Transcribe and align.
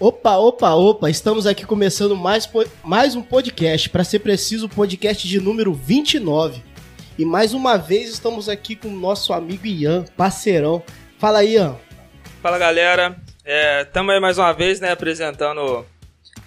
Opa, 0.00 0.36
opa, 0.36 0.74
opa, 0.74 1.08
estamos 1.08 1.46
aqui 1.46 1.64
começando 1.64 2.16
mais, 2.16 2.50
mais 2.82 3.14
um 3.14 3.22
podcast, 3.22 3.88
para 3.88 4.02
ser 4.02 4.18
preciso, 4.18 4.66
o 4.66 4.68
podcast 4.68 5.26
de 5.26 5.40
número 5.40 5.72
29. 5.72 6.60
E 7.16 7.24
mais 7.24 7.54
uma 7.54 7.76
vez 7.76 8.10
estamos 8.10 8.48
aqui 8.48 8.74
com 8.74 8.88
o 8.88 8.96
nosso 8.96 9.32
amigo 9.32 9.64
Ian, 9.66 10.04
parceirão. 10.16 10.82
Fala 11.16 11.38
aí, 11.38 11.54
Ian. 11.54 11.76
Fala 12.42 12.58
galera, 12.58 13.16
estamos 13.82 14.10
é, 14.10 14.16
aí 14.16 14.20
mais 14.20 14.36
uma 14.36 14.52
vez, 14.52 14.80
né, 14.80 14.90
apresentando, 14.90 15.86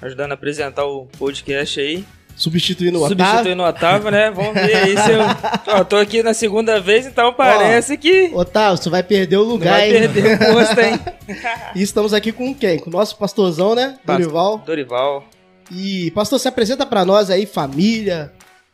ajudando 0.02 0.32
a 0.32 0.34
apresentar 0.34 0.86
o 0.86 1.06
podcast 1.18 1.79
aí. 1.79 2.06
Substituindo 2.38 3.00
o 3.00 3.04
Otávio. 3.04 3.26
Substituindo 3.26 3.64
o 3.64 3.68
Otávio, 3.68 4.12
né? 4.12 4.30
Vamos 4.30 4.54
ver 4.54 4.76
aí 4.76 4.96
se 4.96 5.12
eu. 5.12 5.22
Ó, 5.76 5.84
tô 5.84 5.96
aqui 5.96 6.21
na 6.21 6.36
segunda 6.36 6.80
vez, 6.80 7.07
então 7.07 7.34
parece 7.34 7.96
Ó, 7.96 7.98
que. 7.98 8.32
Otávio, 8.32 8.78
você 8.78 8.89
vai 8.92 9.02
perder 9.02 9.38
o 9.38 9.44
lugar, 9.44 9.80
vai 9.80 9.89
hein? 9.89 10.07
Vai 10.07 10.10
perder 10.10 10.36
o 10.36 10.54
posto, 10.54 10.80
hein? 10.80 11.00
e 11.75 11.82
estamos 11.82 12.14
aqui 12.14 12.32
com 12.32 12.54
quem? 12.54 12.78
Com 12.78 12.92
o 12.92 12.94
nosso 12.94 13.18
pastorzão, 13.18 13.74
né? 13.74 13.97
Dorival. 14.06 14.60
Dorival. 14.60 15.25
E, 15.71 16.11
pastor, 16.11 16.39
se 16.39 16.47
apresenta 16.47 16.86
para 16.86 17.04
nós 17.04 17.32
aí, 17.32 17.47
família, 17.47 18.32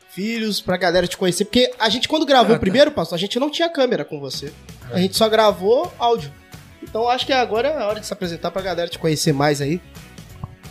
filhos, 0.10 0.60
pra 0.60 0.76
galera 0.76 1.08
te 1.08 1.16
conhecer. 1.16 1.46
Porque 1.46 1.72
a 1.80 1.88
gente, 1.88 2.10
quando 2.10 2.26
gravou 2.26 2.48
ah, 2.48 2.56
tá. 2.56 2.58
o 2.58 2.60
primeiro, 2.60 2.92
pastor, 2.92 3.16
a 3.16 3.20
gente 3.20 3.40
não 3.40 3.50
tinha 3.50 3.70
câmera 3.70 4.04
com 4.04 4.20
você. 4.20 4.52
A 4.92 5.00
gente 5.00 5.16
só 5.16 5.30
gravou 5.30 5.92
áudio. 5.98 6.30
Então 6.84 7.08
acho 7.08 7.26
que 7.26 7.32
agora 7.32 7.70
é 7.70 7.82
a 7.82 7.88
hora 7.88 8.02
de 8.02 8.06
se 8.06 8.12
apresentar 8.12 8.52
pra 8.52 8.62
galera 8.62 8.90
te 8.90 9.00
conhecer 9.00 9.32
mais 9.32 9.62
aí. 9.62 9.82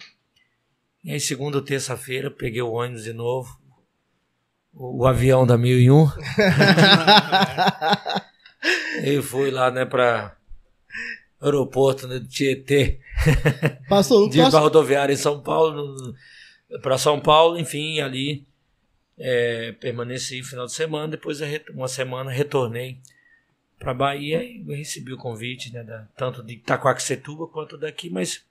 E 1.05 1.13
aí, 1.13 1.21
segunda 1.21 1.59
ou 1.59 1.63
terça-feira, 1.63 2.31
peguei 2.31 2.63
o 2.63 2.73
ônibus 2.73 3.05
de 3.05 3.13
novo. 3.13 3.49
O, 4.73 5.03
o 5.03 5.07
avião 5.07 5.47
da 5.47 5.57
1001. 5.57 6.07
e 9.05 9.21
fui 9.23 9.51
lá, 9.51 9.71
né, 9.71 9.85
para 9.85 10.37
aeroporto 11.41 12.07
né, 12.07 12.19
do 12.19 12.29
Tietê. 12.29 13.01
Passou 13.89 14.29
de 14.29 14.39
posso... 14.39 14.59
rodoviária 14.59 15.13
em 15.13 15.17
São 15.17 15.41
Paulo, 15.41 16.15
para 16.83 16.99
São 16.99 17.21
Paulo, 17.21 17.59
enfim, 17.59 18.01
ali 18.01 18.47
é, 19.17 19.73
permaneci 19.73 20.43
final 20.43 20.67
de 20.67 20.73
semana. 20.73 21.09
Depois, 21.09 21.39
uma 21.73 21.89
semana, 21.89 22.31
retornei 22.31 23.01
para 23.79 23.95
Bahia 23.95 24.43
e 24.43 24.65
recebi 24.77 25.13
o 25.13 25.19
convite, 25.19 25.73
né, 25.73 25.83
da, 25.85 26.07
tanto 26.17 26.43
de 26.43 26.55
Itacoaxetuba 26.55 27.47
quanto 27.47 27.79
daqui, 27.79 28.11
mas 28.11 28.45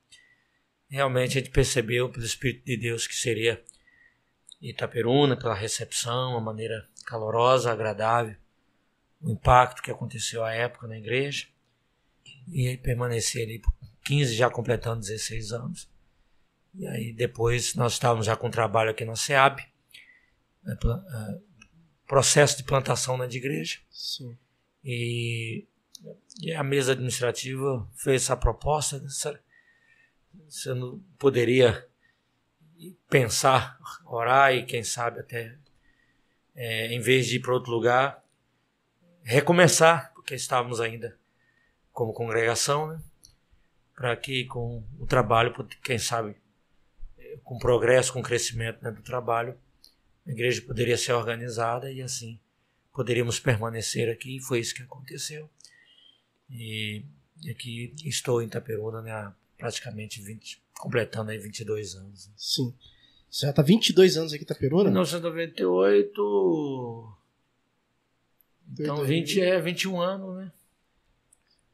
realmente 0.90 1.38
a 1.38 1.42
gente 1.42 1.52
percebeu 1.52 2.10
pelo 2.10 2.26
Espírito 2.26 2.66
de 2.66 2.78
Deus 2.78 3.08
que 3.08 3.16
seria 3.16 3.64
Itaperuna, 4.62 5.38
pela 5.38 5.54
recepção, 5.54 6.36
a 6.38 6.42
maneira 6.42 6.88
calorosa, 7.06 7.72
agradável, 7.72 8.36
o 9.22 9.30
impacto 9.30 9.82
que 9.82 9.92
aconteceu 9.92 10.44
à 10.44 10.54
época 10.54 10.88
na 10.88 10.98
igreja. 10.98 11.48
E 12.48 12.68
aí 12.68 12.78
permanecer 12.78 13.44
ali 13.44 13.60
por 13.60 13.74
15, 14.06 14.36
já 14.36 14.50
completando 14.50 15.02
16 15.02 15.52
anos. 15.52 15.90
E 16.74 16.88
aí 16.88 17.14
depois 17.14 17.76
nós 17.76 17.94
estávamos 17.94 18.26
já 18.26 18.36
com 18.36 18.50
trabalho 18.50 18.92
aqui 18.92 19.04
na 19.04 19.16
SEAB, 19.16 19.60
né, 20.64 20.78
é, 20.84 21.40
processo 22.08 22.58
de 22.58 22.64
plantação 22.64 23.18
na 23.18 23.28
de 23.28 23.38
igreja. 23.38 23.80
Sim. 23.90 24.38
E, 24.84 25.66
e 26.42 26.54
a 26.54 26.64
mesa 26.64 26.94
administrativa 26.94 27.88
fez 27.96 28.24
essa 28.24 28.38
proposta, 28.38 29.04
você 30.48 30.74
não 30.74 31.00
poderia 31.18 31.88
pensar, 33.10 33.80
orar 34.06 34.54
e 34.54 34.66
quem 34.66 34.84
sabe 34.84 35.20
até, 35.20 35.56
é, 36.56 36.94
em 36.94 37.00
vez 37.00 37.28
de 37.28 37.38
ir 37.38 37.40
para 37.40 37.54
outro 37.54 37.72
lugar, 37.72 38.24
recomeçar, 39.24 40.14
porque 40.14 40.36
estávamos 40.36 40.80
ainda 40.80 41.18
como 41.92 42.14
congregação, 42.14 42.88
né? 42.88 43.02
para 43.96 44.16
que 44.16 44.46
com 44.46 44.84
o 45.00 45.08
trabalho, 45.08 45.54
quem 45.84 45.98
sabe, 45.98 46.36
com 47.44 47.58
progresso, 47.58 48.14
com 48.14 48.22
crescimento 48.22 48.84
né, 48.84 48.92
do 48.92 49.02
trabalho, 49.02 49.58
a 50.26 50.32
igreja 50.32 50.62
poderia 50.62 50.98
ser 50.98 51.14
organizada 51.14 51.92
e 51.92 52.02
assim 52.02 52.40
poderíamos 52.94 53.40
permanecer 53.40 54.10
aqui. 54.10 54.40
Foi 54.40 54.60
isso 54.60 54.76
que 54.76 54.84
aconteceu. 54.84 55.50
E, 56.50 57.04
aqui 57.50 57.94
estou 58.04 58.42
em 58.42 58.46
Itaperuna, 58.46 59.02
né, 59.02 59.34
praticamente 59.58 60.22
20, 60.22 60.62
completando 60.76 61.32
aí 61.32 61.38
22 61.38 61.96
anos. 61.96 62.30
Sim. 62.38 62.74
Você 63.30 63.46
já 63.46 63.54
tá 63.54 63.62
22 63.62 64.18
anos 64.18 64.34
aqui 64.34 64.44
em 64.44 64.46
Itaperuna? 64.46 64.90
1998. 64.90 67.14
Então 68.80 69.04
20 69.04 69.42
é 69.42 69.60
21 69.60 70.02
anos, 70.02 70.38
né? 70.38 70.52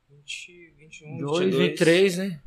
20, 0.10 0.74
21, 0.78 1.18
2, 1.18 1.40
22. 1.46 1.70
23, 1.70 2.18
né? 2.18 2.42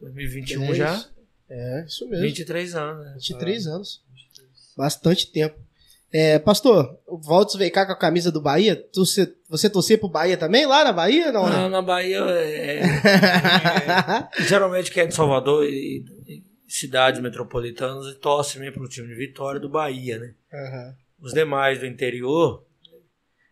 2021 0.00 0.64
é 0.64 0.74
já. 0.74 1.08
É, 1.48 1.84
isso 1.86 2.08
mesmo. 2.08 2.26
23 2.26 2.74
anos, 2.74 3.04
né? 3.04 3.12
23 3.14 3.66
ah, 3.66 3.70
anos. 3.70 4.02
23. 4.12 4.48
Bastante 4.76 5.30
tempo. 5.30 5.67
É, 6.12 6.38
pastor, 6.38 6.98
o 7.06 7.18
Valdes 7.18 7.54
veio 7.56 7.70
cá 7.70 7.84
com 7.84 7.92
a 7.92 7.98
camisa 7.98 8.32
do 8.32 8.40
Bahia. 8.40 8.82
Você, 8.94 9.34
você 9.48 9.68
torcia 9.68 9.98
pro 9.98 10.08
Bahia 10.08 10.38
também 10.38 10.66
lá 10.66 10.82
na 10.82 10.92
Bahia? 10.92 11.30
Não, 11.30 11.48
não 11.48 11.62
né? 11.64 11.68
na 11.68 11.82
Bahia. 11.82 12.20
É, 12.20 12.80
é, 14.38 14.42
geralmente 14.44 14.90
quem 14.90 15.02
é 15.02 15.06
de 15.06 15.14
Salvador 15.14 15.64
e, 15.64 16.02
e 16.26 16.42
cidades 16.66 17.20
metropolitanas 17.20 18.14
torce 18.16 18.58
mesmo 18.58 18.76
pro 18.76 18.88
time 18.88 19.08
de 19.08 19.14
vitória 19.14 19.60
do 19.60 19.68
Bahia, 19.68 20.18
né? 20.18 20.34
Uhum. 20.52 20.94
Os 21.20 21.32
demais 21.34 21.78
do 21.78 21.86
interior. 21.86 22.64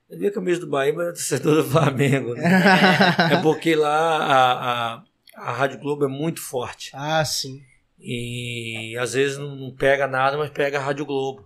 Eu 0.09 0.19
vi 0.19 0.29
a 0.29 0.33
camisa 0.33 0.61
do 0.61 0.69
Bahia, 0.69 0.95
mas 0.95 1.09
é 1.09 1.11
torcedor 1.11 1.57
do 1.57 1.65
Flamengo. 1.65 2.35
Né? 2.35 2.43
é 3.33 3.43
porque 3.43 3.75
lá 3.75 4.17
a, 4.19 4.53
a, 4.95 5.03
a 5.35 5.53
Rádio 5.53 5.79
Globo 5.79 6.05
é 6.05 6.09
muito 6.09 6.41
forte. 6.41 6.91
Ah, 6.95 7.25
sim. 7.25 7.61
E 7.99 8.97
às 8.99 9.13
vezes 9.13 9.37
não, 9.37 9.57
não 9.57 9.75
pega 9.75 10.07
nada, 10.07 10.39
mas 10.39 10.51
pega 10.51 10.79
a 10.79 10.83
Rádio 10.83 11.05
Globo. 11.05 11.46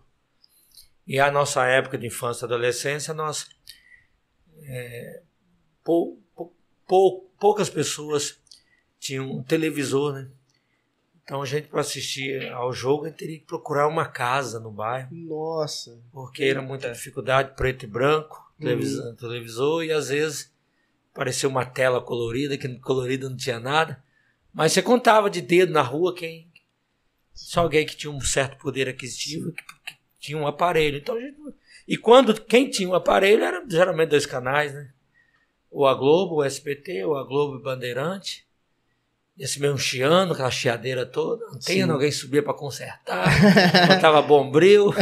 E 1.06 1.18
a 1.18 1.30
nossa 1.30 1.64
época 1.66 1.98
de 1.98 2.06
infância 2.06 2.44
e 2.44 2.46
adolescência, 2.46 3.12
nós. 3.14 3.48
É, 4.62 5.22
pou, 5.82 6.22
pou, 6.86 7.30
poucas 7.38 7.70
pessoas 7.70 8.38
tinham 8.98 9.42
televisor, 9.42 10.12
né? 10.12 10.30
Então 11.30 11.42
a 11.42 11.46
gente, 11.46 11.68
para 11.68 11.80
assistir 11.80 12.50
ao 12.50 12.72
jogo, 12.72 13.04
a 13.04 13.08
gente 13.08 13.18
teria 13.18 13.38
que 13.38 13.44
procurar 13.44 13.86
uma 13.86 14.04
casa 14.04 14.58
no 14.58 14.70
bairro. 14.70 15.08
Nossa! 15.12 15.96
Porque 16.12 16.42
era 16.42 16.60
muita 16.60 16.90
dificuldade, 16.90 17.54
preto 17.54 17.84
e 17.84 17.86
branco, 17.86 18.52
televisor, 18.58 19.06
uhum. 19.06 19.14
televisor 19.14 19.84
e 19.84 19.92
às 19.92 20.08
vezes 20.08 20.52
parecia 21.14 21.48
uma 21.48 21.64
tela 21.64 22.00
colorida, 22.00 22.58
que 22.58 22.68
colorida 22.80 23.28
não 23.28 23.36
tinha 23.36 23.60
nada. 23.60 24.02
Mas 24.52 24.72
você 24.72 24.82
contava 24.82 25.30
de 25.30 25.40
dedo 25.40 25.72
na 25.72 25.82
rua 25.82 26.14
quem. 26.14 26.50
Só 27.32 27.60
alguém 27.60 27.86
que 27.86 27.96
tinha 27.96 28.10
um 28.10 28.20
certo 28.20 28.58
poder 28.58 28.88
aquisitivo, 28.88 29.52
que, 29.52 29.62
que 29.62 29.99
tinha 30.20 30.38
um 30.38 30.46
aparelho. 30.46 30.98
Então 30.98 31.18
gente, 31.18 31.36
e 31.88 31.96
quando 31.96 32.40
quem 32.40 32.68
tinha 32.68 32.88
um 32.88 32.94
aparelho 32.94 33.42
era 33.42 33.64
geralmente 33.68 34.10
dois 34.10 34.26
canais, 34.26 34.72
né? 34.72 34.90
Ou 35.70 35.86
a 35.86 35.94
Globo, 35.94 36.36
o 36.36 36.44
SBT, 36.44 37.04
ou 37.04 37.16
a 37.16 37.24
Globo 37.24 37.58
e 37.58 37.62
Bandeirante. 37.62 38.46
Esse 39.38 39.58
mesmo 39.58 39.78
chiando, 39.78 40.34
aquela 40.34 40.50
chiadeira 40.50 41.06
toda. 41.06 41.46
Não 41.46 41.58
tem 41.58 41.82
alguém 41.82 42.12
subia 42.12 42.42
para 42.42 42.52
consertar, 42.52 43.26
botava 43.88 44.20
bombril. 44.20 44.92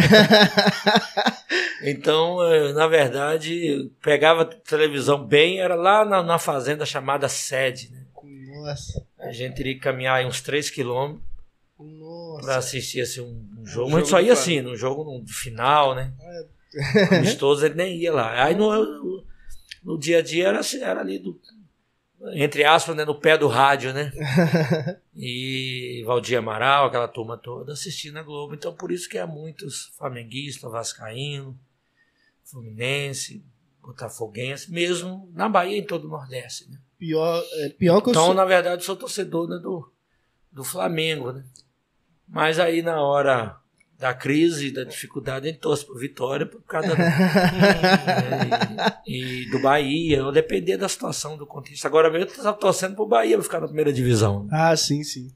então, 1.83 2.41
eh, 2.47 2.73
na 2.73 2.87
verdade, 2.87 3.91
pegava 4.01 4.45
televisão 4.45 5.25
bem, 5.25 5.61
era 5.61 5.75
lá 5.75 6.05
na, 6.05 6.23
na 6.23 6.39
fazenda 6.39 6.87
chamada 6.87 7.29
Sede. 7.29 7.91
Né? 7.91 8.05
Nossa. 8.59 9.05
A 9.19 9.33
gente 9.33 9.57
teria 9.57 9.75
que 9.75 9.81
caminhar 9.81 10.25
uns 10.25 10.41
3 10.41 10.71
quilômetros 10.71 11.28
Nossa. 11.79 12.43
pra 12.47 12.57
assistir 12.57 13.01
assim, 13.01 13.21
um, 13.21 13.61
um 13.61 13.67
jogo. 13.67 13.89
Um 13.91 13.93
Mas 13.93 14.09
só 14.09 14.21
ia 14.21 14.33
assim, 14.33 14.61
no 14.61 14.75
jogo 14.77 15.05
no 15.05 15.27
final, 15.27 15.95
né? 15.95 16.13
Amistoso 17.13 17.65
ele 17.65 17.75
nem 17.75 17.97
ia 17.97 18.13
lá. 18.13 18.45
Aí 18.45 18.55
no, 18.55 19.25
no 19.83 19.99
dia 19.99 20.19
a 20.19 20.23
dia 20.23 20.49
era, 20.49 20.61
assim, 20.61 20.83
era 20.83 21.01
ali 21.01 21.19
do, 21.19 21.41
entre 22.33 22.65
aspas, 22.65 22.97
né, 22.97 23.05
no 23.05 23.15
pé 23.15 23.39
do 23.39 23.47
rádio, 23.49 23.93
né? 23.93 24.13
E 25.21 26.05
Valdir 26.07 26.39
Amaral, 26.39 26.87
aquela 26.87 27.09
turma 27.09 27.37
toda, 27.37 27.73
assistindo 27.73 28.19
a 28.19 28.23
Globo. 28.23 28.55
Então 28.55 28.73
por 28.73 28.93
isso 28.93 29.09
que 29.09 29.19
há 29.19 29.27
muitos 29.27 29.87
flamenguistas, 29.97 30.71
vascaíno, 30.71 31.59
fluminense, 32.45 33.45
botafoguense, 33.83 34.71
mesmo 34.71 35.29
na 35.35 35.49
Bahia 35.49 35.77
e 35.77 35.81
em 35.81 35.85
todo 35.85 36.05
o 36.07 36.09
Nordeste, 36.11 36.71
né? 36.71 36.79
Pior, 36.99 37.43
é, 37.53 37.69
pior 37.71 38.01
que 38.01 38.09
eu 38.09 38.11
Então, 38.13 38.27
sou. 38.27 38.35
na 38.35 38.45
verdade, 38.45 38.83
eu 38.83 38.87
sou 38.87 38.95
torcedor 38.97 39.49
né, 39.49 39.59
do, 39.59 39.91
do 40.53 40.63
Flamengo, 40.65 41.33
né? 41.33 41.45
Mas 42.29 42.59
aí, 42.59 42.83
na 42.83 43.01
hora 43.03 43.57
da 43.99 44.15
crise, 44.15 44.71
da 44.71 44.85
dificuldade, 44.85 45.49
a 45.49 45.51
gente 45.51 45.61
torce 45.61 45.85
por 45.85 45.99
Vitória 45.99 46.47
por 46.47 46.63
causa 46.63 46.95
da, 46.95 46.95
e, 49.07 49.43
e 49.43 49.51
do 49.51 49.61
Bahia, 49.61 50.25
ou 50.25 50.33
depender 50.33 50.77
da 50.77 50.89
situação, 50.89 51.37
do 51.37 51.47
contexto. 51.47 51.87
Agora 51.87 52.11
mesmo, 52.11 52.27
eu 52.27 52.31
estava 52.37 52.57
torcendo 52.57 52.95
pro 52.95 53.07
Bahia 53.07 53.37
pra 53.37 53.45
ficar 53.45 53.61
na 53.61 53.67
primeira 53.67 53.93
divisão. 53.93 54.45
né? 54.45 54.51
Ah, 54.53 54.77
sim, 54.77 55.03
sim. 55.03 55.33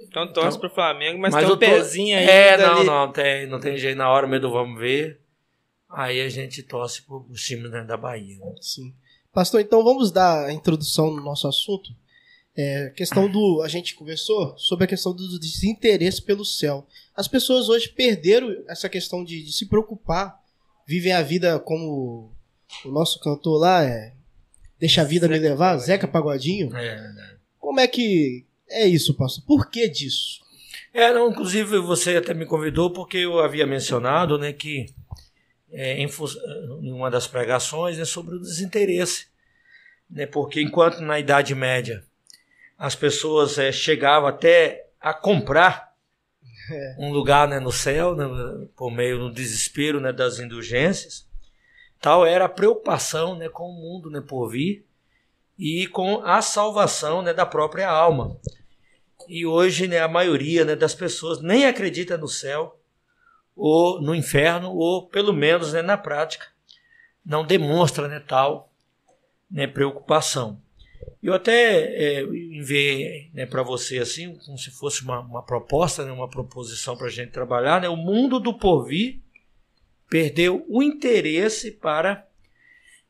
Então 0.00 0.26
torce 0.30 0.58
Então- 0.58 0.60
pro 0.60 0.70
Flamengo, 0.74 1.18
mas, 1.20 1.32
Mas 1.32 1.42
tem 1.44 1.50
um 1.50 1.54
eu 1.54 1.58
tô- 1.58 1.66
pezinho 1.66 2.18
aí. 2.18 2.26
É, 2.28 2.58
não, 2.58 2.84
não, 2.84 3.12
tem, 3.12 3.46
não 3.46 3.60
tem 3.60 3.76
jeito. 3.78 3.96
Na 3.96 4.10
hora 4.10 4.26
mesmo 4.26 4.48
do 4.48 4.52
vamos 4.52 4.78
ver, 4.78 5.20
aí 5.88 6.20
a 6.20 6.28
gente 6.28 6.62
torce 6.62 7.02
pro 7.02 7.24
time 7.34 7.68
né, 7.68 7.82
da 7.84 7.96
Bahia. 7.96 8.38
Sim. 8.60 8.92
Pastor, 9.32 9.60
então 9.62 9.82
vamos 9.82 10.10
dar 10.12 10.44
a 10.46 10.52
introdução 10.52 11.10
no 11.10 11.22
nosso 11.22 11.48
assunto. 11.48 11.90
É, 12.54 12.90
questão 12.90 13.30
do. 13.30 13.62
A 13.62 13.68
gente 13.68 13.94
conversou 13.94 14.56
sobre 14.58 14.84
a 14.84 14.88
questão 14.88 15.14
do 15.14 15.38
desinteresse 15.38 16.20
pelo 16.20 16.44
céu. 16.44 16.86
As 17.16 17.26
pessoas 17.26 17.68
hoje 17.68 17.88
perderam 17.88 18.54
essa 18.68 18.88
questão 18.88 19.24
de, 19.24 19.42
de 19.42 19.52
se 19.52 19.66
preocupar, 19.66 20.38
vivem 20.86 21.12
a 21.12 21.22
vida 21.22 21.58
como 21.58 22.30
o 22.84 22.88
nosso 22.90 23.18
cantor 23.20 23.58
lá 23.58 23.84
é. 23.84 24.12
Deixa 24.78 25.00
a 25.00 25.04
vida 25.04 25.28
me 25.28 25.34
Zeca 25.34 25.48
levar, 25.48 25.66
Pagodinho. 25.66 25.86
Zeca 25.86 26.08
Pagodinho. 26.08 26.76
É, 26.76 27.12
né? 27.12 27.36
Como 27.58 27.80
é 27.80 27.86
que 27.86 28.44
é 28.68 28.86
isso, 28.86 29.14
pastor? 29.14 29.44
Por 29.46 29.70
que 29.70 29.88
disso? 29.88 30.42
É, 30.92 31.12
não, 31.12 31.30
inclusive 31.30 31.78
você 31.78 32.16
até 32.16 32.34
me 32.34 32.44
convidou 32.44 32.90
porque 32.90 33.18
eu 33.18 33.38
havia 33.38 33.66
mencionado 33.66 34.36
né, 34.36 34.52
que 34.52 34.86
é, 35.70 35.98
em, 35.98 36.06
em 36.82 36.92
uma 36.92 37.10
das 37.10 37.26
pregações 37.26 37.98
é 37.98 38.04
sobre 38.04 38.34
o 38.34 38.40
desinteresse. 38.40 39.28
Né, 40.10 40.26
porque 40.26 40.60
enquanto 40.60 41.00
na 41.00 41.18
Idade 41.18 41.54
Média 41.54 42.04
as 42.82 42.96
pessoas 42.96 43.58
é, 43.58 43.70
chegavam 43.70 44.28
até 44.28 44.90
a 45.00 45.14
comprar 45.14 45.94
um 46.98 47.12
lugar 47.12 47.46
né, 47.46 47.60
no 47.60 47.70
céu, 47.70 48.16
né, 48.16 48.26
por 48.74 48.90
meio 48.90 49.20
do 49.20 49.32
desespero 49.32 50.00
né, 50.00 50.12
das 50.12 50.40
indulgências, 50.40 51.24
tal 52.00 52.26
era 52.26 52.46
a 52.46 52.48
preocupação 52.48 53.36
né, 53.36 53.48
com 53.48 53.70
o 53.70 53.72
mundo 53.72 54.10
né, 54.10 54.20
por 54.20 54.48
vir 54.48 54.84
e 55.56 55.86
com 55.86 56.24
a 56.24 56.42
salvação 56.42 57.22
né, 57.22 57.32
da 57.32 57.46
própria 57.46 57.88
alma. 57.88 58.36
E 59.28 59.46
hoje 59.46 59.86
né, 59.86 60.00
a 60.00 60.08
maioria 60.08 60.64
né, 60.64 60.74
das 60.74 60.92
pessoas 60.92 61.40
nem 61.40 61.66
acredita 61.66 62.18
no 62.18 62.26
céu 62.26 62.80
ou 63.54 64.02
no 64.02 64.12
inferno, 64.12 64.72
ou 64.72 65.06
pelo 65.06 65.32
menos 65.32 65.72
né, 65.72 65.82
na 65.82 65.96
prática 65.96 66.48
não 67.24 67.46
demonstra 67.46 68.08
né, 68.08 68.18
tal 68.18 68.72
né, 69.48 69.68
preocupação. 69.68 70.60
Eu 71.22 71.34
até 71.34 71.84
é, 71.84 72.22
enviei 72.22 73.30
né, 73.32 73.46
para 73.46 73.62
você 73.62 73.98
assim, 73.98 74.34
como 74.44 74.58
se 74.58 74.72
fosse 74.72 75.02
uma, 75.02 75.20
uma 75.20 75.42
proposta, 75.42 76.04
né, 76.04 76.10
uma 76.10 76.28
proposição 76.28 76.96
para 76.96 77.06
a 77.06 77.10
gente 77.10 77.30
trabalhar. 77.30 77.80
Né, 77.80 77.88
o 77.88 77.96
mundo 77.96 78.40
do 78.40 78.52
porvir 78.52 79.20
perdeu 80.08 80.64
o 80.68 80.82
interesse 80.82 81.70
para 81.70 82.26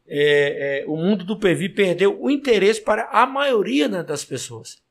é, 0.07 0.83
é, 0.83 0.87
o 0.87 0.97
mundo 0.97 1.25
do 1.25 1.39
porvir 1.39 1.75
perdeu 1.75 2.21
o 2.21 2.31
interesse 2.31 2.83
para 2.83 3.09
a 3.11 3.25
maioria 3.27 3.89
né, 3.89 4.03
das 4.03 4.25
pessoas. 4.25 4.83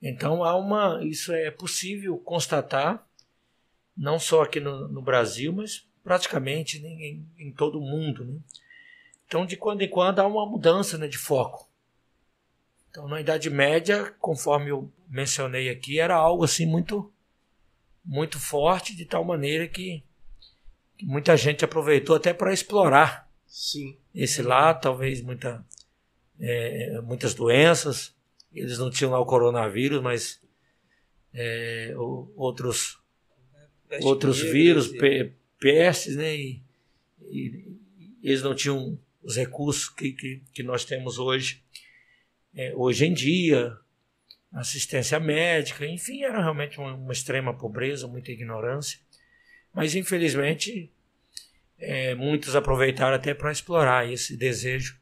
Então 0.00 0.44
há 0.44 0.56
uma, 0.56 1.00
isso 1.04 1.32
é 1.32 1.50
possível 1.50 2.16
constatar, 2.18 3.06
não 3.96 4.18
só 4.18 4.42
aqui 4.42 4.60
no, 4.60 4.88
no 4.88 5.02
Brasil, 5.02 5.52
mas 5.52 5.86
praticamente 6.04 6.78
em, 6.78 7.26
em 7.38 7.52
todo 7.52 7.78
o 7.78 7.82
mundo. 7.82 8.24
Né? 8.24 8.38
Então 9.26 9.44
de 9.44 9.56
quando 9.56 9.82
em 9.82 9.88
quando 9.88 10.20
há 10.20 10.26
uma 10.26 10.46
mudança 10.46 10.96
né, 10.96 11.08
de 11.08 11.18
foco. 11.18 11.69
Então 12.90 13.06
na 13.08 13.20
Idade 13.20 13.48
Média, 13.48 14.12
conforme 14.18 14.70
eu 14.70 14.90
mencionei 15.08 15.68
aqui, 15.68 15.98
era 16.00 16.14
algo 16.14 16.44
assim 16.44 16.66
muito, 16.66 17.12
muito 18.04 18.38
forte, 18.38 18.94
de 18.96 19.04
tal 19.04 19.24
maneira 19.24 19.66
que, 19.68 20.02
que 20.98 21.06
muita 21.06 21.36
gente 21.36 21.64
aproveitou 21.64 22.16
até 22.16 22.32
para 22.34 22.52
explorar 22.52 23.30
Sim. 23.46 23.96
esse 24.14 24.42
lá, 24.42 24.74
talvez 24.74 25.22
muita, 25.22 25.64
é, 26.38 27.00
muitas 27.02 27.32
doenças. 27.34 28.14
Eles 28.52 28.78
não 28.78 28.90
tinham 28.90 29.12
lá 29.12 29.20
o 29.20 29.26
coronavírus, 29.26 30.02
mas 30.02 30.40
é, 31.32 31.94
o- 31.96 32.32
outros, 32.36 32.98
Peste 33.88 34.04
outros 34.04 34.40
vírus, 34.40 34.88
pe- 34.88 35.32
pestes, 35.60 36.16
né? 36.16 36.36
E, 36.36 36.62
e 37.30 37.76
eles 38.22 38.42
não 38.42 38.54
tinham 38.54 38.98
os 39.22 39.36
recursos 39.36 39.88
que, 39.88 40.12
que, 40.12 40.42
que 40.52 40.62
nós 40.64 40.84
temos 40.84 41.18
hoje, 41.18 41.62
é, 42.54 42.72
hoje 42.74 43.06
em 43.06 43.12
dia, 43.12 43.76
assistência 44.52 45.18
médica, 45.20 45.86
enfim, 45.86 46.22
era 46.22 46.40
realmente 46.40 46.78
uma, 46.78 46.94
uma 46.94 47.12
extrema 47.12 47.56
pobreza, 47.56 48.06
muita 48.06 48.32
ignorância. 48.32 48.98
Mas 49.72 49.94
infelizmente 49.94 50.92
é, 51.78 52.14
muitos 52.14 52.54
aproveitaram 52.54 53.16
até 53.16 53.32
para 53.32 53.50
explorar 53.50 54.10
esse 54.10 54.36
desejo 54.36 55.00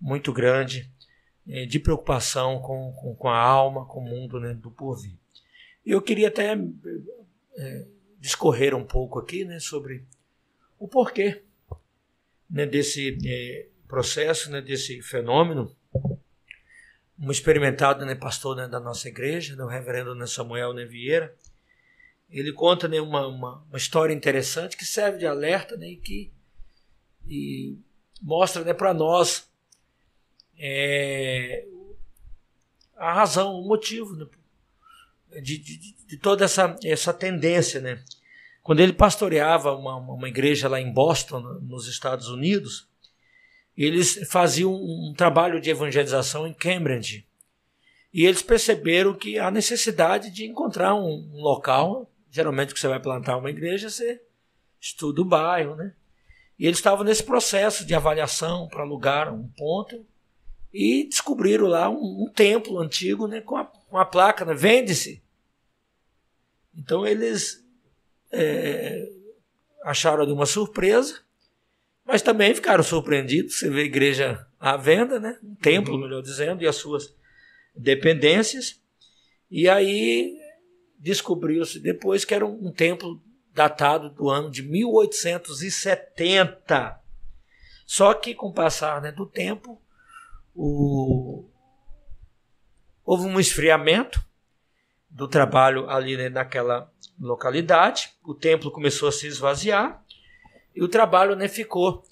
muito 0.00 0.32
grande 0.32 0.90
é, 1.48 1.64
de 1.66 1.78
preocupação 1.78 2.60
com, 2.60 2.92
com, 2.92 3.14
com 3.14 3.28
a 3.28 3.38
alma, 3.38 3.86
com 3.86 4.00
o 4.00 4.08
mundo 4.08 4.40
né, 4.40 4.54
do 4.54 4.70
porvir. 4.70 5.16
Eu 5.84 6.02
queria 6.02 6.28
até 6.28 6.58
é, 7.56 7.86
discorrer 8.18 8.74
um 8.74 8.84
pouco 8.84 9.18
aqui 9.18 9.44
né, 9.44 9.60
sobre 9.60 10.04
o 10.78 10.88
porquê 10.88 11.42
né, 12.48 12.66
desse 12.66 13.18
é, 13.24 13.68
processo, 13.86 14.50
né, 14.50 14.60
desse 14.60 15.00
fenômeno. 15.02 15.74
Um 17.20 17.30
experimentado 17.30 18.06
né, 18.06 18.14
pastor 18.14 18.56
né, 18.56 18.66
da 18.66 18.80
nossa 18.80 19.08
igreja, 19.08 19.54
né, 19.54 19.62
o 19.62 19.68
reverendo 19.68 20.14
né, 20.14 20.26
Samuel 20.26 20.72
né, 20.72 20.84
Vieira, 20.84 21.34
ele 22.30 22.52
conta 22.52 22.88
né, 22.88 23.00
uma, 23.00 23.26
uma, 23.26 23.62
uma 23.68 23.76
história 23.76 24.14
interessante 24.14 24.76
que 24.76 24.84
serve 24.84 25.18
de 25.18 25.26
alerta 25.26 25.76
né, 25.76 25.88
e 25.88 25.96
que 25.96 26.32
e 27.26 27.78
mostra 28.20 28.64
né, 28.64 28.72
para 28.72 28.94
nós 28.94 29.48
é, 30.58 31.66
a 32.96 33.14
razão, 33.14 33.54
o 33.54 33.66
motivo 33.66 34.14
né, 34.14 34.26
de, 35.40 35.58
de, 35.58 36.06
de 36.06 36.16
toda 36.18 36.44
essa, 36.44 36.76
essa 36.84 37.14
tendência. 37.14 37.80
Né? 37.80 38.04
Quando 38.62 38.80
ele 38.80 38.92
pastoreava 38.92 39.74
uma, 39.74 39.96
uma 39.96 40.28
igreja 40.28 40.68
lá 40.68 40.80
em 40.80 40.92
Boston, 40.92 41.40
nos 41.62 41.88
Estados 41.88 42.28
Unidos, 42.28 42.89
eles 43.84 44.28
faziam 44.28 44.74
um, 44.74 45.14
trabalho 45.16 45.60
de 45.60 45.70
evangelização 45.70 46.46
em 46.46 46.52
Cambridge. 46.52 47.26
E 48.12 48.26
eles 48.26 48.42
perceberam 48.42 49.14
que 49.14 49.38
há 49.38 49.50
necessidade 49.50 50.30
de 50.30 50.44
encontrar 50.44 50.94
um, 50.94 51.30
um 51.32 51.40
local. 51.40 52.10
Geralmente, 52.30 52.74
que 52.74 52.80
você 52.80 52.88
vai 52.88 53.00
plantar 53.00 53.36
uma 53.36 53.50
igreja, 53.50 53.88
você 53.88 54.20
estuda 54.80 55.22
o 55.22 55.24
bairro, 55.24 55.76
né? 55.76 55.94
E 56.58 56.66
eles 56.66 56.78
estavam 56.78 57.04
nesse 57.04 57.22
processo 57.22 57.86
de 57.86 57.94
avaliação 57.94 58.68
para 58.68 58.82
alugar 58.82 59.32
um 59.32 59.48
ponto 59.48 60.04
e 60.72 61.04
descobriram 61.04 61.66
lá 61.66 61.88
um, 61.88 62.24
um 62.24 62.32
templo 62.32 62.78
antigo 62.78 63.26
né, 63.26 63.40
com, 63.40 63.56
a, 63.56 63.64
com 63.64 63.96
a 63.96 64.04
placa, 64.04 64.44
né, 64.44 64.54
vende-se. 64.54 65.22
Então 66.76 67.06
eles 67.06 67.64
é, 68.30 69.08
acharam 69.84 70.22
ali 70.22 70.32
uma 70.32 70.46
surpresa, 70.46 71.20
mas 72.10 72.22
também 72.22 72.54
ficaram 72.54 72.82
surpreendidos. 72.82 73.58
Você 73.58 73.68
vê 73.70 73.82
a 73.82 73.84
igreja 73.84 74.44
à 74.58 74.76
venda, 74.76 75.20
né, 75.20 75.38
um 75.42 75.54
templo, 75.54 75.96
melhor 75.96 76.22
dizendo, 76.22 76.60
e 76.62 76.66
as 76.66 76.74
suas 76.74 77.14
dependências. 77.74 78.80
E 79.48 79.68
aí 79.68 80.36
descobriu-se 80.98 81.78
depois 81.78 82.24
que 82.24 82.34
era 82.34 82.44
um, 82.44 82.66
um 82.68 82.72
templo 82.72 83.22
datado 83.54 84.10
do 84.10 84.28
ano 84.28 84.50
de 84.50 84.64
1870. 84.64 86.98
Só 87.86 88.12
que 88.12 88.34
com 88.34 88.48
o 88.48 88.52
passar 88.52 89.00
né, 89.00 89.12
do 89.12 89.26
tempo, 89.26 89.80
o... 90.54 91.48
houve 93.04 93.24
um 93.24 93.38
esfriamento 93.38 94.20
do 95.08 95.28
trabalho 95.28 95.88
ali 95.88 96.16
né, 96.16 96.28
naquela 96.28 96.92
localidade, 97.18 98.10
o 98.24 98.34
templo 98.34 98.70
começou 98.70 99.08
a 99.08 99.12
se 99.12 99.26
esvaziar 99.26 100.04
e 100.74 100.82
o 100.82 100.88
trabalho 100.88 101.34
né, 101.36 101.48
ficou 101.48 102.04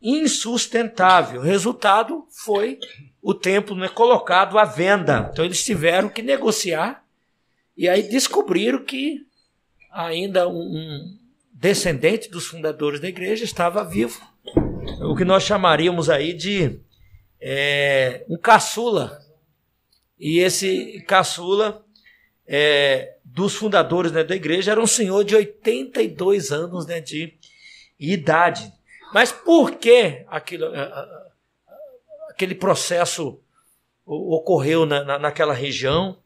insustentável. 0.00 1.40
O 1.40 1.44
resultado 1.44 2.26
foi 2.30 2.78
o 3.22 3.32
templo 3.32 3.76
né, 3.76 3.88
colocado 3.88 4.58
à 4.58 4.64
venda. 4.64 5.30
Então 5.32 5.44
eles 5.44 5.64
tiveram 5.64 6.08
que 6.08 6.22
negociar 6.22 7.04
E 7.76 7.88
aí 7.88 8.02
descobriram 8.02 8.84
que 8.84 9.24
ainda 9.90 10.48
um, 10.48 11.16
descendente 11.52 12.28
dos 12.28 12.46
fundadores 12.46 13.00
da 13.00 13.08
igreja 13.08 13.44
estava 13.44 13.84
vivo. 13.84 14.20
O 15.00 15.14
que 15.14 15.24
nós 15.24 15.44
chamaríamos 15.44 16.10
aí 16.10 16.32
de 16.32 16.80
é, 17.40 18.24
um 18.28 18.36
caçula. 18.36 19.20
E 20.18 20.38
esse 20.38 21.04
caçula 21.06 21.84
é, 22.46 23.16
dos 23.24 23.54
fundadores 23.54 24.10
né, 24.10 24.24
da 24.24 24.34
igreja 24.34 24.72
era 24.72 24.80
um 24.80 24.86
senhor 24.86 25.24
de 25.24 25.36
82 25.36 26.50
anos 26.50 26.86
né, 26.86 27.00
de 27.00 27.34
idade. 28.10 28.72
Mas 29.12 29.30
por 29.30 29.72
que 29.72 30.24
aquilo, 30.28 30.66
aquele 32.30 32.54
processo 32.54 33.40
ocorreu 34.04 34.84
na, 34.86 35.04
na, 35.04 35.18
naquela 35.18 35.52
região 35.52 36.18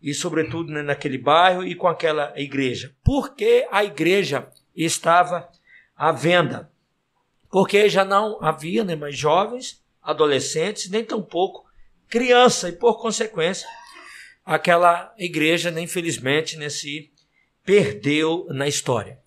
e, 0.00 0.12
sobretudo, 0.12 0.72
né, 0.72 0.82
naquele 0.82 1.18
bairro 1.18 1.64
e 1.64 1.74
com 1.74 1.86
aquela 1.86 2.32
igreja? 2.36 2.94
Porque 3.04 3.66
a 3.70 3.84
igreja 3.84 4.48
estava 4.74 5.48
à 5.96 6.10
venda. 6.10 6.70
Porque 7.50 7.88
já 7.88 8.04
não 8.04 8.42
havia 8.42 8.82
né, 8.82 8.96
mais 8.96 9.16
jovens 9.16 9.82
adolescentes, 10.02 10.90
nem 10.90 11.04
tampouco 11.04 11.64
criança, 12.08 12.68
e 12.68 12.72
por 12.72 13.00
consequência, 13.00 13.66
aquela 14.44 15.14
igreja, 15.18 15.70
né, 15.70 15.80
infelizmente, 15.80 16.56
né, 16.56 16.68
se 16.68 17.10
perdeu 17.64 18.46
na 18.50 18.68
história. 18.68 19.18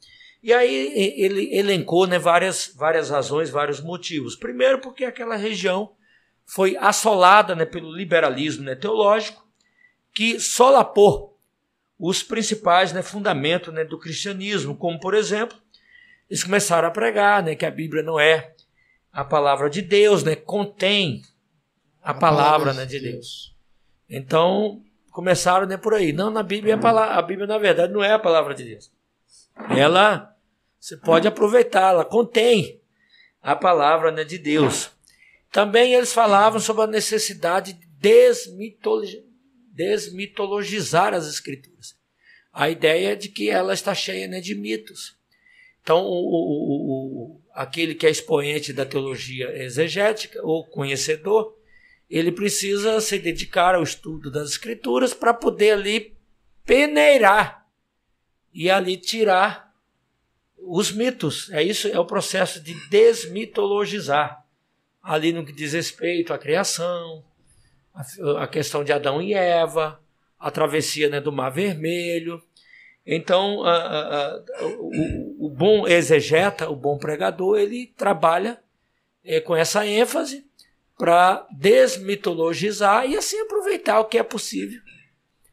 E 0.48 0.54
aí 0.54 0.94
ele 1.18 1.54
elencou 1.54 2.08
né, 2.08 2.18
várias, 2.18 2.72
várias 2.74 3.10
razões, 3.10 3.50
vários 3.50 3.82
motivos. 3.82 4.34
Primeiro, 4.34 4.80
porque 4.80 5.04
aquela 5.04 5.36
região 5.36 5.92
foi 6.46 6.78
assolada 6.78 7.54
né, 7.54 7.66
pelo 7.66 7.94
liberalismo 7.94 8.64
né, 8.64 8.74
teológico, 8.74 9.46
que 10.14 10.40
solapou 10.40 11.38
os 12.00 12.24
principais 12.24 12.94
né, 12.94 13.02
fundamentos 13.02 13.74
né, 13.74 13.84
do 13.84 14.00
cristianismo, 14.00 14.74
como, 14.74 14.98
por 15.02 15.14
exemplo, 15.14 15.58
eles 16.30 16.46
começaram 16.46 16.88
a 16.88 16.92
pregar 16.92 17.44
né, 17.44 17.54
que 17.54 17.66
a 17.66 17.72
Bíblia 17.72 18.02
não 18.02 18.18
é 18.18 18.56
a 19.12 19.26
palavra 19.26 19.70
de 19.70 19.82
Deus, 19.82 20.24
né? 20.24 20.34
Contém 20.34 21.24
a, 22.02 22.12
a 22.12 22.14
palavra, 22.14 22.52
palavra 22.52 22.74
né, 22.74 22.86
de 22.86 23.02
Deus. 23.02 23.12
Deus. 23.12 23.56
Então, 24.10 24.82
começaram 25.12 25.68
né, 25.68 25.76
por 25.76 25.94
aí. 25.94 26.14
Não, 26.14 26.32
na 26.32 26.42
Bíblia, 26.42 26.76
a, 26.76 26.78
palavra, 26.78 27.16
a 27.16 27.22
Bíblia, 27.22 27.48
na 27.48 27.58
verdade, 27.58 27.92
não 27.92 28.02
é 28.02 28.14
a 28.14 28.20
palavra 28.20 28.56
de 28.56 28.64
Deus. 28.64 28.90
Ela, 29.76 30.37
você 30.80 30.98
pode 30.98 31.28
aproveitá-la, 31.28 32.06
contém 32.06 32.82
a 33.42 33.56
palavra 33.56 34.12
né, 34.12 34.24
de 34.24 34.38
Deus. 34.38 34.90
Também 35.52 35.94
eles 35.94 36.14
falavam 36.14 36.60
sobre 36.60 36.84
a 36.84 36.88
necessidade 36.88 37.74
de 37.74 37.88
desmitologi 37.88 39.26
desmitologizar 39.78 41.14
as 41.14 41.28
Escrituras. 41.28 41.96
A 42.52 42.68
ideia 42.68 43.12
é 43.12 43.16
de 43.16 43.30
que 43.30 43.48
ela 43.48 43.76
está 43.76 43.94
cheia 43.94 44.28
né, 44.28 44.42
de 44.42 44.56
mitos. 44.56 45.16
Então, 45.84 46.04
o, 46.04 46.10
o, 46.10 47.36
o, 47.36 47.42
aquele 47.54 47.94
que 47.94 48.08
é 48.08 48.10
expoente 48.10 48.74
da 48.74 48.86
teologia 48.86 49.56
exegética 49.56 50.40
ou 50.44 50.66
conhecedor, 50.66 51.56
ele 52.10 52.32
precisa 52.32 53.00
se 53.00 53.20
dedicar 53.20 53.76
ao 53.76 53.84
estudo 53.84 54.32
das 54.32 54.50
escrituras 54.50 55.14
para 55.14 55.34
poder 55.34 55.74
ali 55.74 56.18
peneirar 56.66 57.68
e 58.52 58.72
ali 58.72 58.98
tirar 58.98 59.67
os 60.68 60.92
mitos. 60.92 61.50
É 61.52 61.64
isso, 61.64 61.88
é 61.88 62.00
o 62.00 62.06
processo 62.06 62.62
de 62.62 62.74
desmitologizar. 62.90 64.44
Ali 65.02 65.32
no 65.32 65.46
que 65.46 65.54
diz 65.54 65.74
respeito 65.74 66.34
à 66.34 66.38
criação, 66.38 67.24
a, 67.94 68.44
a 68.44 68.48
questão 68.48 68.84
de 68.84 68.92
Adão 68.92 69.22
e 69.22 69.34
Eva, 69.34 70.00
a 70.40 70.52
travessia 70.52 71.10
né, 71.10 71.22
do 71.22 71.32
Mar 71.32 71.50
Vermelho, 71.50 72.42
então, 73.10 73.64
a, 73.64 73.74
a, 73.74 74.44
o, 74.66 75.46
o, 75.46 75.50
bom 75.50 75.88
exegeta, 75.88 76.70
o 76.70 76.76
bom 76.76 76.98
pregador, 76.98 77.58
ele 77.58 77.88
trabalha 77.96 78.62
é, 79.24 79.40
com 79.40 79.56
essa 79.56 79.88
ênfase 79.88 80.46
para 80.98 81.48
desmitologizar 81.50 83.10
e 83.10 83.16
assim 83.16 83.40
aproveitar 83.40 84.02
o 84.02 84.06
que 84.06 84.18
é 84.18 84.24
possível 84.24 84.82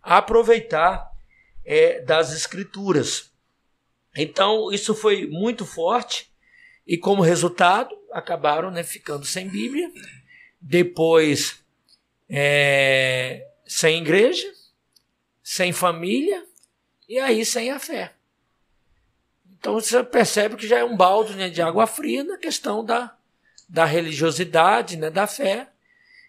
aproveitar 0.05 1.11
é, 1.65 2.03
das 2.03 2.33
escrituras. 2.33 3.33
Então, 4.17 4.73
isso 4.73 4.95
foi 4.95 5.27
muito 5.27 5.67
forte 5.67 6.31
e, 6.87 6.97
como 6.97 7.23
resultado, 7.23 7.97
acabaram 8.13 8.71
né, 8.71 8.83
ficando 8.83 9.25
sem 9.25 9.49
Bíblia, 9.49 9.91
depois 10.61 11.65
é, 12.29 13.47
sem 13.67 14.01
igreja, 14.01 14.51
sem 15.43 15.73
família 15.73 16.45
e 17.09 17.19
aí 17.19 17.45
sem 17.45 17.71
a 17.71 17.79
fé. 17.79 18.13
Então 19.65 19.75
você 19.75 20.03
percebe 20.05 20.57
que 20.57 20.69
já 20.69 20.79
é 20.79 20.85
um 20.85 20.97
balde 20.97 21.35
né, 21.35 21.49
de 21.49 21.63
água 21.63 21.87
fria 21.87 22.23
na 22.23 22.37
questão 22.37 22.85
da, 22.85 23.17
da 23.69 23.85
religiosidade, 23.85 24.97
né, 24.97 25.11
da 25.11 25.27
fé. 25.27 25.69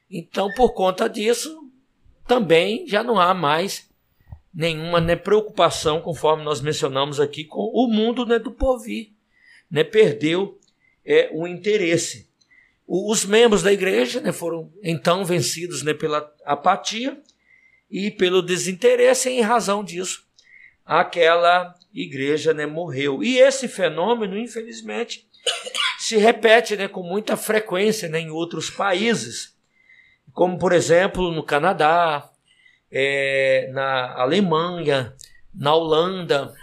Então, 0.09 0.49
por 0.53 0.73
conta 0.73 1.09
disso, 1.09 1.69
também 2.27 2.87
já 2.87 3.03
não 3.03 3.19
há 3.19 3.33
mais 3.33 3.89
nenhuma 4.55 5.01
né, 5.01 5.17
preocupação, 5.17 5.99
conforme 5.99 6.43
nós 6.43 6.61
mencionamos 6.61 7.19
aqui, 7.19 7.43
com 7.43 7.69
o 7.73 7.87
mundo 7.87 8.25
né, 8.25 8.39
do 8.39 8.51
porvir. 8.51 9.11
Né, 9.69 9.83
perdeu 9.83 10.57
é, 11.05 11.29
o 11.33 11.45
interesse. 11.45 12.29
O, 12.87 13.11
os 13.11 13.25
membros 13.25 13.61
da 13.61 13.73
igreja 13.73 14.21
né, 14.21 14.31
foram 14.31 14.71
então 14.81 15.25
vencidos 15.25 15.83
né, 15.83 15.93
pela 15.93 16.31
apatia 16.45 17.21
e 17.91 18.09
pelo 18.09 18.41
desinteresse, 18.41 19.29
e 19.29 19.33
em 19.33 19.41
razão 19.41 19.83
disso, 19.83 20.25
aquela 20.85 21.75
igreja 21.93 22.53
né, 22.53 22.65
morreu. 22.65 23.21
E 23.21 23.37
esse 23.37 23.67
fenômeno, 23.67 24.37
infelizmente, 24.37 25.27
se 25.99 26.15
repete 26.15 26.77
né, 26.77 26.87
com 26.87 27.03
muita 27.03 27.35
frequência 27.35 28.07
né, 28.07 28.19
em 28.19 28.29
outros 28.29 28.69
países, 28.69 29.53
como 30.31 30.57
por 30.57 30.71
exemplo 30.71 31.31
no 31.31 31.43
Canadá, 31.43 32.29
é, 32.91 33.69
na 33.73 34.13
Alemanha, 34.15 35.15
na 35.53 35.73
Holanda 35.73 36.53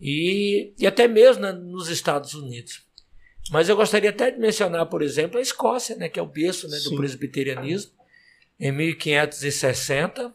e, 0.00 0.74
e 0.78 0.86
até 0.86 1.06
mesmo 1.06 1.42
né, 1.42 1.52
nos 1.52 1.88
Estados 1.88 2.34
Unidos. 2.34 2.82
Mas 3.50 3.68
eu 3.68 3.76
gostaria 3.76 4.10
até 4.10 4.30
de 4.30 4.38
mencionar, 4.38 4.86
por 4.86 5.02
exemplo, 5.02 5.38
a 5.38 5.42
Escócia, 5.42 5.96
né, 5.96 6.08
que 6.08 6.18
é 6.18 6.22
o 6.22 6.26
berço 6.26 6.68
né, 6.68 6.78
do 6.80 6.96
presbiterianismo, 6.96 7.92
em 8.58 8.70
1560 8.70 10.34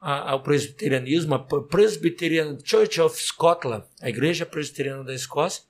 ao 0.00 0.42
presbiterianismo, 0.42 1.34
a 1.34 1.38
Presbyterian 1.38 2.58
Church 2.62 3.00
of 3.00 3.20
Scotland, 3.20 3.84
a 4.02 4.08
Igreja 4.10 4.44
Presbiteriana 4.44 5.02
da 5.02 5.14
Escócia, 5.14 5.64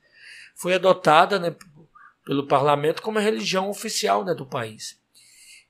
foi 0.57 0.75
adotada 0.75 1.39
né, 1.39 1.55
pelo 2.25 2.47
parlamento 2.47 3.01
como 3.01 3.19
a 3.19 3.23
religião 3.23 3.71
oficial 3.71 4.25
né, 4.25 4.35
do 4.35 4.45
país. 4.45 5.01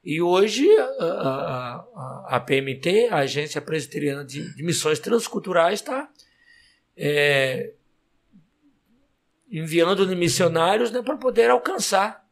E 0.04 0.20
hoje 0.20 0.68
a, 0.78 1.04
a, 1.04 2.36
a, 2.36 2.40
PMT, 2.40 3.08
a 3.10 3.18
Agência 3.18 3.60
Presbiteriana 3.60 4.24
de, 4.24 4.54
de 4.54 4.62
Missões 4.62 4.98
Transculturais, 4.98 5.80
está 5.80 6.10
é, 6.96 7.72
enviando 9.50 10.06
missionários 10.14 10.90
né, 10.90 11.00
para 11.00 11.16
poder 11.16 11.50
alcançar 11.50 12.22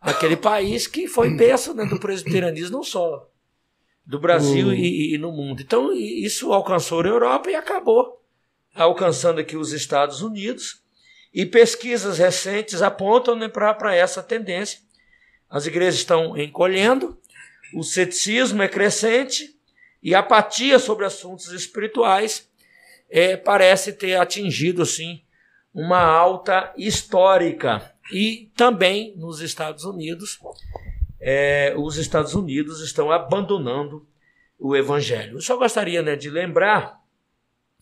aquele 0.00 0.36
país 0.36 0.86
que 0.86 1.06
foi 1.06 1.30
berço 1.30 1.72
né, 1.74 1.86
do 1.86 1.98
presbiterianismo, 1.98 2.78
não 2.78 2.82
só 2.84 3.30
do 4.04 4.18
Brasil 4.18 4.68
uhum. 4.68 4.74
e, 4.74 5.14
e, 5.14 5.18
no 5.18 5.30
mundo. 5.30 5.62
Então, 5.62 5.92
isso 5.94 6.52
alcançou 6.52 7.00
a 7.00 7.06
Europa 7.06 7.50
e 7.50 7.54
acabou 7.54 8.20
alcançando 8.74 9.40
aqui 9.40 9.56
os 9.56 9.72
Estados 9.72 10.20
Unidos. 10.22 10.82
E 11.32 11.46
pesquisas 11.46 12.18
recentes 12.18 12.82
apontam 12.82 13.36
né, 13.36 13.48
para 13.48 13.94
essa 13.94 14.22
tendência. 14.22 14.80
As 15.50 15.66
igrejas 15.66 15.96
estão 15.96 16.38
encolhendo, 16.38 17.18
o 17.74 17.82
ceticismo 17.82 18.62
é 18.62 18.68
crescente 18.68 19.56
e 20.02 20.14
a 20.14 20.20
apatia 20.20 20.78
sobre 20.78 21.04
assuntos 21.04 21.48
espirituais 21.52 22.48
é, 23.10 23.36
parece 23.36 23.92
ter 23.92 24.14
atingido 24.14 24.82
assim, 24.82 25.22
uma 25.74 26.00
alta 26.00 26.72
histórica. 26.76 27.92
E 28.12 28.50
também 28.56 29.14
nos 29.16 29.40
Estados 29.40 29.84
Unidos 29.84 30.38
é, 31.20 31.74
os 31.76 31.96
Estados 31.98 32.34
Unidos 32.34 32.80
estão 32.80 33.12
abandonando 33.12 34.06
o 34.58 34.74
evangelho. 34.74 35.36
Eu 35.36 35.42
só 35.42 35.56
gostaria 35.56 36.02
né, 36.02 36.16
de 36.16 36.30
lembrar 36.30 36.98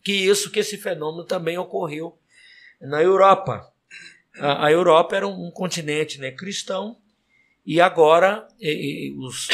que 0.02 0.12
isso, 0.12 0.50
que 0.50 0.60
esse 0.60 0.76
fenômeno 0.76 1.24
também 1.24 1.56
ocorreu 1.56 2.18
na 2.80 3.02
Europa. 3.02 3.72
A, 4.38 4.66
a 4.66 4.72
Europa 4.72 5.16
era 5.16 5.26
um, 5.26 5.46
um 5.46 5.50
continente 5.50 6.20
né, 6.20 6.30
cristão 6.32 6.96
e 7.68 7.82
agora 7.82 8.48
e, 8.58 9.10
e, 9.10 9.14
os 9.18 9.48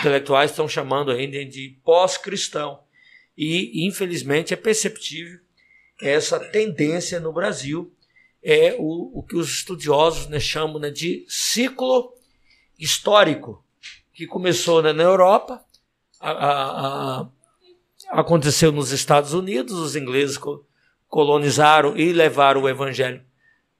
intelectuais 0.00 0.50
estão 0.50 0.66
chamando 0.66 1.12
ainda 1.12 1.44
de 1.44 1.78
pós-cristão. 1.84 2.80
E, 3.38 3.86
infelizmente, 3.86 4.52
é 4.52 4.56
perceptível 4.56 5.38
essa 6.02 6.40
tendência 6.40 7.20
no 7.20 7.32
Brasil, 7.32 7.94
é 8.42 8.74
o, 8.76 9.20
o 9.20 9.22
que 9.22 9.36
os 9.36 9.48
estudiosos 9.48 10.26
né, 10.26 10.40
chamam 10.40 10.80
né, 10.80 10.90
de 10.90 11.24
ciclo 11.28 12.12
histórico 12.76 13.64
que 14.12 14.26
começou 14.26 14.82
né, 14.82 14.92
na 14.92 15.04
Europa, 15.04 15.64
a, 16.18 16.32
a, 16.32 17.28
aconteceu 18.08 18.72
nos 18.72 18.90
Estados 18.90 19.32
Unidos, 19.32 19.74
os 19.74 19.94
ingleses 19.94 20.36
colonizaram 21.06 21.96
e 21.96 22.12
levaram 22.12 22.62
o 22.62 22.68
evangelho 22.68 23.24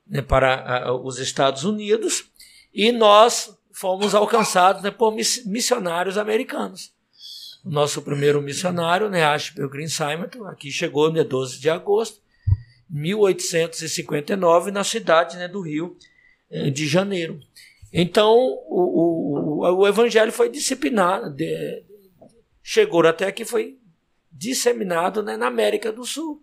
né, 0.07 0.23
para 0.23 0.95
os 0.95 1.19
Estados 1.19 1.65
Unidos, 1.65 2.31
e 2.73 2.93
nós 2.93 3.59
fomos 3.73 4.15
alcançados 4.15 4.83
né, 4.83 4.91
por 4.91 5.15
missionários 5.15 6.19
americanos. 6.19 6.93
Nosso 7.65 8.01
primeiro 8.03 8.41
missionário, 8.41 9.11
né, 9.11 9.25
Ashbel 9.25 9.69
Green 9.69 9.89
Simon, 9.89 10.47
aqui 10.47 10.71
chegou 10.71 11.13
dia 11.13 11.25
12 11.25 11.61
de 11.61 11.69
agosto 11.69 12.21
de 12.89 12.99
1859, 12.99 14.71
na 14.71 14.83
cidade 14.83 15.37
né, 15.37 15.47
do 15.47 15.61
Rio 15.61 15.97
eh, 16.51 16.71
de 16.71 16.87
Janeiro. 16.87 17.39
Então, 17.93 18.35
o, 18.69 19.61
o, 19.63 19.81
o 19.81 19.89
evangelho 19.89 20.33
foi 20.33 20.49
disciplinado, 20.49 21.31
de, 21.31 21.85
chegou 22.63 23.07
até 23.07 23.27
aqui, 23.27 23.45
foi 23.45 23.79
disseminado 24.31 25.23
né, 25.23 25.37
na 25.37 25.47
América 25.47 25.93
do 25.93 26.05
Sul 26.05 26.43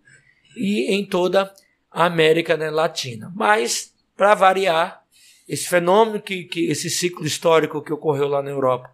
e 0.56 0.94
em 0.94 1.06
toda 1.06 1.52
a 1.90 2.06
América 2.06 2.56
né, 2.56 2.70
Latina. 2.70 3.32
Mas, 3.36 3.94
para 4.16 4.36
variar, 4.36 5.04
esse 5.48 5.68
fenômeno, 5.68 6.22
que, 6.22 6.44
que 6.44 6.66
esse 6.68 6.90
ciclo 6.90 7.26
histórico 7.26 7.82
que 7.82 7.94
ocorreu 7.94 8.28
lá 8.28 8.42
na 8.42 8.50
Europa, 8.50 8.94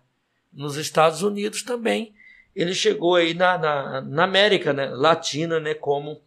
nos 0.52 0.76
Estados 0.76 1.24
Unidos 1.24 1.64
também, 1.64 2.14
ele 2.56 2.76
chegou 2.76 3.16
aí 3.16 3.34
na, 3.34 3.58
na, 3.58 4.02
na 4.02 4.24
América 4.24 4.72
né, 4.72 4.86
Latina 4.88 5.60
né, 5.60 5.74
como 5.74 6.22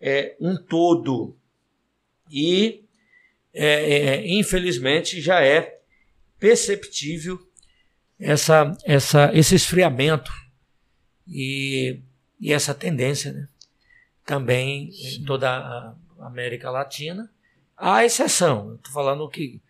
é, 0.00 0.34
um 0.40 0.56
todo. 0.56 1.36
E, 2.30 2.82
é, 3.54 3.66
é, 3.66 4.28
infelizmente, 4.28 5.20
já 5.20 5.40
é 5.40 5.78
perceptível 6.38 7.38
essa, 8.18 8.76
essa, 8.84 9.30
esse 9.32 9.54
esfriamento 9.54 10.32
e, 11.26 12.00
e 12.40 12.52
essa 12.52 12.74
tendência 12.74 13.32
né? 13.32 13.48
também 14.24 14.90
em 14.92 15.24
toda 15.24 15.48
a 15.50 15.94
América 16.20 16.70
Latina. 16.70 17.30
Há 17.76 18.04
exceção, 18.04 18.74
estou 18.74 18.92
falando 18.92 19.28
que. 19.28 19.60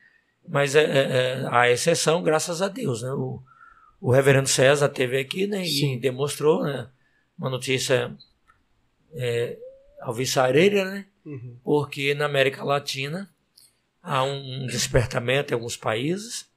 Mas 0.48 0.74
é, 0.74 0.84
é, 0.84 1.12
é, 1.42 1.48
há 1.50 1.70
exceção, 1.70 2.22
graças 2.22 2.62
a 2.62 2.68
Deus. 2.68 3.02
Né? 3.02 3.10
O, 3.12 3.42
o 4.00 4.10
reverendo 4.10 4.48
César 4.48 4.88
teve 4.88 5.18
aqui 5.18 5.46
né, 5.46 5.64
e 5.64 5.98
demonstrou 5.98 6.64
né, 6.64 6.88
uma 7.38 7.50
notícia 7.50 8.16
é, 9.14 9.58
alvissareira, 10.00 10.84
né? 10.84 11.06
Uhum. 11.24 11.58
porque 11.62 12.14
na 12.14 12.24
América 12.24 12.64
Latina 12.64 13.28
há 14.02 14.22
um 14.22 14.66
despertamento 14.66 15.52
em 15.52 15.54
alguns 15.54 15.76
países, 15.76 16.48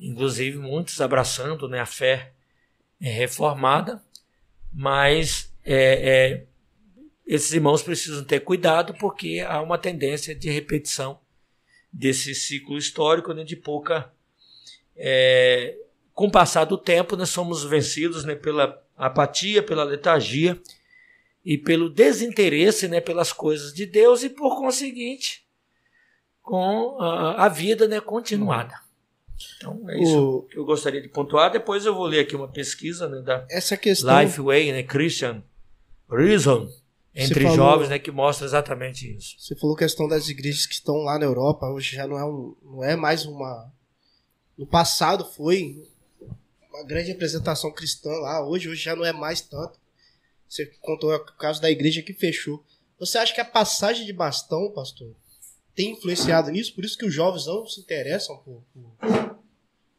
inclusive 0.00 0.58
muitos 0.58 1.00
abraçando 1.00 1.68
né, 1.68 1.78
a 1.78 1.86
fé 1.86 2.32
reformada, 3.00 4.02
mas 4.72 5.54
é, 5.64 5.74
é, 5.74 6.46
esses 7.24 7.52
irmãos 7.52 7.82
precisam 7.82 8.24
ter 8.24 8.40
cuidado 8.40 8.94
porque 8.94 9.44
há 9.46 9.60
uma 9.60 9.78
tendência 9.78 10.34
de 10.34 10.50
repetição 10.50 11.20
desse 11.92 12.34
ciclo 12.34 12.78
histórico 12.78 13.32
né, 13.32 13.44
de 13.44 13.56
pouca. 13.56 14.12
É, 14.96 15.76
com 16.12 16.26
o 16.26 16.30
passar 16.30 16.64
do 16.64 16.76
tempo, 16.76 17.16
nós 17.16 17.30
somos 17.30 17.64
vencidos 17.64 18.24
né, 18.24 18.34
pela 18.34 18.82
apatia, 18.96 19.62
pela 19.62 19.84
letargia 19.84 20.60
e 21.44 21.56
pelo 21.56 21.88
desinteresse 21.88 22.86
né, 22.86 23.00
pelas 23.00 23.32
coisas 23.32 23.72
de 23.72 23.86
Deus 23.86 24.22
e, 24.22 24.28
por 24.28 24.58
conseguinte, 24.58 25.44
com 26.42 26.98
a, 27.00 27.46
a 27.46 27.48
vida 27.48 27.88
né, 27.88 28.00
continuada. 28.00 28.74
Então 29.56 29.88
é 29.88 30.02
isso 30.02 30.18
o... 30.18 30.42
que 30.42 30.58
eu 30.58 30.64
gostaria 30.64 31.00
de 31.00 31.08
pontuar. 31.08 31.50
Depois 31.50 31.86
eu 31.86 31.94
vou 31.94 32.06
ler 32.06 32.20
aqui 32.20 32.36
uma 32.36 32.48
pesquisa 32.48 33.08
né, 33.08 33.22
da 33.22 33.46
Essa 33.48 33.76
questão... 33.76 34.20
Lifeway, 34.20 34.72
né, 34.72 34.82
Christian 34.82 35.42
Reason, 36.10 36.68
entre 37.14 37.42
falou... 37.42 37.56
jovens, 37.56 37.88
né, 37.88 37.98
que 37.98 38.10
mostra 38.10 38.46
exatamente 38.46 39.16
isso. 39.16 39.36
Você 39.38 39.56
falou 39.56 39.76
questão 39.76 40.06
das 40.08 40.28
igrejas 40.28 40.66
que 40.66 40.74
estão 40.74 40.96
lá 40.98 41.18
na 41.18 41.24
Europa, 41.24 41.66
hoje 41.68 41.96
já 41.96 42.06
não 42.06 42.18
é, 42.18 42.24
um, 42.24 42.56
não 42.62 42.84
é 42.84 42.96
mais 42.96 43.26
uma. 43.26 43.72
No 44.56 44.66
passado 44.66 45.24
foi 45.24 45.82
uma 46.70 46.84
grande 46.84 47.08
representação 47.08 47.72
cristã 47.72 48.10
lá, 48.10 48.46
hoje, 48.46 48.68
hoje 48.68 48.82
já 48.82 48.94
não 48.94 49.04
é 49.04 49.12
mais 49.12 49.40
tanto. 49.40 49.78
Você 50.48 50.66
contou 50.80 51.14
o 51.14 51.24
caso 51.36 51.60
da 51.60 51.70
igreja 51.70 52.02
que 52.02 52.12
fechou. 52.12 52.64
Você 52.98 53.18
acha 53.18 53.34
que 53.34 53.40
a 53.40 53.44
passagem 53.44 54.04
de 54.04 54.12
bastão, 54.12 54.70
pastor, 54.72 55.14
tem 55.74 55.92
influenciado 55.92 56.50
nisso? 56.50 56.74
Por 56.74 56.84
isso 56.84 56.98
que 56.98 57.06
os 57.06 57.14
jovens 57.14 57.46
não 57.46 57.66
se 57.66 57.80
interessam 57.80 58.36
por, 58.38 58.62
por, 58.74 59.38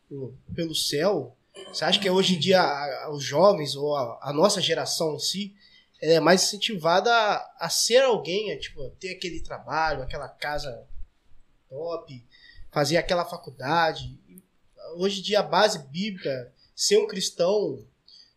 por, 0.09 0.33
pelo 0.53 0.75
céu? 0.75 1.35
Você 1.67 1.85
acha 1.85 1.99
que 1.99 2.09
hoje 2.09 2.35
em 2.35 2.39
dia 2.39 2.61
a, 2.61 3.05
a, 3.05 3.11
os 3.11 3.23
jovens, 3.23 3.75
ou 3.75 3.95
a, 3.95 4.19
a, 4.21 4.33
nossa 4.33 4.61
geração 4.61 5.15
em 5.15 5.19
si, 5.19 5.55
é 6.01 6.19
mais 6.19 6.43
incentivada 6.43 7.13
a, 7.13 7.65
a 7.65 7.69
ser 7.69 8.03
alguém, 8.03 8.51
a, 8.51 8.59
tipo, 8.59 8.89
ter 8.99 9.11
aquele 9.11 9.39
trabalho, 9.41 10.01
aquela 10.01 10.27
casa 10.27 10.87
top, 11.69 12.25
fazer 12.71 12.97
aquela 12.97 13.23
faculdade? 13.23 14.17
Hoje 14.95 15.19
em 15.19 15.23
dia 15.23 15.39
a 15.39 15.43
base 15.43 15.87
bíblica, 15.89 16.51
ser 16.75 16.97
um 16.97 17.07
cristão 17.07 17.85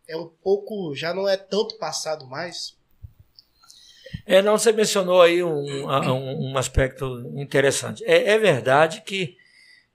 é 0.07 0.15
um 0.15 0.27
pouco, 0.27 0.93
já 0.95 1.13
não 1.13 1.27
é 1.27 1.35
tanto 1.35 1.77
passado 1.77 2.27
mais. 2.27 2.77
É, 4.25 4.41
não, 4.41 4.57
você 4.57 4.71
mencionou 4.71 5.21
aí 5.21 5.43
um, 5.43 5.87
um, 5.87 6.51
um 6.51 6.57
aspecto 6.57 7.31
interessante. 7.35 8.03
É, 8.05 8.31
é, 8.31 8.37
verdade 8.37 9.01
que, 9.01 9.35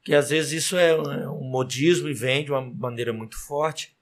que 0.03 0.15
às 0.15 0.31
vezes 0.31 0.65
isso 0.65 0.77
é 0.77 0.97
um 1.31 1.45
modismo 1.45 2.09
e 2.09 2.15
vem 2.15 2.45
de 2.45 2.51
uma 2.51 2.61
maneira 2.61 3.13
muito 3.13 3.39
forte. 3.39 3.97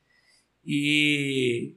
E 0.65 1.75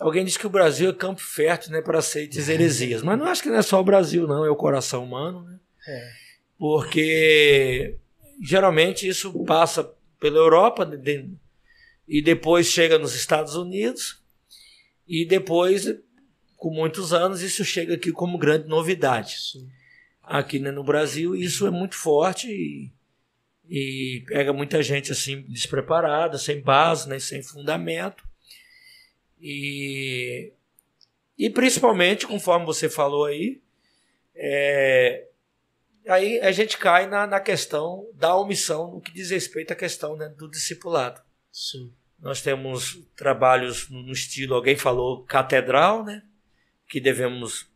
alguém 0.00 0.24
diz 0.24 0.36
que 0.36 0.46
o 0.46 0.50
Brasil 0.50 0.90
é 0.90 0.92
campo 0.92 1.20
fértil 1.20 1.72
né, 1.72 1.80
para 1.80 1.98
aceites 1.98 2.48
heresias. 2.48 3.02
Mas 3.02 3.18
não 3.18 3.26
acho 3.26 3.42
que 3.42 3.48
não 3.48 3.56
é 3.56 3.62
só 3.62 3.80
o 3.80 3.84
Brasil, 3.84 4.26
não, 4.26 4.44
é 4.44 4.50
o 4.50 4.56
coração 4.56 5.04
humano. 5.04 5.42
Né? 5.42 5.58
É. 5.88 6.10
Porque 6.58 7.96
geralmente 8.42 9.08
isso 9.08 9.32
passa 9.44 9.90
pela 10.20 10.38
Europa, 10.38 10.88
e 12.08 12.22
depois 12.22 12.66
chega 12.66 12.98
nos 12.98 13.14
Estados 13.14 13.54
Unidos, 13.54 14.22
e 15.06 15.24
depois, 15.24 15.86
com 16.56 16.70
muitos 16.70 17.12
anos, 17.12 17.42
isso 17.42 17.64
chega 17.64 17.94
aqui 17.94 18.10
como 18.10 18.38
grande 18.38 18.68
novidade. 18.68 19.36
Sim. 19.52 19.68
Aqui 20.22 20.58
né, 20.58 20.70
no 20.70 20.82
Brasil, 20.82 21.36
isso 21.36 21.66
é 21.66 21.70
muito 21.70 21.94
forte 21.94 22.48
e, 22.48 22.90
e 23.68 24.24
pega 24.26 24.52
muita 24.52 24.82
gente 24.82 25.12
assim 25.12 25.42
despreparada, 25.42 26.38
sem 26.38 26.60
base, 26.60 27.08
né, 27.08 27.18
sem 27.18 27.42
fundamento. 27.42 28.25
E, 29.48 30.52
e 31.38 31.48
principalmente, 31.48 32.26
conforme 32.26 32.66
você 32.66 32.88
falou 32.88 33.26
aí, 33.26 33.62
é, 34.34 35.28
aí 36.08 36.40
a 36.40 36.50
gente 36.50 36.76
cai 36.76 37.06
na, 37.06 37.28
na 37.28 37.38
questão 37.38 38.10
da 38.14 38.34
omissão 38.34 38.90
no 38.90 39.00
que 39.00 39.12
diz 39.12 39.30
respeito 39.30 39.72
à 39.72 39.76
questão 39.76 40.16
né, 40.16 40.28
do 40.30 40.50
discipulado. 40.50 41.22
Sim. 41.52 41.92
Nós 42.18 42.42
temos 42.42 43.00
trabalhos 43.14 43.88
no 43.88 44.10
estilo, 44.10 44.56
alguém 44.56 44.74
falou 44.74 45.22
catedral, 45.22 46.04
né? 46.04 46.24
Que 46.88 46.98
devemos, 46.98 47.70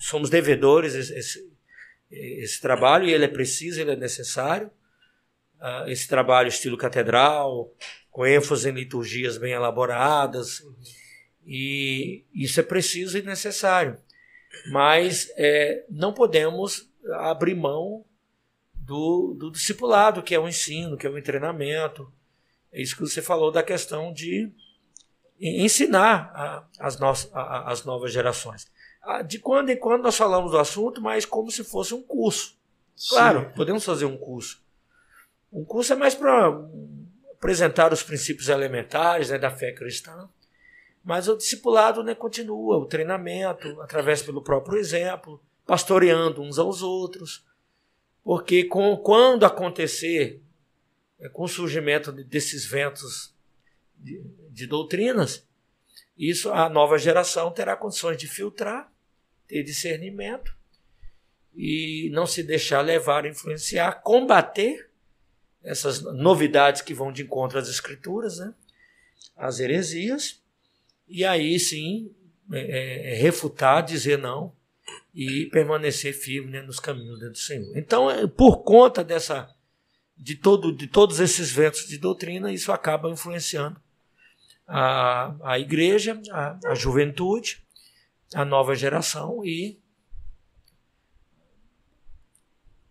somos 0.00 0.28
devedores 0.28 0.94
esse, 0.94 1.48
esse 2.10 2.60
trabalho 2.60 3.06
e 3.06 3.12
ele 3.12 3.26
é 3.26 3.28
preciso, 3.28 3.80
ele 3.80 3.92
é 3.92 3.96
necessário. 3.96 4.68
Uh, 5.60 5.88
esse 5.88 6.08
trabalho 6.08 6.48
estilo 6.48 6.76
catedral, 6.76 7.72
com 8.18 8.26
ênfase 8.26 8.68
em 8.68 8.72
liturgias 8.72 9.38
bem 9.38 9.52
elaboradas, 9.52 10.58
uhum. 10.58 10.74
e 11.46 12.24
isso 12.34 12.58
é 12.58 12.64
preciso 12.64 13.16
e 13.16 13.22
necessário. 13.22 13.96
Mas 14.72 15.30
é, 15.36 15.84
não 15.88 16.12
podemos 16.12 16.90
abrir 17.12 17.54
mão 17.54 18.04
do, 18.74 19.36
do 19.38 19.52
discipulado, 19.52 20.20
que 20.20 20.34
é 20.34 20.40
o 20.40 20.48
ensino, 20.48 20.96
que 20.96 21.06
é 21.06 21.10
o 21.10 21.22
treinamento, 21.22 22.12
é 22.72 22.82
isso 22.82 22.96
que 22.96 23.02
você 23.02 23.22
falou 23.22 23.52
da 23.52 23.62
questão 23.62 24.12
de 24.12 24.50
ensinar 25.40 26.32
a, 26.34 26.66
as, 26.80 26.98
no, 26.98 27.06
a, 27.32 27.70
as 27.70 27.84
novas 27.84 28.12
gerações. 28.12 28.66
De 29.28 29.38
quando 29.38 29.70
em 29.70 29.76
quando 29.76 30.02
nós 30.02 30.16
falamos 30.16 30.50
do 30.50 30.58
assunto, 30.58 31.00
mas 31.00 31.24
como 31.24 31.52
se 31.52 31.62
fosse 31.62 31.94
um 31.94 32.02
curso. 32.02 32.58
Claro, 33.10 33.42
Sim. 33.42 33.54
podemos 33.54 33.84
fazer 33.84 34.06
um 34.06 34.16
curso. 34.16 34.60
Um 35.52 35.64
curso 35.64 35.92
é 35.92 35.96
mais 35.96 36.16
para 36.16 36.50
apresentar 37.38 37.92
os 37.92 38.02
princípios 38.02 38.48
elementares 38.48 39.30
né, 39.30 39.38
da 39.38 39.50
fé 39.50 39.72
cristã, 39.72 40.28
mas 41.04 41.28
o 41.28 41.36
discipulado 41.36 42.02
né, 42.02 42.14
continua, 42.14 42.76
o 42.76 42.86
treinamento, 42.86 43.80
através 43.80 44.20
pelo 44.22 44.42
próprio 44.42 44.76
exemplo, 44.76 45.40
pastoreando 45.64 46.42
uns 46.42 46.58
aos 46.58 46.82
outros. 46.82 47.46
Porque 48.24 48.64
com, 48.64 48.96
quando 48.96 49.46
acontecer 49.46 50.42
é, 51.20 51.28
com 51.28 51.44
o 51.44 51.48
surgimento 51.48 52.10
desses 52.12 52.66
ventos 52.66 53.32
de, 53.96 54.20
de 54.50 54.66
doutrinas, 54.66 55.46
isso 56.16 56.52
a 56.52 56.68
nova 56.68 56.98
geração 56.98 57.52
terá 57.52 57.76
condições 57.76 58.18
de 58.18 58.26
filtrar, 58.26 58.92
ter 59.46 59.62
discernimento 59.62 60.54
e 61.54 62.10
não 62.12 62.26
se 62.26 62.42
deixar 62.42 62.80
levar, 62.80 63.24
influenciar, 63.24 64.02
combater 64.02 64.87
essas 65.68 66.00
novidades 66.00 66.80
que 66.80 66.94
vão 66.94 67.12
de 67.12 67.22
encontro 67.22 67.58
às 67.58 67.68
escrituras, 67.68 68.38
né? 68.38 68.54
as 69.36 69.60
heresias, 69.60 70.40
e 71.06 71.24
aí 71.24 71.58
sim 71.60 72.10
é, 72.52 73.12
é, 73.12 73.14
refutar, 73.16 73.84
dizer 73.84 74.18
não 74.18 74.52
e 75.14 75.46
permanecer 75.52 76.14
firme 76.14 76.50
né, 76.50 76.62
nos 76.62 76.80
caminhos 76.80 77.18
do 77.18 77.36
Senhor. 77.36 77.76
Então, 77.76 78.10
é, 78.10 78.26
por 78.26 78.62
conta 78.62 79.04
dessa 79.04 79.54
de, 80.16 80.34
todo, 80.34 80.74
de 80.74 80.86
todos 80.86 81.20
esses 81.20 81.50
ventos 81.50 81.86
de 81.86 81.98
doutrina, 81.98 82.52
isso 82.52 82.72
acaba 82.72 83.10
influenciando 83.10 83.80
a, 84.66 85.34
a 85.42 85.58
igreja, 85.58 86.20
a, 86.30 86.58
a 86.66 86.74
juventude, 86.74 87.62
a 88.34 88.44
nova 88.44 88.74
geração 88.74 89.44
e 89.44 89.78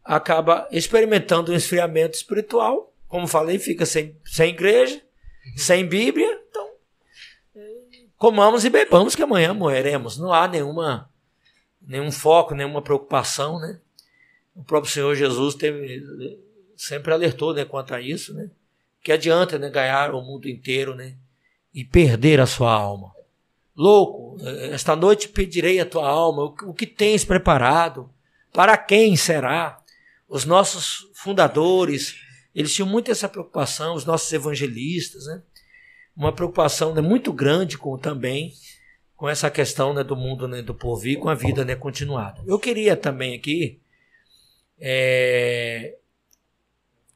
acaba 0.07 0.65
experimentando 0.71 1.51
um 1.51 1.55
esfriamento 1.55 2.15
espiritual. 2.15 2.93
Como 3.09 3.27
falei, 3.27 3.59
fica 3.59 3.85
sem, 3.85 4.15
sem 4.25 4.49
igreja, 4.49 5.01
sem 5.55 5.85
Bíblia. 5.85 6.41
Então, 6.49 6.69
comamos 8.17 8.63
e 8.63 8.69
bebamos 8.69 9.15
que 9.15 9.21
amanhã 9.21 9.53
morreremos. 9.53 10.17
Não 10.17 10.31
há 10.31 10.47
nenhuma, 10.47 11.09
nenhum 11.81 12.11
foco, 12.11 12.55
nenhuma 12.55 12.81
preocupação, 12.81 13.59
né? 13.59 13.79
O 14.55 14.63
próprio 14.63 14.91
Senhor 14.91 15.13
Jesus 15.13 15.53
teve, 15.55 16.39
sempre 16.75 17.13
alertou 17.13 17.53
né, 17.53 17.63
quanto 17.63 17.93
a 17.93 18.01
isso, 18.01 18.33
né? 18.33 18.49
Que 19.03 19.11
adianta 19.11 19.59
né, 19.59 19.69
ganhar 19.69 20.15
o 20.15 20.21
mundo 20.21 20.47
inteiro, 20.47 20.95
né? 20.95 21.15
E 21.73 21.83
perder 21.83 22.39
a 22.39 22.47
sua 22.47 22.71
alma. 22.71 23.11
Louco, 23.75 24.37
esta 24.71 24.95
noite 24.95 25.29
pedirei 25.29 25.79
a 25.79 25.85
tua 25.85 26.07
alma, 26.07 26.45
o 26.45 26.73
que 26.73 26.87
tens 26.87 27.23
preparado? 27.23 28.09
Para 28.51 28.75
quem 28.75 29.15
será? 29.15 29.79
Os 30.27 30.45
nossos 30.45 31.09
fundadores, 31.13 32.15
eles 32.53 32.73
tinham 32.73 32.87
muito 32.87 33.11
essa 33.11 33.29
preocupação, 33.29 33.95
os 33.95 34.05
nossos 34.05 34.31
evangelistas, 34.33 35.25
né? 35.25 35.41
Uma 36.15 36.33
preocupação 36.33 36.93
né, 36.93 37.01
muito 37.01 37.31
grande 37.31 37.77
com 37.77 37.97
também 37.97 38.53
com 39.17 39.27
essa 39.27 39.49
questão 39.49 39.93
né, 39.93 40.03
do 40.03 40.15
mundo 40.15 40.47
né, 40.47 40.61
do 40.61 40.75
porvir, 40.75 41.19
com 41.19 41.27
a 41.27 41.33
vida 41.33 41.65
né, 41.65 41.75
continuada. 41.75 42.41
Eu 42.45 42.59
queria 42.59 42.95
também 42.95 43.35
aqui 43.35 43.79
é, 44.79 45.95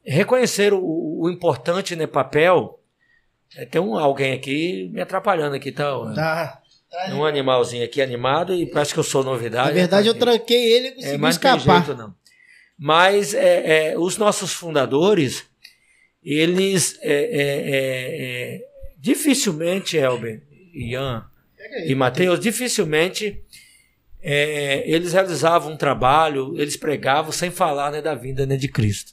reconhecer 0.04 0.72
o, 0.74 1.20
o, 1.20 1.30
importante 1.30 1.94
né, 1.94 2.08
papel. 2.08 2.80
É, 3.56 3.64
tem 3.64 3.80
um, 3.80 3.96
alguém 3.96 4.32
aqui 4.32 4.90
me 4.92 5.00
atrapalhando 5.00 5.54
aqui, 5.54 5.70
tá? 5.70 5.92
Tá. 6.12 6.62
tá 6.90 7.14
um 7.14 7.24
animalzinho 7.24 7.84
aqui 7.84 8.02
animado 8.02 8.52
e 8.52 8.66
parece 8.66 8.92
que 8.92 8.98
eu 8.98 9.04
sou 9.04 9.22
novidade. 9.22 9.68
Na 9.68 9.74
verdade, 9.74 10.08
eu 10.08 10.18
tranquei 10.18 10.72
ele 10.72 10.88
e 10.88 10.94
consegui 10.94 11.14
é, 11.14 11.18
mas 11.18 11.36
escapar. 11.36 11.84
Jeito, 11.84 11.96
não. 11.96 12.21
Mas 12.84 13.32
é, 13.32 13.92
é, 13.92 13.96
os 13.96 14.16
nossos 14.18 14.52
fundadores, 14.52 15.44
eles 16.20 16.98
é, 17.00 17.12
é, 17.12 18.56
é, 18.56 18.68
dificilmente, 18.98 19.96
Elber, 19.96 20.42
Ian 20.74 21.24
e 21.86 21.94
Mateus, 21.94 22.40
dificilmente 22.40 23.40
eles 24.20 25.12
realizavam 25.12 25.72
um 25.72 25.76
trabalho, 25.76 26.60
eles 26.60 26.76
pregavam 26.76 27.30
sem 27.30 27.52
falar 27.52 27.92
né, 27.92 28.02
da 28.02 28.16
vinda 28.16 28.44
né, 28.46 28.56
de 28.56 28.66
Cristo. 28.66 29.12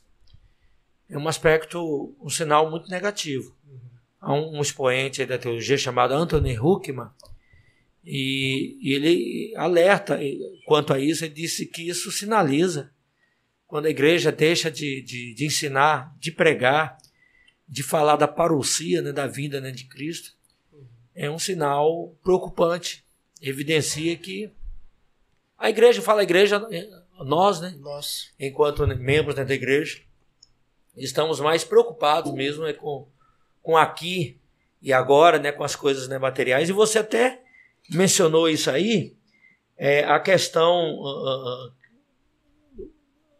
É 1.07 1.15
um 1.15 1.27
aspecto, 1.27 2.15
um 2.19 2.29
sinal 2.29 2.71
muito 2.71 2.89
negativo. 2.89 3.55
Há 4.19 4.33
um, 4.33 4.57
um 4.57 4.61
expoente 4.61 5.23
da 5.27 5.37
teologia 5.37 5.77
chamado 5.77 6.15
Anthony 6.15 6.57
Huckman, 6.57 7.09
e, 8.03 8.79
e 8.81 8.93
ele 8.95 9.53
alerta 9.55 10.19
quanto 10.65 10.91
a 10.91 10.99
isso, 10.99 11.23
ele 11.23 11.35
disse 11.35 11.67
que 11.67 11.87
isso 11.87 12.11
sinaliza 12.11 12.91
quando 13.69 13.85
a 13.85 13.91
igreja 13.91 14.31
deixa 14.31 14.71
de, 14.71 14.99
de, 15.03 15.31
de 15.35 15.45
ensinar, 15.45 16.11
de 16.19 16.31
pregar, 16.31 16.97
de 17.67 17.83
falar 17.83 18.15
da 18.15 18.27
parousia, 18.27 18.99
né, 18.99 19.11
da 19.11 19.27
vinda 19.27 19.61
né, 19.61 19.69
de 19.69 19.85
Cristo, 19.85 20.33
é 21.13 21.29
um 21.29 21.37
sinal 21.37 22.15
preocupante. 22.23 23.05
Evidencia 23.39 24.17
que 24.17 24.51
a 25.55 25.69
igreja, 25.69 26.01
fala 26.01 26.21
a 26.21 26.23
igreja, 26.23 26.67
nós, 27.19 27.61
né? 27.61 27.75
Nós. 27.79 28.33
Enquanto 28.39 28.87
membros 28.87 29.35
né, 29.35 29.45
da 29.45 29.53
igreja, 29.53 30.01
estamos 30.97 31.39
mais 31.39 31.63
preocupados 31.63 32.33
mesmo 32.33 32.63
né, 32.63 32.73
com, 32.73 33.07
com 33.61 33.77
aqui 33.77 34.39
e 34.81 34.91
agora, 34.91 35.37
né, 35.37 35.51
com 35.51 35.63
as 35.63 35.75
coisas 35.75 36.07
né, 36.07 36.17
materiais. 36.17 36.69
E 36.69 36.73
você 36.73 36.97
até 36.97 37.43
mencionou 37.91 38.49
isso 38.49 38.71
aí, 38.71 39.15
é, 39.77 40.03
a 40.05 40.19
questão 40.19 40.95
uh, 40.95 41.78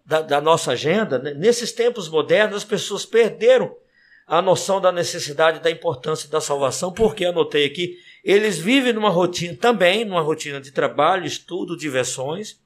da, 0.09 0.23
da 0.23 0.41
nossa 0.41 0.71
agenda, 0.71 1.19
né? 1.19 1.35
nesses 1.35 1.71
tempos 1.71 2.09
modernos, 2.09 2.57
as 2.57 2.63
pessoas 2.63 3.05
perderam 3.05 3.77
a 4.25 4.41
noção 4.41 4.81
da 4.81 4.91
necessidade 4.91 5.59
da 5.59 5.69
importância 5.69 6.27
da 6.27 6.41
salvação, 6.41 6.91
porque 6.91 7.25
anotei 7.25 7.67
aqui, 7.67 7.95
eles 8.23 8.57
vivem 8.57 8.91
numa 8.91 9.11
rotina 9.11 9.55
também, 9.55 10.03
numa 10.03 10.21
rotina 10.21 10.59
de 10.59 10.71
trabalho, 10.71 11.27
estudo, 11.27 11.77
diversões, 11.77 12.59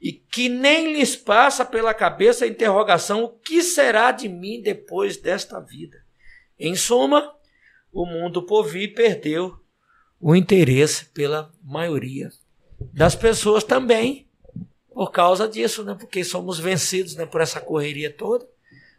e 0.00 0.12
que 0.12 0.48
nem 0.48 0.94
lhes 0.94 1.14
passa 1.14 1.62
pela 1.62 1.92
cabeça 1.92 2.46
a 2.46 2.48
interrogação: 2.48 3.22
o 3.22 3.28
que 3.28 3.62
será 3.62 4.10
de 4.10 4.26
mim 4.26 4.62
depois 4.62 5.18
desta 5.18 5.60
vida? 5.60 6.02
Em 6.58 6.74
suma, 6.74 7.34
o 7.92 8.06
mundo 8.06 8.42
por 8.42 8.64
vir 8.64 8.94
perdeu 8.94 9.54
o 10.18 10.34
interesse 10.34 11.04
pela 11.06 11.52
maioria 11.62 12.30
das 12.94 13.14
pessoas 13.14 13.62
também 13.62 14.26
por 14.94 15.10
causa 15.10 15.48
disso, 15.48 15.84
né? 15.84 15.96
Porque 15.98 16.24
somos 16.24 16.58
vencidos 16.58 17.14
né? 17.16 17.26
por 17.26 17.40
essa 17.40 17.60
correria 17.60 18.12
toda, 18.12 18.48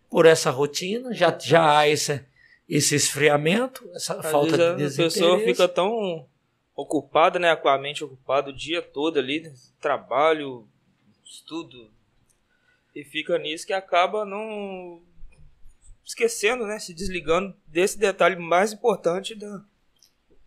por 0.10 0.26
essa 0.26 0.50
rotina, 0.50 1.14
já, 1.14 1.38
já 1.38 1.80
há 1.80 1.88
esse, 1.88 2.24
esse 2.68 2.96
esfriamento, 2.96 3.88
essa 3.94 4.16
Às 4.16 4.32
falta 4.32 4.58
de 4.58 4.76
desinteresse. 4.76 5.20
A 5.20 5.22
pessoa 5.22 5.40
fica 5.40 5.68
tão 5.68 6.28
ocupada, 6.76 7.40
né? 7.40 7.56
Com 7.56 7.70
a 7.70 7.78
mente 7.78 8.04
ocupada 8.04 8.50
o 8.50 8.56
dia 8.56 8.82
todo 8.82 9.18
ali, 9.20 9.42
né? 9.42 9.54
trabalho, 9.80 10.68
estudo, 11.26 11.92
e 12.96 13.04
fica 13.04 13.38
nisso 13.38 13.66
que 13.66 13.74
acaba 13.74 14.24
não 14.26 15.02
esquecendo, 16.06 16.66
né? 16.66 16.80
Se 16.80 16.94
desligando 16.94 17.56
desse 17.68 17.98
detalhe 17.98 18.36
mais 18.36 18.74
importante 18.74 19.36
da. 19.36 19.64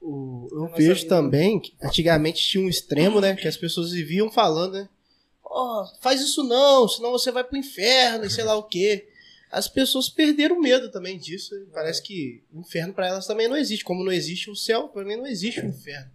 O, 0.00 0.46
eu 0.52 0.68
vejo 0.76 1.09
também 1.09 1.59
que 1.59 1.74
antigamente 1.82 2.46
tinha 2.46 2.64
um 2.64 2.68
extremo, 2.68 3.20
né? 3.20 3.35
Que 3.35 3.48
as 3.48 3.56
pessoas 3.56 3.90
viviam 3.90 4.30
falando, 4.30 4.74
né? 4.74 4.88
Oh, 5.57 5.87
faz 6.01 6.21
isso 6.21 6.45
não, 6.45 6.88
senão 6.88 7.11
você 7.12 7.33
vai 7.33 7.42
pro 7.42 7.57
inferno 7.57 8.25
e 8.25 8.31
sei 8.31 8.45
lá 8.45 8.55
o 8.57 8.62
quê. 8.62 9.09
As 9.51 9.69
pessoas 9.69 10.09
perderam 10.09 10.61
medo 10.61 10.90
também 10.90 11.16
disso. 11.16 11.55
Parece 11.73 12.03
que 12.03 12.42
o 12.53 12.61
inferno 12.61 12.92
para 12.92 13.09
elas 13.09 13.27
também 13.27 13.49
não 13.49 13.57
existe. 13.57 13.85
Como 13.85 14.05
não 14.05 14.12
existe 14.12 14.51
o 14.51 14.57
céu, 14.57 14.88
para 14.88 15.05
mim 15.05 15.16
não 15.16 15.27
existe 15.27 15.61
o 15.61 15.66
inferno. 15.66 16.11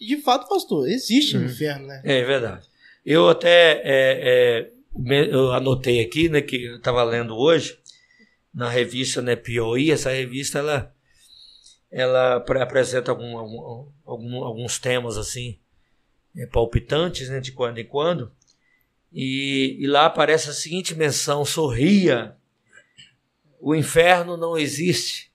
E 0.00 0.06
de 0.06 0.22
fato, 0.22 0.48
pastor, 0.48 0.88
existe 0.88 1.36
o 1.36 1.40
uhum. 1.40 1.46
inferno, 1.46 1.86
né? 1.86 2.00
É, 2.04 2.18
é 2.20 2.24
verdade. 2.24 2.68
Eu 3.04 3.28
até 3.28 3.80
é, 3.84 4.70
é, 4.70 4.70
eu 5.30 5.52
anotei 5.52 6.00
aqui, 6.00 6.28
né, 6.28 6.40
que 6.40 6.64
eu 6.64 6.76
estava 6.76 7.02
lendo 7.04 7.36
hoje, 7.36 7.78
na 8.52 8.68
revista 8.68 9.20
né, 9.20 9.36
POI, 9.36 9.90
essa 9.90 10.10
revista 10.10 10.58
ela, 10.58 10.94
ela 11.90 12.36
apresenta 12.36 13.10
algum, 13.10 13.36
algum, 13.36 13.88
algum, 14.04 14.44
alguns 14.44 14.78
temas 14.78 15.16
assim, 15.18 15.58
é, 16.36 16.46
palpitantes 16.46 17.28
né, 17.28 17.40
de 17.40 17.52
quando 17.52 17.78
em 17.78 17.86
quando. 17.86 18.32
E, 19.12 19.76
e 19.80 19.86
lá 19.86 20.06
aparece 20.06 20.50
a 20.50 20.54
seguinte 20.54 20.94
menção: 20.94 21.44
sorria, 21.44 22.36
o 23.60 23.74
inferno 23.74 24.36
não 24.36 24.56
existe. 24.56 25.32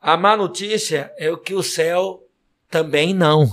A 0.00 0.16
má 0.16 0.36
notícia 0.36 1.12
é 1.18 1.30
o 1.30 1.36
que 1.36 1.54
o 1.54 1.62
céu 1.62 2.26
também 2.70 3.12
não. 3.12 3.48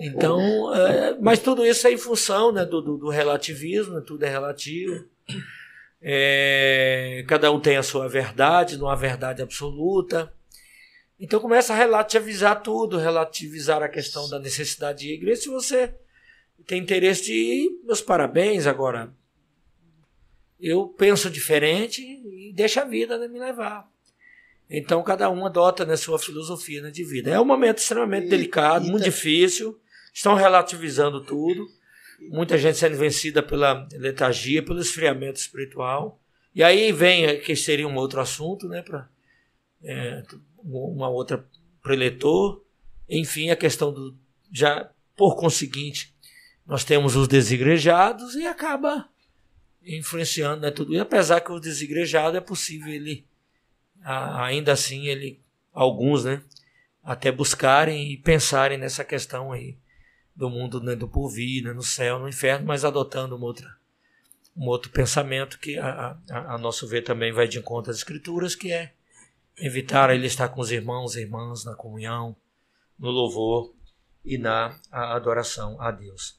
Então, 0.00 0.72
é, 0.72 1.18
mas 1.20 1.40
tudo 1.40 1.66
isso 1.66 1.86
é 1.88 1.92
em 1.92 1.98
função 1.98 2.52
né, 2.52 2.64
do, 2.64 2.80
do, 2.80 3.08
relativismo, 3.08 3.94
né, 3.94 4.02
tudo 4.06 4.24
é 4.24 4.28
relativo. 4.28 5.04
É, 6.00 7.24
cada 7.26 7.50
um 7.50 7.58
tem 7.58 7.76
a 7.76 7.82
sua 7.82 8.08
verdade, 8.08 8.76
não 8.76 8.88
há 8.88 8.94
verdade 8.94 9.42
absoluta. 9.42 10.32
Então 11.18 11.40
começa 11.40 11.72
a 11.72 11.76
relativizar 11.76 12.62
tudo, 12.62 12.96
relativizar 12.96 13.82
a 13.82 13.88
questão 13.88 14.30
da 14.30 14.38
necessidade 14.38 15.00
de 15.00 15.14
igreja. 15.14 15.42
Se 15.42 15.48
você 15.48 15.92
tem 16.66 16.80
interesse 16.80 17.24
de 17.24 17.32
ir, 17.32 17.70
meus 17.84 18.00
parabéns. 18.00 18.66
Agora, 18.66 19.12
eu 20.60 20.88
penso 20.88 21.30
diferente 21.30 22.02
e 22.02 22.52
deixa 22.54 22.82
a 22.82 22.84
vida 22.84 23.18
né, 23.18 23.28
me 23.28 23.38
levar. 23.38 23.88
Então, 24.70 25.02
cada 25.02 25.30
um 25.30 25.46
adota 25.46 25.86
né, 25.86 25.96
sua 25.96 26.18
filosofia 26.18 26.82
né, 26.82 26.90
de 26.90 27.02
vida. 27.04 27.30
É 27.30 27.40
um 27.40 27.44
momento 27.44 27.78
extremamente 27.78 28.26
e, 28.26 28.30
delicado, 28.30 28.86
e 28.86 28.90
muito 28.90 29.04
tá... 29.04 29.10
difícil. 29.10 29.80
Estão 30.12 30.34
relativizando 30.34 31.24
tudo. 31.24 31.66
Muita 32.30 32.58
gente 32.58 32.76
sendo 32.76 32.96
vencida 32.96 33.42
pela 33.42 33.86
letargia, 33.92 34.62
pelo 34.62 34.80
esfriamento 34.80 35.38
espiritual. 35.38 36.20
E 36.54 36.62
aí 36.62 36.90
vem, 36.92 37.40
que 37.40 37.54
seria 37.54 37.86
um 37.86 37.94
outro 37.94 38.20
assunto, 38.20 38.68
né, 38.68 38.82
para 38.82 39.08
é, 39.82 40.22
uma 40.62 41.08
outra 41.08 41.46
preletor. 41.82 42.62
Enfim, 43.08 43.50
a 43.50 43.56
questão 43.56 43.92
do. 43.92 44.18
Já, 44.52 44.90
por 45.16 45.36
conseguinte, 45.36 46.14
nós 46.68 46.84
temos 46.84 47.16
os 47.16 47.26
desigrejados 47.26 48.34
e 48.34 48.46
acaba 48.46 49.08
influenciando 49.82 50.60
né, 50.60 50.70
tudo. 50.70 50.94
E 50.94 51.00
apesar 51.00 51.40
que 51.40 51.50
o 51.50 51.58
desigrejado 51.58 52.36
é 52.36 52.42
possível 52.42 52.92
ele, 52.92 53.26
ainda 54.04 54.72
assim, 54.72 55.06
ele, 55.06 55.40
alguns, 55.72 56.24
né, 56.24 56.42
até 57.02 57.32
buscarem 57.32 58.12
e 58.12 58.18
pensarem 58.18 58.76
nessa 58.76 59.02
questão 59.02 59.50
aí 59.50 59.78
do 60.36 60.50
mundo 60.50 60.78
né, 60.82 60.94
do 60.94 61.08
porvir, 61.08 61.64
né, 61.64 61.72
no 61.72 61.82
céu, 61.82 62.18
no 62.18 62.28
inferno, 62.28 62.66
mas 62.66 62.84
adotando 62.84 63.34
uma 63.34 63.46
outra, 63.46 63.74
um 64.54 64.66
outro 64.66 64.90
pensamento 64.90 65.58
que 65.58 65.78
a, 65.78 66.18
a, 66.30 66.54
a 66.54 66.58
nosso 66.58 66.86
ver 66.86 67.00
também 67.00 67.32
vai 67.32 67.48
de 67.48 67.58
encontro 67.58 67.90
às 67.90 67.96
escrituras, 67.96 68.54
que 68.54 68.70
é 68.70 68.92
evitar 69.56 70.10
ele 70.10 70.26
estar 70.26 70.50
com 70.50 70.60
os 70.60 70.70
irmãos 70.70 71.16
e 71.16 71.22
irmãs 71.22 71.64
na 71.64 71.74
comunhão, 71.74 72.36
no 72.98 73.10
louvor 73.10 73.74
e 74.22 74.36
na 74.36 74.78
adoração 74.92 75.80
a 75.80 75.90
Deus. 75.90 76.37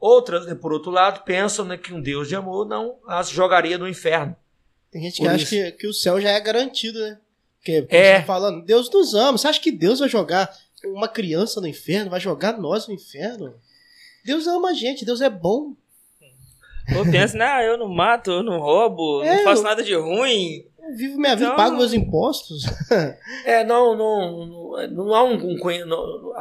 Outras, 0.00 0.46
né, 0.46 0.54
por 0.54 0.72
outro 0.72 0.90
lado, 0.90 1.22
pensam 1.24 1.64
né, 1.64 1.76
que 1.76 1.92
um 1.92 2.00
Deus 2.00 2.26
de 2.26 2.34
amor 2.34 2.66
não 2.66 2.96
as 3.06 3.28
jogaria 3.28 3.76
no 3.76 3.86
inferno. 3.86 4.34
Tem 4.90 5.02
gente 5.02 5.18
que 5.18 5.22
por 5.22 5.34
acha 5.34 5.46
que, 5.46 5.72
que 5.72 5.86
o 5.86 5.92
céu 5.92 6.20
já 6.20 6.30
é 6.30 6.40
garantido, 6.40 6.98
né? 6.98 7.18
Porque, 7.58 7.82
porque 7.82 7.96
é. 7.96 8.22
Falando, 8.22 8.64
Deus 8.64 8.90
nos 8.90 9.14
ama. 9.14 9.36
Você 9.36 9.46
acha 9.46 9.60
que 9.60 9.70
Deus 9.70 10.00
vai 10.00 10.08
jogar 10.08 10.50
uma 10.84 11.06
criança 11.06 11.60
no 11.60 11.66
inferno? 11.66 12.10
Vai 12.10 12.18
jogar 12.18 12.58
nós 12.58 12.88
no 12.88 12.94
inferno? 12.94 13.54
Deus 14.24 14.46
ama 14.46 14.70
a 14.70 14.72
gente, 14.72 15.04
Deus 15.04 15.20
é 15.20 15.28
bom. 15.28 15.74
Ou 16.96 17.04
pensa, 17.04 17.36
não, 17.36 17.60
eu 17.60 17.76
não 17.78 17.88
mato, 17.88 18.30
eu 18.30 18.42
não 18.42 18.58
roubo, 18.58 19.22
é, 19.22 19.36
não 19.36 19.44
faço 19.44 19.62
nada 19.62 19.82
de 19.82 19.94
ruim. 19.94 20.66
Vivo 20.96 21.18
minha 21.18 21.34
vida, 21.34 21.46
então, 21.46 21.56
pago 21.56 21.76
meus 21.76 21.92
impostos. 21.92 22.64
é, 23.44 23.64
não, 23.64 23.96
não, 23.96 24.46
não, 24.46 24.90
não 24.90 25.14
há 25.14 25.24
um. 25.24 25.34
um 25.34 25.86
não, 25.86 26.32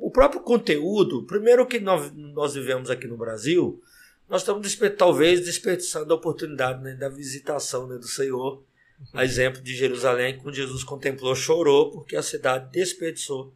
o 0.00 0.10
próprio 0.10 0.40
conteúdo, 0.40 1.24
primeiro 1.24 1.66
que 1.66 1.80
nós, 1.80 2.12
nós 2.14 2.54
vivemos 2.54 2.90
aqui 2.90 3.06
no 3.06 3.16
Brasil, 3.16 3.82
nós 4.28 4.42
estamos 4.42 4.76
talvez 4.96 5.44
desperdiçando 5.44 6.12
a 6.12 6.16
oportunidade 6.16 6.82
né, 6.82 6.94
da 6.94 7.08
visitação 7.08 7.86
né, 7.86 7.96
do 7.96 8.06
Senhor. 8.06 8.62
A 9.12 9.24
exemplo 9.24 9.60
de 9.60 9.76
Jerusalém, 9.76 10.38
quando 10.38 10.54
Jesus 10.54 10.82
contemplou, 10.82 11.34
chorou, 11.34 11.90
porque 11.90 12.16
a 12.16 12.22
cidade 12.22 12.70
desperdiçou 12.72 13.52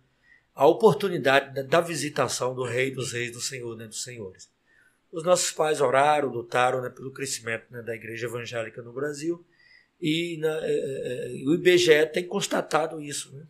a 0.54 0.66
oportunidade 0.66 1.54
da, 1.54 1.62
da 1.62 1.80
visitação 1.80 2.54
do 2.54 2.62
Rei 2.62 2.90
dos 2.90 3.12
Reis, 3.12 3.32
do 3.32 3.40
Senhor, 3.40 3.74
né, 3.74 3.86
dos 3.86 4.02
Senhores. 4.02 4.50
Os 5.10 5.24
nossos 5.24 5.50
pais 5.50 5.80
oraram, 5.80 6.28
lutaram 6.28 6.82
né, 6.82 6.90
pelo 6.90 7.10
crescimento 7.10 7.64
né, 7.70 7.80
da 7.80 7.94
igreja 7.94 8.26
evangélica 8.26 8.82
no 8.82 8.92
Brasil 8.92 9.42
e 10.00 10.36
na, 10.38 10.48
é, 10.64 10.70
é, 10.70 11.42
é 11.42 11.44
o 11.46 11.54
IBGE 11.54 12.06
tem 12.12 12.26
constatado 12.26 13.00
isso, 13.00 13.32
né? 13.34 13.46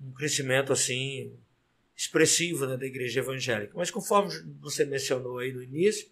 um 0.00 0.12
crescimento 0.12 0.72
assim 0.72 1.36
expressivo 1.96 2.66
né, 2.66 2.76
da 2.76 2.86
igreja 2.86 3.20
evangélica. 3.20 3.72
Mas 3.74 3.90
conforme 3.90 4.30
você 4.60 4.84
mencionou 4.84 5.38
aí 5.38 5.52
no 5.52 5.62
início 5.62 6.08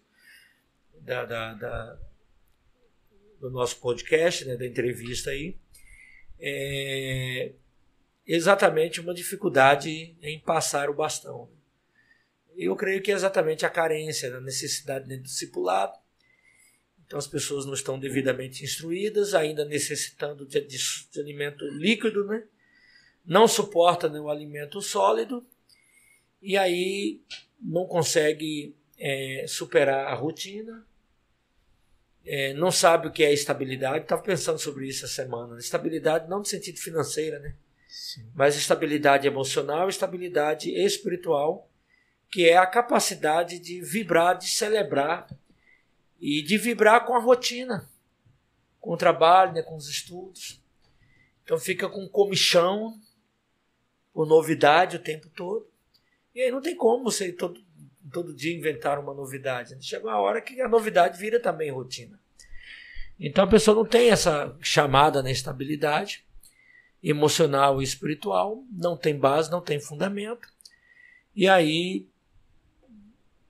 da, 0.99 1.23
da, 1.23 1.53
da 1.53 1.99
do 3.39 3.49
nosso 3.49 3.79
podcast, 3.79 4.43
né, 4.45 4.57
da 4.57 4.65
entrevista 4.65 5.29
aí, 5.29 5.55
é 6.39 7.53
exatamente 8.25 8.99
uma 8.99 9.13
dificuldade 9.13 10.17
em 10.21 10.39
passar 10.39 10.89
o 10.89 10.93
bastão. 10.93 11.49
Eu 12.55 12.75
creio 12.75 13.01
que 13.01 13.11
é 13.11 13.15
exatamente 13.15 13.65
a 13.65 13.69
carência, 13.69 14.35
a 14.35 14.41
necessidade 14.41 15.07
do 15.07 15.23
discipulado, 15.23 15.97
então 17.07 17.17
as 17.17 17.25
pessoas 17.25 17.65
não 17.65 17.73
estão 17.73 17.97
devidamente 17.97 18.63
instruídas, 18.63 19.33
ainda 19.33 19.65
necessitando 19.65 20.45
de, 20.45 20.61
de, 20.61 20.77
de 20.77 21.19
alimento 21.19 21.65
líquido, 21.65 22.25
né? 22.25 22.43
não 23.25 23.47
suporta 23.47 24.07
né, 24.07 24.19
o 24.19 24.29
alimento 24.29 24.81
sólido, 24.81 25.45
e 26.41 26.57
aí 26.57 27.21
não 27.59 27.85
consegue 27.87 28.75
é, 28.99 29.45
superar 29.47 30.07
a 30.07 30.13
rotina, 30.13 30.85
é, 32.25 32.53
não 32.53 32.71
sabe 32.71 33.07
o 33.07 33.11
que 33.11 33.23
é 33.23 33.33
estabilidade. 33.33 34.03
Estava 34.03 34.21
pensando 34.21 34.59
sobre 34.59 34.87
isso 34.87 35.05
essa 35.05 35.13
semana. 35.13 35.57
Estabilidade 35.57 36.29
não 36.29 36.39
no 36.39 36.45
sentido 36.45 36.77
financeira, 36.77 37.39
né? 37.39 37.55
Sim. 37.87 38.29
mas 38.35 38.55
estabilidade 38.55 39.27
emocional, 39.27 39.87
estabilidade 39.87 40.69
espiritual, 40.69 41.69
que 42.29 42.47
é 42.47 42.57
a 42.57 42.65
capacidade 42.65 43.59
de 43.59 43.81
vibrar, 43.81 44.37
de 44.37 44.47
celebrar 44.47 45.27
e 46.19 46.41
de 46.41 46.57
vibrar 46.57 47.05
com 47.05 47.15
a 47.15 47.19
rotina, 47.19 47.89
com 48.79 48.93
o 48.93 48.97
trabalho, 48.97 49.53
né, 49.53 49.61
com 49.61 49.75
os 49.75 49.87
estudos. 49.87 50.61
Então 51.43 51.57
fica 51.57 51.87
com 51.87 52.07
comichão, 52.07 52.99
por 54.17 54.25
novidade 54.25 54.95
o 54.95 54.99
tempo 54.99 55.29
todo. 55.29 55.67
E 56.33 56.41
aí 56.41 56.49
não 56.49 56.59
tem 56.59 56.75
como 56.75 57.03
você 57.03 57.31
todo, 57.31 57.63
todo 58.11 58.33
dia 58.33 58.57
inventar 58.57 58.97
uma 58.97 59.13
novidade. 59.13 59.77
Chega 59.79 60.07
uma 60.07 60.19
hora 60.19 60.41
que 60.41 60.59
a 60.59 60.67
novidade 60.67 61.19
vira 61.19 61.39
também 61.39 61.69
rotina. 61.69 62.19
Então 63.19 63.43
a 63.43 63.47
pessoa 63.47 63.75
não 63.75 63.85
tem 63.85 64.09
essa 64.09 64.57
chamada 64.59 65.21
na 65.21 65.29
estabilidade 65.29 66.25
emocional 67.01 67.79
e 67.79 67.83
espiritual, 67.83 68.63
não 68.71 68.97
tem 68.97 69.15
base, 69.15 69.51
não 69.51 69.61
tem 69.61 69.79
fundamento. 69.79 70.51
E 71.35 71.47
aí 71.47 72.07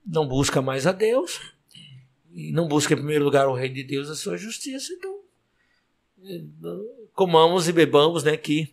não 0.04 0.28
busca 0.28 0.60
mais 0.60 0.86
a 0.86 0.92
Deus, 0.92 1.54
e 2.38 2.52
não 2.52 2.68
busca 2.68 2.94
em 2.94 2.96
primeiro 2.96 3.24
lugar 3.24 3.48
o 3.48 3.52
reino 3.52 3.74
de 3.74 3.82
Deus, 3.82 4.08
a 4.08 4.14
sua 4.14 4.36
justiça, 4.36 4.92
então 4.92 5.18
comamos 7.12 7.66
e 7.66 7.72
bebamos, 7.72 8.22
né, 8.22 8.36
que 8.36 8.72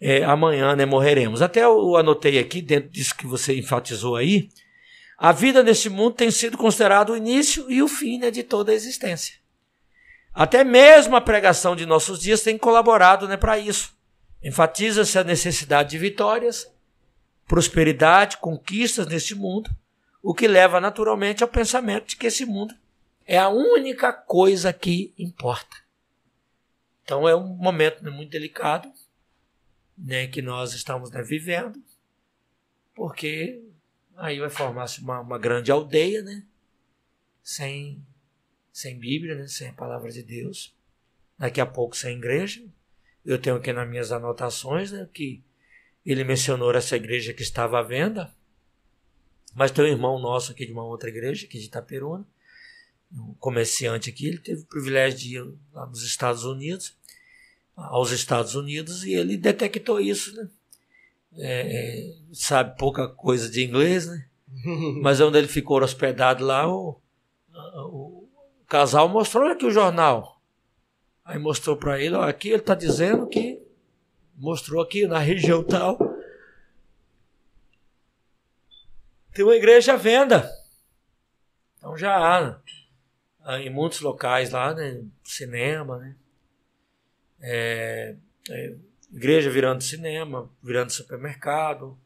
é, 0.00 0.24
amanhã 0.24 0.74
né, 0.74 0.86
morreremos. 0.86 1.42
Até 1.42 1.62
eu 1.62 1.94
anotei 1.96 2.38
aqui, 2.38 2.62
dentro 2.62 2.88
disso 2.88 3.14
que 3.14 3.26
você 3.26 3.54
enfatizou 3.58 4.16
aí, 4.16 4.48
a 5.18 5.30
vida 5.30 5.62
nesse 5.62 5.90
mundo 5.90 6.14
tem 6.14 6.30
sido 6.30 6.56
considerado 6.56 7.10
o 7.10 7.16
início 7.16 7.70
e 7.70 7.82
o 7.82 7.88
fim 7.88 8.18
né, 8.18 8.30
de 8.30 8.42
toda 8.42 8.72
a 8.72 8.74
existência. 8.74 9.36
Até 10.32 10.64
mesmo 10.64 11.16
a 11.16 11.20
pregação 11.20 11.76
de 11.76 11.84
nossos 11.84 12.18
dias 12.18 12.40
tem 12.40 12.56
colaborado 12.56 13.28
né, 13.28 13.36
para 13.36 13.58
isso. 13.58 13.94
Enfatiza-se 14.42 15.18
a 15.18 15.24
necessidade 15.24 15.90
de 15.90 15.98
vitórias, 15.98 16.66
prosperidade, 17.46 18.38
conquistas 18.38 19.06
neste 19.06 19.34
mundo, 19.34 19.70
o 20.22 20.34
que 20.34 20.48
leva 20.48 20.80
naturalmente 20.80 21.42
ao 21.42 21.48
pensamento 21.48 22.08
de 22.08 22.16
que 22.16 22.26
esse 22.26 22.46
mundo 22.46 22.74
é 23.26 23.36
a 23.36 23.48
única 23.48 24.12
coisa 24.12 24.72
que 24.72 25.12
importa. 25.18 25.76
Então 27.02 27.28
é 27.28 27.34
um 27.34 27.46
momento 27.46 28.02
muito 28.10 28.30
delicado 28.30 28.90
né, 29.98 30.26
que 30.26 30.40
nós 30.40 30.74
estamos 30.74 31.10
né, 31.10 31.22
vivendo, 31.22 31.82
porque 32.94 33.62
aí 34.16 34.38
vai 34.38 34.50
formar-se 34.50 35.00
uma, 35.00 35.20
uma 35.20 35.38
grande 35.38 35.70
aldeia, 35.72 36.22
né, 36.22 36.44
sem, 37.42 38.04
sem 38.72 38.98
Bíblia, 38.98 39.34
né, 39.34 39.46
sem 39.46 39.68
a 39.68 39.72
palavra 39.72 40.10
de 40.10 40.22
Deus, 40.22 40.74
daqui 41.38 41.60
a 41.60 41.66
pouco 41.66 41.96
sem 41.96 42.16
igreja. 42.16 42.64
Eu 43.24 43.40
tenho 43.40 43.56
aqui 43.56 43.72
nas 43.72 43.88
minhas 43.88 44.12
anotações 44.12 44.92
né, 44.92 45.08
que 45.12 45.42
ele 46.04 46.22
mencionou 46.22 46.72
essa 46.72 46.96
igreja 46.96 47.34
que 47.34 47.42
estava 47.42 47.80
à 47.80 47.82
venda, 47.82 48.32
mas 49.54 49.70
tem 49.70 49.84
um 49.84 49.88
irmão 49.88 50.18
nosso 50.20 50.52
aqui 50.52 50.66
de 50.66 50.72
uma 50.72 50.84
outra 50.84 51.08
igreja, 51.08 51.46
aqui 51.46 51.58
de 51.58 51.66
Itaperuna, 51.66 52.26
um 53.16 53.34
comerciante 53.34 54.10
aqui, 54.10 54.26
ele 54.26 54.38
teve 54.38 54.62
o 54.62 54.66
privilégio 54.66 55.18
de 55.18 55.36
ir 55.36 55.54
lá 55.72 55.86
nos 55.86 56.02
Estados 56.02 56.44
Unidos, 56.44 56.96
aos 57.76 58.10
Estados 58.10 58.54
Unidos, 58.54 59.04
e 59.04 59.14
ele 59.14 59.36
detectou 59.36 60.00
isso, 60.00 60.34
né? 60.34 60.48
É, 61.38 61.60
é 61.60 62.14
sabe 62.32 62.78
pouca 62.78 63.08
coisa 63.08 63.50
de 63.50 63.64
inglês, 63.64 64.06
né? 64.06 64.26
Mas 65.02 65.20
onde 65.20 65.38
ele 65.38 65.48
ficou 65.48 65.82
hospedado 65.82 66.44
lá, 66.44 66.66
o, 66.66 67.00
o, 67.54 68.28
o 68.60 68.64
casal 68.66 69.08
mostrou 69.08 69.50
aqui 69.50 69.66
o 69.66 69.70
jornal. 69.70 70.40
Aí 71.24 71.38
mostrou 71.38 71.76
para 71.76 72.00
ele, 72.00 72.14
ó, 72.14 72.22
aqui 72.22 72.48
ele 72.48 72.58
está 72.58 72.74
dizendo 72.74 73.26
que 73.26 73.60
mostrou 74.36 74.82
aqui 74.82 75.06
na 75.06 75.18
região 75.18 75.64
tal 75.64 75.98
tem 79.36 79.44
uma 79.44 79.54
igreja 79.54 79.92
à 79.92 79.96
venda. 79.96 80.50
Então 81.76 81.94
já 81.94 82.16
há, 82.16 82.38
há 82.38 82.58
em 83.46 83.70
muitos 83.70 84.00
locais 84.00 84.50
lá, 84.50 84.74
né, 84.74 85.02
cinema, 85.22 85.98
né? 85.98 86.16
É, 87.40 88.16
é, 88.50 88.74
igreja 89.12 89.50
virando 89.50 89.82
cinema, 89.82 90.50
virando 90.62 90.90
supermercado, 90.90 91.96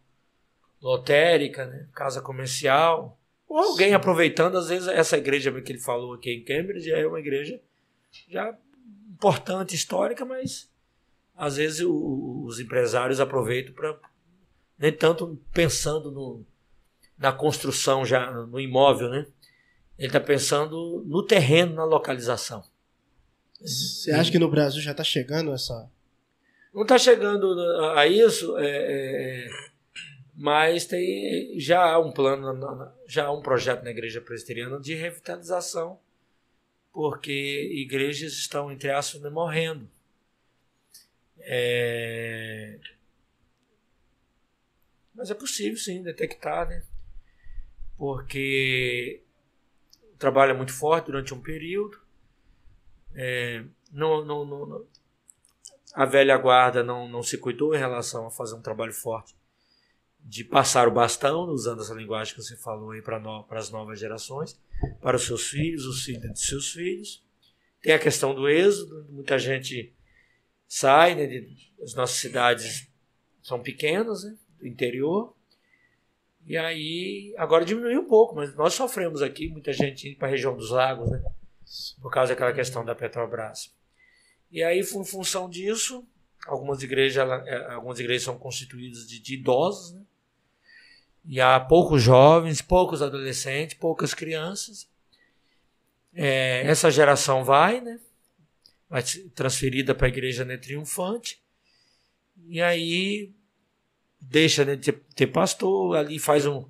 lotérica, 0.82 1.66
né, 1.66 1.88
casa 1.94 2.20
comercial, 2.20 3.18
ou 3.48 3.58
alguém 3.58 3.88
Sim. 3.88 3.94
aproveitando, 3.94 4.58
às 4.58 4.68
vezes 4.68 4.86
essa 4.88 5.16
igreja 5.16 5.50
que 5.62 5.72
ele 5.72 5.80
falou 5.80 6.14
aqui 6.14 6.30
em 6.30 6.44
Cambridge 6.44 6.92
é 6.92 7.06
uma 7.06 7.18
igreja 7.18 7.60
já 8.28 8.54
importante, 9.10 9.74
histórica, 9.74 10.24
mas 10.24 10.68
às 11.36 11.56
vezes 11.56 11.80
o, 11.80 12.44
os 12.44 12.60
empresários 12.60 13.18
aproveitam 13.18 13.72
para 13.72 13.98
nem 14.78 14.92
tanto 14.92 15.38
pensando 15.52 16.10
no, 16.10 16.44
na 17.18 17.32
construção 17.32 18.04
já 18.04 18.30
no 18.30 18.58
imóvel, 18.58 19.08
né? 19.10 19.26
Ele 20.00 20.06
está 20.06 20.18
pensando 20.18 21.04
no 21.06 21.22
terreno, 21.22 21.74
na 21.74 21.84
localização. 21.84 22.64
Você 23.60 24.10
acha 24.12 24.32
que 24.32 24.38
no 24.38 24.50
Brasil 24.50 24.80
já 24.80 24.92
está 24.92 25.04
chegando 25.04 25.52
essa? 25.52 25.90
Não 26.72 26.82
está 26.82 26.96
chegando 26.96 27.60
a 27.94 28.06
isso, 28.06 28.56
é, 28.56 28.66
é, 28.66 29.46
é, 29.46 29.50
mas 30.34 30.86
tem 30.86 31.60
já 31.60 31.84
há 31.84 31.98
um 31.98 32.10
plano, 32.10 32.90
já 33.06 33.26
há 33.26 33.30
um 33.30 33.42
projeto 33.42 33.84
na 33.84 33.90
igreja 33.90 34.22
presbiteriana 34.22 34.80
de 34.80 34.94
revitalização, 34.94 35.98
porque 36.94 37.70
igrejas 37.70 38.32
estão 38.32 38.72
entre 38.72 38.90
aspas 38.90 39.30
morrendo. 39.30 39.86
É, 41.40 42.78
Mas 45.14 45.30
é 45.30 45.34
possível 45.34 45.76
sim 45.76 46.02
detectar, 46.02 46.66
né? 46.66 46.82
Porque 47.98 49.22
é 50.26 50.52
muito 50.54 50.72
forte 50.72 51.06
durante 51.06 51.34
um 51.34 51.40
período. 51.40 51.98
É, 53.14 53.64
não, 53.92 54.24
não, 54.24 54.44
não, 54.44 54.86
a 55.94 56.04
velha 56.04 56.36
guarda 56.36 56.82
não, 56.82 57.08
não 57.08 57.22
se 57.22 57.38
cuidou 57.38 57.74
em 57.74 57.78
relação 57.78 58.26
a 58.26 58.30
fazer 58.30 58.54
um 58.54 58.62
trabalho 58.62 58.92
forte 58.92 59.34
de 60.22 60.44
passar 60.44 60.86
o 60.86 60.90
bastão, 60.90 61.44
usando 61.48 61.80
essa 61.80 61.94
linguagem 61.94 62.34
que 62.34 62.42
você 62.42 62.56
falou 62.56 62.90
aí 62.90 63.02
para 63.02 63.18
no, 63.18 63.46
as 63.50 63.70
novas 63.70 63.98
gerações, 63.98 64.60
para 65.00 65.16
os 65.16 65.24
seus 65.24 65.48
filhos, 65.48 65.84
os 65.86 66.04
filhos 66.04 66.32
de 66.32 66.40
seus 66.40 66.70
filhos. 66.72 67.24
Tem 67.80 67.92
a 67.92 67.98
questão 67.98 68.34
do 68.34 68.48
êxodo, 68.48 69.06
muita 69.08 69.38
gente 69.38 69.94
sai, 70.68 71.14
né, 71.14 71.26
de, 71.26 71.72
as 71.82 71.94
nossas 71.94 72.16
cidades 72.16 72.88
são 73.42 73.60
pequenas, 73.60 74.24
né, 74.24 74.36
do 74.58 74.66
interior, 74.66 75.34
e 76.46 76.56
aí 76.56 77.34
agora 77.36 77.64
diminuiu 77.64 78.00
um 78.00 78.08
pouco, 78.08 78.34
mas 78.34 78.54
nós 78.54 78.74
sofremos 78.74 79.22
aqui, 79.22 79.48
muita 79.48 79.72
gente 79.72 80.08
indo 80.08 80.16
para 80.16 80.28
a 80.28 80.30
região 80.30 80.56
dos 80.56 80.70
lagos, 80.70 81.10
né, 81.10 81.22
por 82.00 82.10
causa 82.10 82.32
daquela 82.32 82.52
questão 82.52 82.84
da 82.84 82.94
Petrobras. 82.94 83.72
E 84.50 84.62
aí, 84.62 84.80
em 84.80 85.04
função 85.04 85.48
disso, 85.48 86.04
algumas 86.46 86.82
igrejas, 86.82 87.28
é, 87.46 87.72
algumas 87.72 88.00
igrejas 88.00 88.24
são 88.24 88.36
constituídas 88.36 89.06
de, 89.06 89.20
de 89.20 89.34
idosos, 89.34 89.92
né? 89.92 90.02
E 91.24 91.40
há 91.40 91.60
poucos 91.60 92.02
jovens, 92.02 92.62
poucos 92.62 93.02
adolescentes, 93.02 93.76
poucas 93.76 94.14
crianças. 94.14 94.88
É, 96.14 96.62
essa 96.66 96.90
geração 96.90 97.44
vai, 97.44 97.80
né? 97.80 98.00
Vai 98.88 99.02
ser 99.02 99.28
transferida 99.30 99.94
para 99.94 100.06
a 100.06 100.08
igreja 100.08 100.44
né, 100.44 100.56
triunfante. 100.56 101.40
E 102.48 102.60
aí 102.60 103.32
deixa 104.20 104.64
né, 104.64 104.76
de 104.76 104.92
ter, 104.92 105.02
ter 105.14 105.26
pastor, 105.26 105.96
ali 105.96 106.18
faz 106.18 106.46
um, 106.46 106.64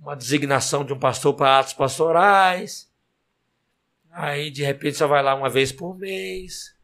uma 0.00 0.14
designação 0.14 0.84
de 0.84 0.92
um 0.92 0.98
pastor 0.98 1.34
para 1.34 1.58
atos 1.58 1.72
pastorais. 1.72 2.90
Aí 4.10 4.50
de 4.50 4.62
repente 4.62 4.96
só 4.96 5.06
vai 5.06 5.22
lá 5.22 5.34
uma 5.34 5.48
vez 5.48 5.72
por 5.72 5.96
mês. 5.96 6.74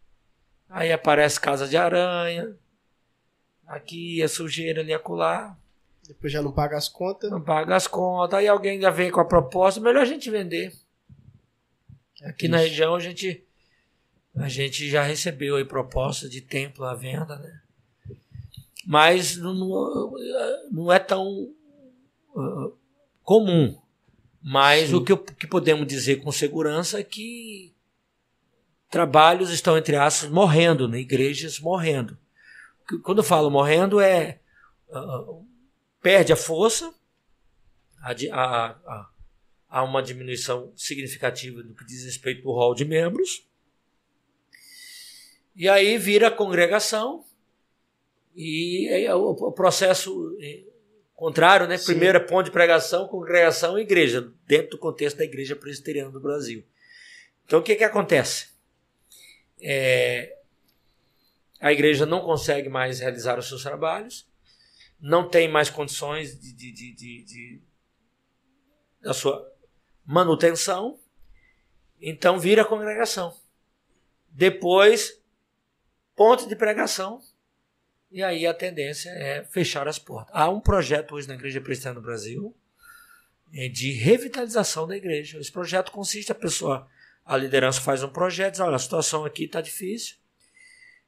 Aí 0.69 0.93
aparece 0.93 1.41
casa 1.41 1.69
de 1.69 1.77
aranha. 1.77 2.57
Aqui 3.67 4.23
é 4.23 4.29
sujeira 4.29 4.81
ali 4.81 4.95
acolá. 4.95 5.57
Depois 6.07 6.33
já 6.33 6.41
não 6.41 6.53
paga 6.53 6.77
as 6.77 6.89
contas. 6.89 7.31
Não 7.31 7.43
paga 7.43 7.77
as 7.77 7.87
contas. 7.87 8.39
Aí 8.39 8.49
alguém 8.49 8.81
já 8.81 8.91
vem 8.91 9.11
com 9.11 9.21
a 9.21 9.27
proposta, 9.27 9.79
melhor 9.79 10.03
a 10.03 10.07
gente 10.07 10.31
vender. 10.31 10.73
Aqui 12.23 12.47
Isso. 12.47 12.53
na 12.53 12.59
região 12.59 12.95
a 12.95 13.01
gente 13.01 13.45
a 14.35 14.49
gente 14.49 14.89
já 14.89 15.03
recebeu 15.03 15.57
aí 15.57 15.65
proposta 15.65 16.29
de 16.29 16.41
templo 16.41 16.85
à 16.85 16.95
venda, 16.95 17.37
né? 17.39 17.61
Mas 18.91 19.37
não, 19.37 19.55
não 20.71 20.91
é 20.91 20.99
tão 20.99 21.53
uh, 22.35 22.75
comum. 23.23 23.79
Mas 24.43 24.89
Sim. 24.89 24.95
o 24.95 25.05
que, 25.05 25.15
que 25.15 25.47
podemos 25.47 25.87
dizer 25.87 26.23
com 26.23 26.33
segurança 26.33 26.99
é 26.99 27.05
que 27.05 27.75
trabalhos 28.89 29.51
estão, 29.51 29.77
entre 29.77 29.95
aspas, 29.95 30.31
morrendo, 30.31 30.89
né? 30.89 31.01
igrejas 31.01 31.61
morrendo. 31.61 32.17
Quando 33.03 33.19
eu 33.19 33.25
falo 33.25 33.51
morrendo, 33.51 34.01
é. 34.01 34.41
Uh, 34.89 35.47
perde 36.01 36.33
a 36.33 36.37
força, 36.37 36.91
há, 38.01 38.15
há, 38.33 39.11
há 39.69 39.83
uma 39.83 40.03
diminuição 40.03 40.73
significativa 40.75 41.63
no 41.63 41.75
que 41.75 41.85
diz 41.85 42.07
respeito 42.07 42.49
ao 42.49 42.55
rol 42.55 42.75
de 42.75 42.87
membros. 42.87 43.47
E 45.55 45.69
aí 45.69 45.99
vira 45.99 46.31
congregação, 46.31 47.28
e 48.41 48.87
é 48.89 49.13
o 49.13 49.51
processo 49.51 50.39
é, 50.41 50.63
contrário, 51.13 51.67
né? 51.67 51.77
Sim. 51.77 51.87
Primeiro 51.87 52.19
é 52.19 52.21
ponto 52.21 52.45
de 52.45 52.53
pregação, 52.53 53.09
congregação 53.09 53.77
e 53.77 53.83
igreja, 53.83 54.33
dentro 54.47 54.71
do 54.71 54.79
contexto 54.79 55.17
da 55.17 55.25
igreja 55.25 55.57
presbiteriana 55.57 56.13
do 56.13 56.21
Brasil. 56.21 56.65
Então 57.45 57.59
o 57.59 57.63
que, 57.65 57.75
que 57.75 57.83
acontece? 57.83 58.51
É, 59.61 60.39
a 61.61 61.73
igreja 61.73 62.07
não 62.07 62.21
consegue 62.21 62.69
mais 62.69 63.01
realizar 63.01 63.41
os 63.41 63.49
seus 63.49 63.65
trabalhos, 63.65 64.25
não 65.01 65.29
tem 65.29 65.49
mais 65.49 65.69
condições 65.69 66.39
de, 66.39 66.53
de, 66.53 66.71
de, 66.71 66.95
de, 66.95 67.25
de 67.25 67.63
da 69.03 69.13
sua 69.13 69.53
manutenção, 70.07 70.97
então 72.01 72.39
vira 72.39 72.65
congregação. 72.65 73.37
Depois, 74.29 75.21
ponto 76.15 76.49
de 76.49 76.55
pregação, 76.55 77.21
e 78.11 78.23
aí 78.23 78.47
a 78.47 78.55
tendência 78.55 79.11
é 79.11 79.45
fechar 79.45 79.87
as 79.87 79.99
portas. 79.99 80.35
Há 80.35 80.49
um 80.49 80.61
projeto 80.61 81.15
hoje 81.15 81.29
na 81.29 81.35
Igreja 81.35 81.61
Presbiteriana 81.61 82.01
do 82.01 82.05
Brasil 82.05 82.55
é, 83.53 83.69
de 83.69 83.93
revitalização 83.93 84.87
da 84.87 84.97
igreja. 84.97 85.39
Esse 85.39 85.53
projeto 85.53 85.91
consiste, 85.93 86.33
a 86.33 86.35
pessoa, 86.35 86.89
a 87.25 87.37
liderança 87.37 87.81
faz 87.81 88.03
um 88.03 88.09
projeto, 88.09 88.53
diz, 88.53 88.61
olha, 88.61 88.77
a 88.77 88.81
situação 88.81 89.25
aqui 89.25 89.45
está 89.45 89.61
difícil 89.61 90.17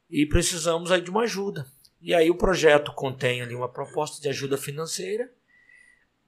e 0.08 0.26
precisamos 0.26 0.90
aí 0.90 1.00
de 1.00 1.10
uma 1.10 1.22
ajuda. 1.22 1.66
E 2.00 2.14
aí 2.14 2.30
o 2.30 2.34
projeto 2.34 2.92
contém 2.92 3.42
ali 3.42 3.54
uma 3.54 3.68
proposta 3.68 4.20
de 4.20 4.28
ajuda 4.28 4.56
financeira 4.56 5.30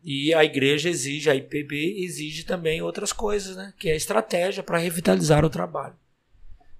e 0.03 0.35
a 0.35 0.45
igreja 0.45 0.91
exige, 0.91 1.31
a 1.31 1.35
IPB 1.35 2.05
exige 2.05 2.45
também 2.45 2.83
outras 2.83 3.13
coisas, 3.13 3.57
né? 3.57 3.73
que 3.79 3.89
é 3.89 3.93
a 3.93 3.97
estratégia 3.97 4.63
para 4.63 4.79
revitalizar 4.79 5.45
o 5.45 5.51
trabalho. 5.51 5.97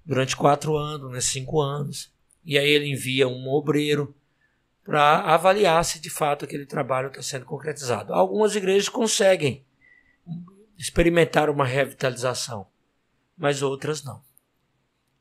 Durante 0.05 0.35
quatro 0.35 0.75
anos, 0.77 1.11
né? 1.11 1.21
cinco 1.21 1.61
anos. 1.61 2.11
E 2.45 2.57
aí 2.57 2.69
ele 2.69 2.89
envia 2.89 3.27
um 3.27 3.47
obreiro 3.49 4.15
para 4.83 5.19
avaliar 5.19 5.83
se 5.85 5.99
de 5.99 6.09
fato 6.09 6.45
aquele 6.45 6.65
trabalho 6.65 7.07
está 7.07 7.21
sendo 7.21 7.45
concretizado. 7.45 8.13
Algumas 8.13 8.55
igrejas 8.55 8.89
conseguem 8.89 9.65
experimentar 10.77 11.49
uma 11.49 11.65
revitalização, 11.65 12.67
mas 13.37 13.61
outras 13.61 14.03
não. 14.03 14.21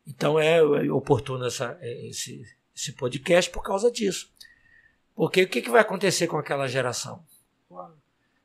Então 0.06 0.38
é 0.38 0.60
oportuno 0.90 1.46
essa, 1.46 1.78
esse, 1.80 2.42
esse 2.74 2.92
podcast 2.92 3.50
por 3.50 3.62
causa 3.62 3.90
disso. 3.90 4.32
Porque 5.14 5.42
o 5.42 5.48
que, 5.48 5.62
que 5.62 5.70
vai 5.70 5.80
acontecer 5.80 6.26
com 6.26 6.38
aquela 6.38 6.66
geração? 6.66 7.24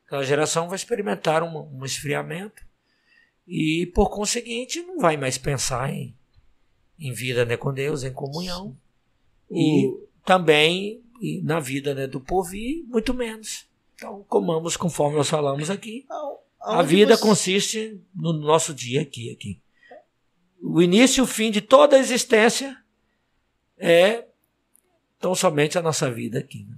Aquela 0.06 0.22
geração 0.22 0.68
vai 0.68 0.76
experimentar 0.76 1.42
um, 1.42 1.78
um 1.78 1.84
esfriamento 1.84 2.64
e, 3.46 3.90
por 3.94 4.10
conseguinte, 4.10 4.82
não 4.82 4.98
vai 4.98 5.16
mais 5.16 5.38
pensar 5.38 5.90
em, 5.90 6.16
em 6.98 7.12
vida 7.12 7.44
né, 7.44 7.56
com 7.56 7.72
Deus, 7.72 8.02
em 8.02 8.12
comunhão. 8.12 8.76
E 9.50 9.86
o... 9.86 10.06
também 10.24 11.02
na 11.42 11.60
vida 11.60 11.94
né, 11.94 12.06
do 12.06 12.20
povo 12.20 12.54
e 12.54 12.84
muito 12.88 13.12
menos. 13.14 13.66
Então, 13.94 14.24
comamos 14.28 14.76
conforme 14.76 15.16
nós 15.16 15.28
falamos 15.28 15.70
aqui. 15.70 16.06
A 16.60 16.82
vida 16.82 17.16
você... 17.16 17.22
consiste 17.22 18.00
no 18.14 18.32
nosso 18.32 18.74
dia 18.74 19.02
aqui, 19.02 19.30
aqui. 19.30 19.60
O 20.60 20.82
início 20.82 21.20
e 21.20 21.22
o 21.22 21.26
fim 21.26 21.50
de 21.50 21.60
toda 21.60 21.96
a 21.96 22.00
existência 22.00 22.76
é 23.76 24.24
tão 25.20 25.34
somente 25.34 25.78
a 25.78 25.82
nossa 25.82 26.10
vida 26.10 26.38
aqui. 26.38 26.64
Né? 26.64 26.76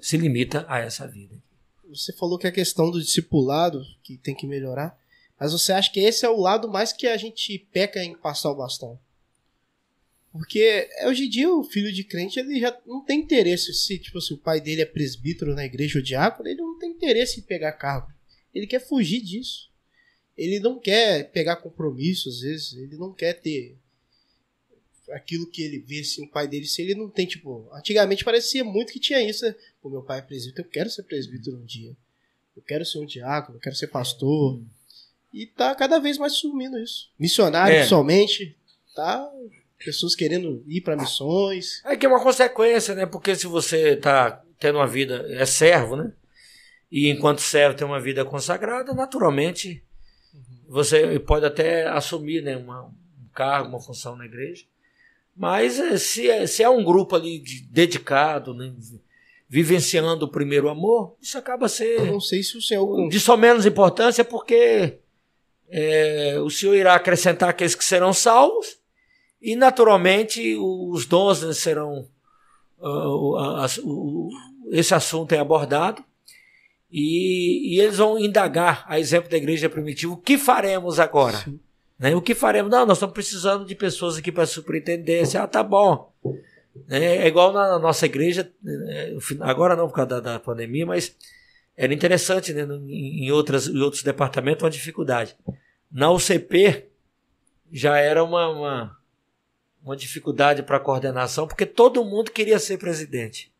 Se 0.00 0.16
limita 0.16 0.64
a 0.68 0.78
essa 0.78 1.06
vida. 1.06 1.34
Você 1.88 2.12
falou 2.12 2.38
que 2.38 2.46
a 2.46 2.52
questão 2.52 2.90
do 2.90 3.00
discipulado 3.00 3.84
que 4.02 4.16
tem 4.16 4.34
que 4.34 4.46
melhorar, 4.46 4.96
mas 5.38 5.52
você 5.52 5.72
acha 5.72 5.90
que 5.90 6.00
esse 6.00 6.24
é 6.24 6.28
o 6.28 6.38
lado 6.38 6.68
mais 6.68 6.92
que 6.92 7.06
a 7.06 7.16
gente 7.16 7.58
peca 7.72 8.02
em 8.02 8.16
passar 8.16 8.50
o 8.50 8.54
bastão? 8.54 8.98
Porque 10.32 10.88
hoje 11.06 11.24
em 11.26 11.28
dia 11.28 11.52
o 11.52 11.64
filho 11.64 11.92
de 11.92 12.04
crente 12.04 12.38
ele 12.38 12.60
já 12.60 12.76
não 12.86 13.04
tem 13.04 13.18
interesse 13.18 13.74
se 13.74 13.98
tipo 13.98 14.18
assim, 14.18 14.34
o 14.34 14.38
pai 14.38 14.60
dele 14.60 14.82
é 14.82 14.86
presbítero 14.86 15.54
na 15.54 15.64
igreja 15.64 15.98
ou 15.98 16.04
diácono, 16.04 16.48
ele 16.48 16.60
não 16.60 16.78
tem 16.78 16.90
interesse 16.90 17.40
em 17.40 17.42
pegar 17.42 17.72
cargo. 17.72 18.12
Ele 18.54 18.66
quer 18.66 18.80
fugir 18.80 19.20
disso. 19.20 19.68
Ele 20.36 20.60
não 20.60 20.78
quer 20.78 21.30
pegar 21.32 21.56
compromisso 21.56 22.28
às 22.28 22.40
vezes, 22.40 22.72
ele 22.74 22.96
não 22.96 23.12
quer 23.12 23.34
ter 23.34 23.76
aquilo 25.10 25.46
que 25.46 25.62
ele 25.62 25.78
vê 25.78 26.00
assim, 26.00 26.24
o 26.24 26.28
pai 26.28 26.46
dele, 26.46 26.66
se 26.66 26.80
ele 26.80 26.94
não 26.94 27.08
tem, 27.08 27.26
tipo, 27.26 27.68
antigamente 27.72 28.24
parecia 28.24 28.64
muito 28.64 28.92
que 28.92 29.00
tinha 29.00 29.20
isso, 29.20 29.44
né? 29.44 29.54
Pô, 29.82 29.90
meu 29.90 30.02
pai 30.02 30.20
é 30.20 30.22
presbítero, 30.22 30.66
eu 30.66 30.70
quero 30.70 30.88
ser 30.88 31.02
presbítero 31.02 31.56
um 31.56 31.64
dia. 31.64 31.96
Eu 32.56 32.62
quero 32.62 32.84
ser 32.84 32.98
um 32.98 33.06
diácono, 33.06 33.56
eu 33.56 33.60
quero 33.60 33.76
ser 33.76 33.88
pastor. 33.88 34.62
E 35.32 35.46
tá 35.46 35.74
cada 35.74 35.98
vez 35.98 36.18
mais 36.18 36.34
sumindo 36.34 36.78
isso. 36.78 37.10
Missionário, 37.18 37.76
é. 37.76 37.86
somente, 37.86 38.56
tá 38.94 39.30
pessoas 39.84 40.14
querendo 40.14 40.62
ir 40.66 40.80
para 40.82 40.96
missões. 40.96 41.82
É 41.84 41.96
que 41.96 42.06
é 42.06 42.08
uma 42.08 42.22
consequência, 42.22 42.94
né? 42.94 43.06
Porque 43.06 43.34
se 43.34 43.46
você 43.46 43.96
tá 43.96 44.42
tendo 44.58 44.76
uma 44.76 44.86
vida, 44.86 45.26
é 45.30 45.44
servo, 45.46 45.96
né? 45.96 46.12
E 46.90 47.08
enquanto 47.08 47.40
servo 47.40 47.76
tem 47.76 47.86
uma 47.86 48.00
vida 48.00 48.24
consagrada, 48.24 48.92
naturalmente 48.92 49.82
você 50.68 51.18
pode 51.18 51.44
até 51.44 51.88
assumir 51.88 52.42
né, 52.42 52.56
uma, 52.56 52.84
um 52.84 53.28
cargo, 53.34 53.70
uma 53.70 53.80
função 53.80 54.16
na 54.16 54.24
igreja. 54.24 54.64
Mas 55.36 55.78
eh, 55.78 55.98
se 55.98 56.28
é, 56.28 56.46
se 56.46 56.62
é 56.62 56.68
um 56.68 56.84
grupo 56.84 57.16
ali 57.16 57.38
de, 57.38 57.62
dedicado, 57.62 58.54
né, 58.54 58.72
vivenciando 59.48 60.26
o 60.26 60.30
primeiro 60.30 60.68
amor, 60.68 61.16
isso 61.20 61.38
acaba 61.38 61.68
ser. 61.68 62.00
Eu 62.00 62.06
não 62.06 62.20
sei 62.20 62.42
se 62.42 62.56
o 62.56 62.62
senhor. 62.62 63.08
De 63.08 63.18
só 63.18 63.36
menos 63.36 63.66
importância, 63.66 64.24
porque 64.24 64.98
é, 65.68 66.36
o 66.40 66.50
senhor 66.50 66.74
irá 66.74 66.94
acrescentar 66.94 67.48
aqueles 67.48 67.74
que 67.74 67.84
serão 67.84 68.12
salvos, 68.12 68.79
e 69.40 69.56
naturalmente 69.56 70.56
os 70.56 71.06
dons 71.06 71.42
né, 71.42 71.52
serão. 71.52 72.06
Uh, 72.78 73.36
uh, 73.36 74.28
esse 74.70 74.94
assunto 74.94 75.32
é 75.32 75.38
abordado 75.38 76.02
e, 76.90 77.76
e, 77.76 77.80
eles 77.80 77.98
vão 77.98 78.18
indagar, 78.18 78.84
a 78.88 78.98
exemplo 78.98 79.30
da 79.30 79.36
igreja 79.36 79.68
primitiva, 79.68 80.12
o 80.12 80.16
que 80.16 80.36
faremos 80.36 80.98
agora? 80.98 81.44
Né? 81.98 82.16
O 82.16 82.22
que 82.22 82.34
faremos? 82.34 82.70
Não, 82.70 82.86
nós 82.86 82.96
estamos 82.96 83.12
precisando 83.12 83.64
de 83.64 83.74
pessoas 83.74 84.16
aqui 84.16 84.32
para 84.32 84.46
superintendência. 84.46 85.42
Ah, 85.42 85.46
tá 85.46 85.62
bom. 85.62 86.10
É, 86.88 87.18
é 87.18 87.26
igual 87.28 87.52
na 87.52 87.78
nossa 87.78 88.06
igreja, 88.06 88.50
né, 88.62 89.16
agora 89.40 89.76
não 89.76 89.86
por 89.86 89.94
causa 89.94 90.08
da, 90.08 90.20
da 90.20 90.40
pandemia, 90.40 90.86
mas 90.86 91.14
era 91.76 91.94
interessante 91.94 92.52
né, 92.52 92.66
em, 92.88 93.30
outras, 93.30 93.68
em 93.68 93.78
outros 93.78 94.02
departamentos 94.02 94.62
uma 94.62 94.70
dificuldade. 94.70 95.36
Na 95.90 96.10
UCP 96.10 96.86
já 97.70 97.98
era 97.98 98.24
uma, 98.24 98.48
uma, 98.48 98.96
uma 99.82 99.96
dificuldade 99.96 100.62
para 100.62 100.80
coordenação, 100.80 101.46
porque 101.46 101.66
todo 101.66 102.04
mundo 102.04 102.30
queria 102.30 102.58
ser 102.58 102.78
presidente. 102.78 103.52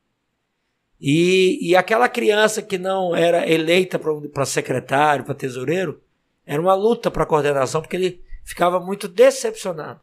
E, 1.01 1.59
e 1.71 1.75
aquela 1.75 2.09
criança 2.09 2.61
que 2.61 2.77
não 2.77 3.17
era 3.17 3.49
eleita 3.51 3.99
para 3.99 4.45
secretário, 4.45 5.25
para 5.25 5.35
tesoureiro, 5.35 6.03
era 6.45 6.61
uma 6.61 6.75
luta 6.75 7.11
para 7.11 7.25
coordenação, 7.25 7.81
porque 7.81 7.97
ele 7.97 8.23
ficava 8.45 8.79
muito 8.79 9.09
decepcionado. 9.09 10.01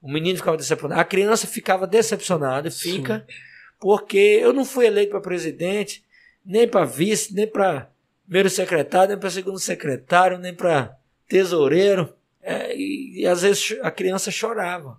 O 0.00 0.10
menino 0.10 0.38
ficava 0.38 0.56
decepcionado, 0.56 1.00
a 1.00 1.04
criança 1.04 1.46
ficava 1.46 1.86
decepcionada, 1.86 2.70
fica, 2.70 3.26
Sim. 3.28 3.34
porque 3.78 4.18
eu 4.18 4.52
não 4.52 4.64
fui 4.64 4.86
eleito 4.86 5.10
para 5.10 5.20
presidente, 5.20 6.02
nem 6.44 6.66
para 6.66 6.84
vice, 6.84 7.34
nem 7.34 7.46
para 7.46 7.90
primeiro 8.24 8.48
secretário, 8.48 9.10
nem 9.10 9.18
para 9.18 9.30
segundo 9.30 9.58
secretário, 9.58 10.38
nem 10.38 10.54
para 10.54 10.96
tesoureiro. 11.28 12.14
É, 12.42 12.74
e, 12.74 13.20
e, 13.20 13.26
às 13.26 13.42
vezes 13.42 13.78
a 13.82 13.90
criança 13.90 14.30
chorava. 14.30 14.98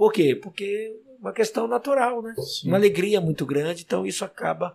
Por 0.00 0.14
quê? 0.14 0.34
Porque 0.34 0.98
uma 1.20 1.30
questão 1.30 1.68
natural, 1.68 2.22
né? 2.22 2.34
Sim. 2.38 2.68
Uma 2.68 2.78
alegria 2.78 3.20
muito 3.20 3.44
grande, 3.44 3.82
então 3.82 4.06
isso 4.06 4.24
acaba 4.24 4.74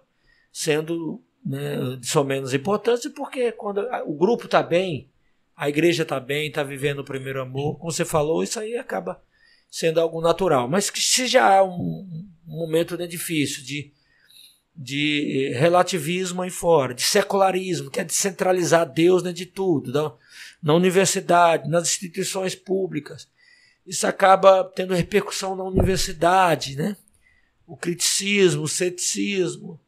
sendo 0.53 1.19
né, 1.43 1.95
de 1.99 2.05
só 2.05 2.23
menos 2.23 2.53
importante, 2.53 3.09
porque 3.09 3.51
quando 3.51 3.79
o 4.05 4.13
grupo 4.13 4.45
está 4.45 4.61
bem, 4.61 5.09
a 5.57 5.67
igreja 5.67 6.03
está 6.03 6.19
bem, 6.19 6.49
está 6.49 6.61
vivendo 6.61 6.99
o 6.99 7.03
primeiro 7.03 7.41
amor, 7.41 7.79
como 7.79 7.91
você 7.91 8.05
falou, 8.05 8.43
isso 8.43 8.59
aí 8.59 8.77
acaba 8.77 9.19
sendo 9.67 9.99
algo 9.99 10.21
natural. 10.21 10.67
Mas 10.69 10.91
que 10.91 11.01
se 11.01 11.25
já 11.25 11.57
há 11.57 11.63
um, 11.63 12.07
um 12.47 12.57
momento 12.59 12.95
né, 12.95 13.07
difícil 13.07 13.63
de, 13.63 13.91
de 14.75 15.53
relativismo 15.55 16.43
aí 16.43 16.51
fora, 16.51 16.93
de 16.93 17.01
secularismo, 17.01 17.89
que 17.89 17.99
é 17.99 18.03
descentralizar 18.03 18.87
Deus 18.87 19.23
né, 19.23 19.33
de 19.33 19.47
tudo, 19.47 19.91
da, 19.91 20.13
na 20.61 20.75
universidade, 20.75 21.67
nas 21.67 21.87
instituições 21.87 22.53
públicas, 22.53 23.27
isso 23.85 24.07
acaba 24.07 24.63
tendo 24.75 24.95
repercussão 24.95 25.55
na 25.55 25.63
universidade, 25.63 26.75
né? 26.75 26.97
O 27.67 27.77
criticismo, 27.77 28.63
o 28.63 28.67
ceticismo, 28.67 29.79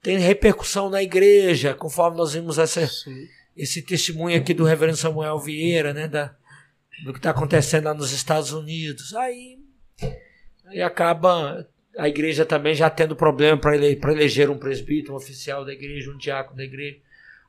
tem 0.00 0.18
repercussão 0.18 0.88
na 0.88 1.02
igreja, 1.02 1.74
conforme 1.74 2.16
nós 2.16 2.32
vimos 2.32 2.58
essa, 2.58 2.88
esse 3.56 3.82
testemunho 3.82 4.38
aqui 4.38 4.54
do 4.54 4.64
reverendo 4.64 4.96
Samuel 4.96 5.38
Vieira, 5.38 5.92
né? 5.92 6.08
Da, 6.08 6.34
do 7.04 7.12
que 7.12 7.18
está 7.18 7.30
acontecendo 7.30 7.84
lá 7.84 7.94
nos 7.94 8.12
Estados 8.12 8.52
Unidos. 8.52 9.14
Aí, 9.14 9.58
aí 10.66 10.80
acaba 10.80 11.68
a 11.98 12.08
igreja 12.08 12.46
também 12.46 12.74
já 12.74 12.88
tendo 12.88 13.14
problema 13.14 13.58
para 13.58 13.76
ele, 13.76 14.00
eleger 14.02 14.48
um 14.48 14.58
presbítero, 14.58 15.12
um 15.12 15.16
oficial 15.16 15.62
da 15.64 15.72
igreja, 15.72 16.10
um 16.10 16.16
diácono 16.16 16.56
da 16.56 16.64
igreja. 16.64 16.98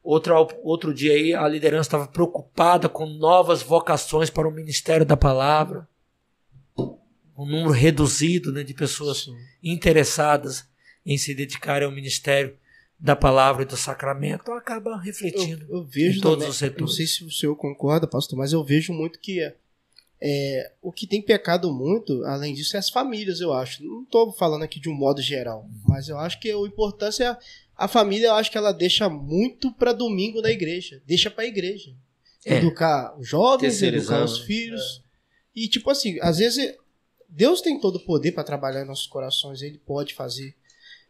Outro, 0.04 0.36
outro 0.64 0.94
dia 0.94 1.14
aí 1.14 1.34
a 1.34 1.48
liderança 1.48 1.88
estava 1.88 2.08
preocupada 2.08 2.90
com 2.90 3.06
novas 3.06 3.62
vocações 3.62 4.30
para 4.30 4.46
o 4.46 4.52
ministério 4.52 5.06
da 5.06 5.16
palavra 5.16 5.88
um 7.38 7.46
número 7.46 7.72
reduzido 7.72 8.52
né, 8.52 8.64
de 8.64 8.74
pessoas 8.74 9.24
Sim. 9.24 9.36
interessadas 9.62 10.66
em 11.06 11.18
se 11.18 11.34
dedicarem 11.34 11.86
ao 11.86 11.92
ministério 11.92 12.56
da 13.00 13.16
palavra 13.16 13.64
e 13.64 13.66
do 13.66 13.76
sacramento, 13.76 14.44
então 14.44 14.56
acaba 14.56 14.98
refletindo 14.98 15.66
eu, 15.70 15.80
eu 15.80 15.84
vejo 15.84 16.20
em 16.20 16.22
todos 16.22 16.38
também, 16.38 16.50
os 16.50 16.58
setores. 16.58 16.82
Não 16.82 16.88
sei 16.88 17.06
se 17.06 17.24
o 17.26 17.32
senhor 17.32 17.56
concorda, 17.56 18.08
pastor, 18.08 18.40
mas 18.40 18.54
eu 18.54 18.64
vejo 18.64 18.94
muito 18.94 19.20
que 19.20 19.42
é, 20.26 20.72
o 20.82 20.90
que 20.90 21.06
tem 21.06 21.22
pecado 21.22 21.74
muito, 21.74 22.24
além 22.24 22.54
disso, 22.54 22.78
é 22.78 22.80
as 22.80 22.90
famílias, 22.90 23.42
eu 23.42 23.52
acho. 23.52 23.84
Não 23.84 24.04
estou 24.04 24.32
falando 24.32 24.64
aqui 24.64 24.80
de 24.80 24.88
um 24.88 24.96
modo 24.96 25.22
geral, 25.22 25.70
mas 25.86 26.08
eu 26.08 26.18
acho 26.18 26.40
que 26.40 26.50
a 26.50 26.56
importância 26.60 27.26
é 27.26 27.38
a 27.76 27.90
família, 27.90 28.28
eu 28.28 28.36
acho 28.36 28.50
que 28.50 28.58
ela 28.58 28.72
deixa 28.72 29.10
muito 29.10 29.70
para 29.74 29.92
domingo 29.92 30.42
na 30.42 30.50
igreja, 30.50 31.02
deixa 31.06 31.30
para 31.30 31.44
a 31.44 31.48
igreja. 31.48 31.94
É. 32.46 32.56
Educar 32.56 33.20
os 33.20 33.28
jovens, 33.28 33.82
educar 33.82 34.24
os 34.24 34.40
filhos. 34.40 35.02
É. 35.02 35.04
E, 35.56 35.68
tipo 35.68 35.90
assim, 35.90 36.18
às 36.22 36.38
vezes 36.38 36.74
Deus 37.36 37.62
tem 37.62 37.80
todo 37.80 37.96
o 37.96 38.06
poder 38.06 38.32
para 38.32 38.44
trabalhar 38.44 38.84
em 38.84 38.88
nossos 38.88 39.08
corações, 39.08 39.64
ele 39.64 39.80
pode 39.80 40.14
fazer. 40.14 40.56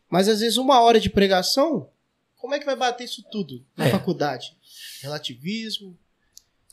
Mas 0.09 0.29
às 0.29 0.39
vezes 0.39 0.57
uma 0.57 0.79
hora 0.81 0.97
de 0.97 1.09
pregação, 1.09 1.89
como 2.37 2.55
é 2.55 2.59
que 2.59 2.65
vai 2.65 2.77
bater 2.77 3.03
isso 3.03 3.21
tudo 3.29 3.63
na 3.75 3.87
é. 3.87 3.89
faculdade? 3.89 4.55
Relativismo, 5.01 5.97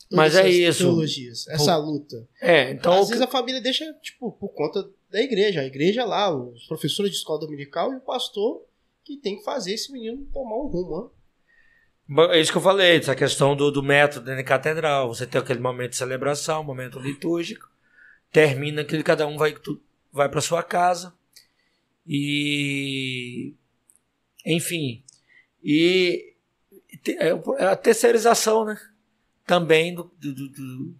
mas 0.09 0.35
é 0.35 0.49
isso. 0.49 0.83
Teologias, 0.83 1.47
essa 1.49 1.75
luta. 1.75 2.27
É, 2.41 2.71
então. 2.71 2.93
Às 2.93 3.09
vezes 3.09 3.21
a 3.21 3.27
família 3.27 3.59
deixa, 3.61 3.93
tipo, 4.01 4.31
por 4.31 4.49
conta 4.49 4.89
da 5.09 5.21
igreja. 5.21 5.61
A 5.61 5.65
igreja 5.65 6.05
lá, 6.05 6.33
os 6.33 6.65
professores 6.67 7.11
de 7.11 7.17
escola 7.17 7.39
dominical 7.39 7.91
e 7.91 7.97
o 7.97 8.01
pastor 8.01 8.65
que 9.03 9.17
tem 9.17 9.37
que 9.37 9.43
fazer 9.43 9.73
esse 9.73 9.91
menino 9.91 10.25
tomar 10.33 10.55
um 10.55 10.67
rumo. 10.67 11.11
É 12.31 12.39
isso 12.39 12.51
que 12.51 12.57
eu 12.57 12.61
falei, 12.61 12.97
essa 12.97 13.15
questão 13.15 13.55
do, 13.55 13.71
do 13.71 13.83
método 13.83 14.25
dentro 14.25 14.41
da 14.41 14.47
catedral. 14.47 15.13
Você 15.13 15.25
tem 15.25 15.39
aquele 15.39 15.59
momento 15.59 15.91
de 15.91 15.97
celebração, 15.97 16.63
momento 16.63 16.99
litúrgico 16.99 17.70
termina 18.31 18.83
que 18.83 19.01
cada 19.03 19.27
um 19.27 19.37
vai, 19.37 19.55
vai 20.11 20.29
para 20.29 20.41
sua 20.41 20.63
casa. 20.63 21.13
E. 22.07 23.53
Enfim. 24.45 25.03
E. 25.63 26.33
É, 27.07 27.29
é 27.29 27.65
a 27.65 27.75
terceirização, 27.75 28.65
né? 28.65 28.79
Também 29.45 29.93
do, 29.93 30.11
do, 30.19 30.33
do, 30.33 30.49
do 30.49 30.95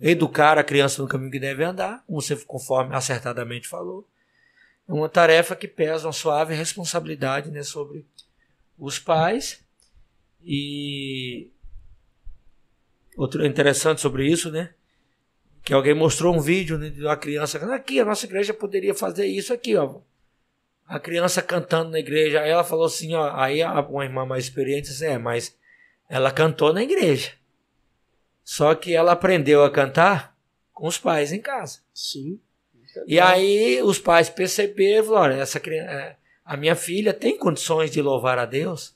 educar 0.00 0.58
a 0.58 0.64
criança 0.64 1.02
no 1.02 1.08
caminho 1.08 1.30
que 1.30 1.38
deve 1.38 1.64
andar, 1.64 2.02
como 2.06 2.20
você 2.20 2.36
conforme 2.36 2.94
acertadamente 2.94 3.68
falou. 3.68 4.08
É 4.88 4.92
uma 4.92 5.08
tarefa 5.08 5.56
que 5.56 5.66
pesa 5.66 6.06
uma 6.06 6.12
suave 6.12 6.54
responsabilidade 6.54 7.50
né, 7.50 7.62
sobre 7.62 8.06
os 8.78 8.98
pais. 8.98 9.64
E 10.44 11.50
outro 13.16 13.44
interessante 13.44 14.00
sobre 14.00 14.30
isso, 14.30 14.50
né? 14.50 14.72
Que 15.66 15.74
alguém 15.74 15.94
mostrou 15.94 16.32
um 16.32 16.38
vídeo 16.38 16.78
né, 16.78 16.90
de 16.90 17.02
uma 17.02 17.16
criança 17.16 17.58
aqui 17.74 17.98
a 17.98 18.04
nossa 18.04 18.24
igreja 18.24 18.54
poderia 18.54 18.94
fazer 18.94 19.26
isso 19.26 19.52
aqui 19.52 19.74
ó. 19.74 19.98
A 20.86 21.00
criança 21.00 21.42
cantando 21.42 21.90
na 21.90 21.98
igreja 21.98 22.40
aí 22.40 22.50
ela 22.50 22.62
falou 22.62 22.86
assim 22.86 23.14
ó 23.14 23.34
aí 23.34 23.64
uma 23.64 24.04
irmã 24.04 24.24
mais 24.24 24.44
experiente 24.44 24.90
disse 24.90 25.04
é 25.04 25.18
mas 25.18 25.56
ela 26.08 26.30
cantou 26.30 26.72
na 26.72 26.84
igreja. 26.84 27.32
Só 28.44 28.76
que 28.76 28.94
ela 28.94 29.10
aprendeu 29.10 29.64
a 29.64 29.70
cantar 29.70 30.38
com 30.72 30.86
os 30.86 30.98
pais 30.98 31.32
em 31.32 31.40
casa. 31.40 31.80
Sim. 31.92 32.38
E 33.04 33.18
aí 33.18 33.82
os 33.82 33.98
pais 33.98 34.30
perceberam 34.30 35.14
olha 35.14 35.34
essa 35.34 35.58
criança 35.58 35.90
é, 35.90 36.16
a 36.44 36.56
minha 36.56 36.76
filha 36.76 37.12
tem 37.12 37.36
condições 37.36 37.90
de 37.90 38.00
louvar 38.00 38.38
a 38.38 38.46
Deus 38.46 38.94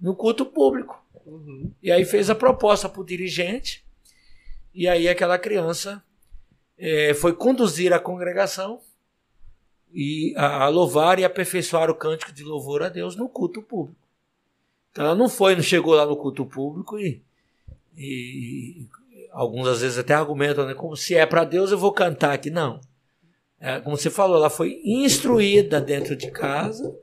no 0.00 0.16
culto 0.16 0.44
público. 0.44 0.98
Uhum. 1.24 1.70
e 1.80 1.92
aí 1.92 2.04
fez 2.04 2.28
a 2.28 2.34
proposta 2.34 2.88
para 2.88 3.00
o 3.00 3.04
dirigente 3.04 3.84
e 4.74 4.88
aí 4.88 5.08
aquela 5.08 5.38
criança 5.38 6.02
é, 6.78 7.12
foi 7.14 7.34
conduzir 7.34 7.92
a 7.92 7.98
congregação 7.98 8.80
e 9.92 10.32
a, 10.36 10.64
a, 10.64 10.68
louvar 10.68 11.18
e 11.18 11.24
aperfeiçoar 11.24 11.90
o 11.90 11.94
cântico 11.94 12.32
de 12.32 12.44
louvor 12.44 12.82
a 12.82 12.88
Deus 12.88 13.16
no 13.16 13.28
culto 13.28 13.60
público. 13.60 14.00
Então 14.90 15.04
ela 15.04 15.14
não 15.14 15.28
foi, 15.28 15.54
não 15.54 15.62
chegou 15.62 15.94
lá 15.94 16.06
no 16.06 16.16
culto 16.16 16.46
público 16.46 16.98
e, 16.98 17.22
e, 17.96 18.86
alguns 19.32 19.66
às 19.66 19.80
vezes 19.80 19.98
até 19.98 20.14
argumentam, 20.14 20.66
né, 20.66 20.74
como 20.74 20.96
se 20.96 21.14
é 21.14 21.26
para 21.26 21.44
Deus 21.44 21.70
eu 21.70 21.78
vou 21.78 21.92
cantar 21.92 22.32
aqui. 22.32 22.50
Não. 22.50 22.80
É, 23.58 23.78
como 23.80 23.96
você 23.96 24.08
falou, 24.08 24.36
ela 24.36 24.48
foi 24.48 24.80
instruída 24.84 25.80
dentro 25.80 26.16
de 26.16 26.30
casa, 26.30 26.96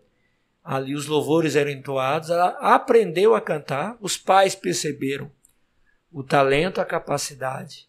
ali 0.63 0.95
os 0.95 1.05
louvores 1.05 1.55
eram 1.55 1.69
entoados, 1.69 2.31
ela 2.31 2.57
aprendeu 2.59 3.35
a 3.35 3.41
cantar, 3.41 3.95
os 4.01 4.17
pais 4.17 4.55
perceberam 4.55 5.29
o 6.17 6.23
talento, 6.23 6.81
a 6.81 6.85
capacidade 6.85 7.87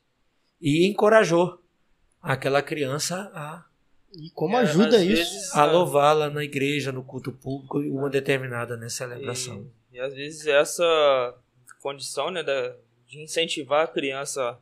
e 0.60 0.86
encorajou 0.86 1.62
aquela 2.20 2.60
criança 2.60 3.30
a 3.34 3.64
e 4.12 4.28
como 4.30 4.54
é, 4.54 4.60
ajuda 4.60 5.02
isso 5.02 5.56
a 5.56 5.64
louvá-la 5.64 6.28
na 6.28 6.44
igreja, 6.44 6.92
no 6.92 7.02
culto 7.02 7.32
público, 7.32 7.82
em 7.82 7.90
uma 7.90 8.10
determinada 8.10 8.76
né, 8.76 8.88
celebração. 8.90 9.70
E, 9.90 9.96
e, 9.96 10.00
às 10.00 10.14
vezes 10.14 10.46
essa 10.46 11.34
condição 11.80 12.30
né, 12.30 12.42
da, 12.42 12.76
de 13.06 13.22
incentivar 13.22 13.84
a 13.84 13.86
criança 13.86 14.58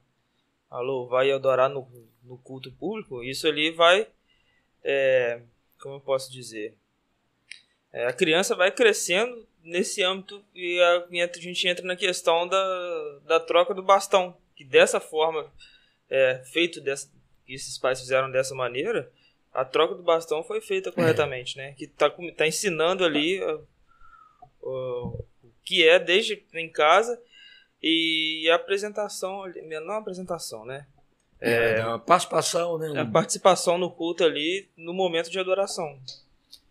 a 0.71 0.81
louvar 0.81 1.27
e 1.27 1.33
adorar 1.33 1.69
no, 1.69 1.89
no 2.23 2.39
culto 2.39 2.71
público, 2.71 3.25
isso 3.25 3.49
ali 3.49 3.73
vai, 3.73 4.07
é, 4.85 5.43
como 5.81 5.97
eu 5.97 6.01
posso 6.01 6.31
dizer, 6.31 6.77
é, 7.93 8.07
a 8.07 8.13
criança 8.13 8.55
vai 8.55 8.71
crescendo 8.71 9.45
nesse 9.67 10.03
âmbito 10.03 10.43
e 10.55 10.81
a, 10.81 11.07
gente 11.35 11.69
entra 11.69 11.85
na 11.85 11.97
questão 11.97 12.47
da, 12.47 13.19
da 13.27 13.41
troca 13.41 13.75
do 13.75 13.83
bastão. 13.83 14.37
Que 14.55 14.65
dessa 14.65 15.01
forma, 15.01 15.53
é, 16.09 16.43
feito 16.53 16.81
dessa, 16.81 17.11
que 17.45 17.53
esses 17.53 17.77
pais 17.77 18.01
fizeram 18.01 18.31
dessa 18.31 18.55
maneira, 18.55 19.11
a 19.53 19.65
troca 19.65 19.95
do 19.95 20.03
bastão 20.03 20.43
foi 20.43 20.61
feita 20.61 20.91
corretamente, 20.93 21.57
né? 21.57 21.73
Que 21.73 21.87
tá, 21.87 22.09
com- 22.09 22.33
tá 22.33 22.47
ensinando 22.47 23.05
ali 23.05 23.43
ó, 23.43 23.61
o 24.63 25.25
que 25.65 25.87
é 25.87 25.99
desde 25.99 26.43
em 26.55 26.71
casa 26.71 27.21
e 27.83 28.49
a 28.51 28.55
apresentação, 28.55 29.45
não 29.85 29.95
a 29.95 29.99
apresentação, 29.99 30.65
né? 30.65 30.87
É, 31.41 31.85
uma 31.85 31.99
participação, 31.99 32.79
né? 32.79 33.01
A 33.01 33.05
participação 33.05 33.77
no 33.77 33.91
culto 33.91 34.25
ali 34.25 34.69
no 34.77 34.95
momento 34.95 35.31
de 35.31 35.39
adoração. 35.39 36.01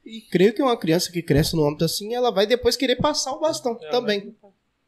E 0.06 0.22
creio 0.22 0.54
que 0.54 0.62
uma 0.62 0.78
criança 0.78 1.12
que 1.12 1.22
cresce 1.22 1.56
no 1.56 1.66
âmbito 1.68 1.84
assim, 1.86 2.14
ela 2.14 2.32
vai 2.32 2.46
depois 2.46 2.76
querer 2.78 2.96
passar 2.98 3.32
o 3.34 3.40
bastão 3.40 3.78
É, 3.82 3.90
também. 3.90 4.36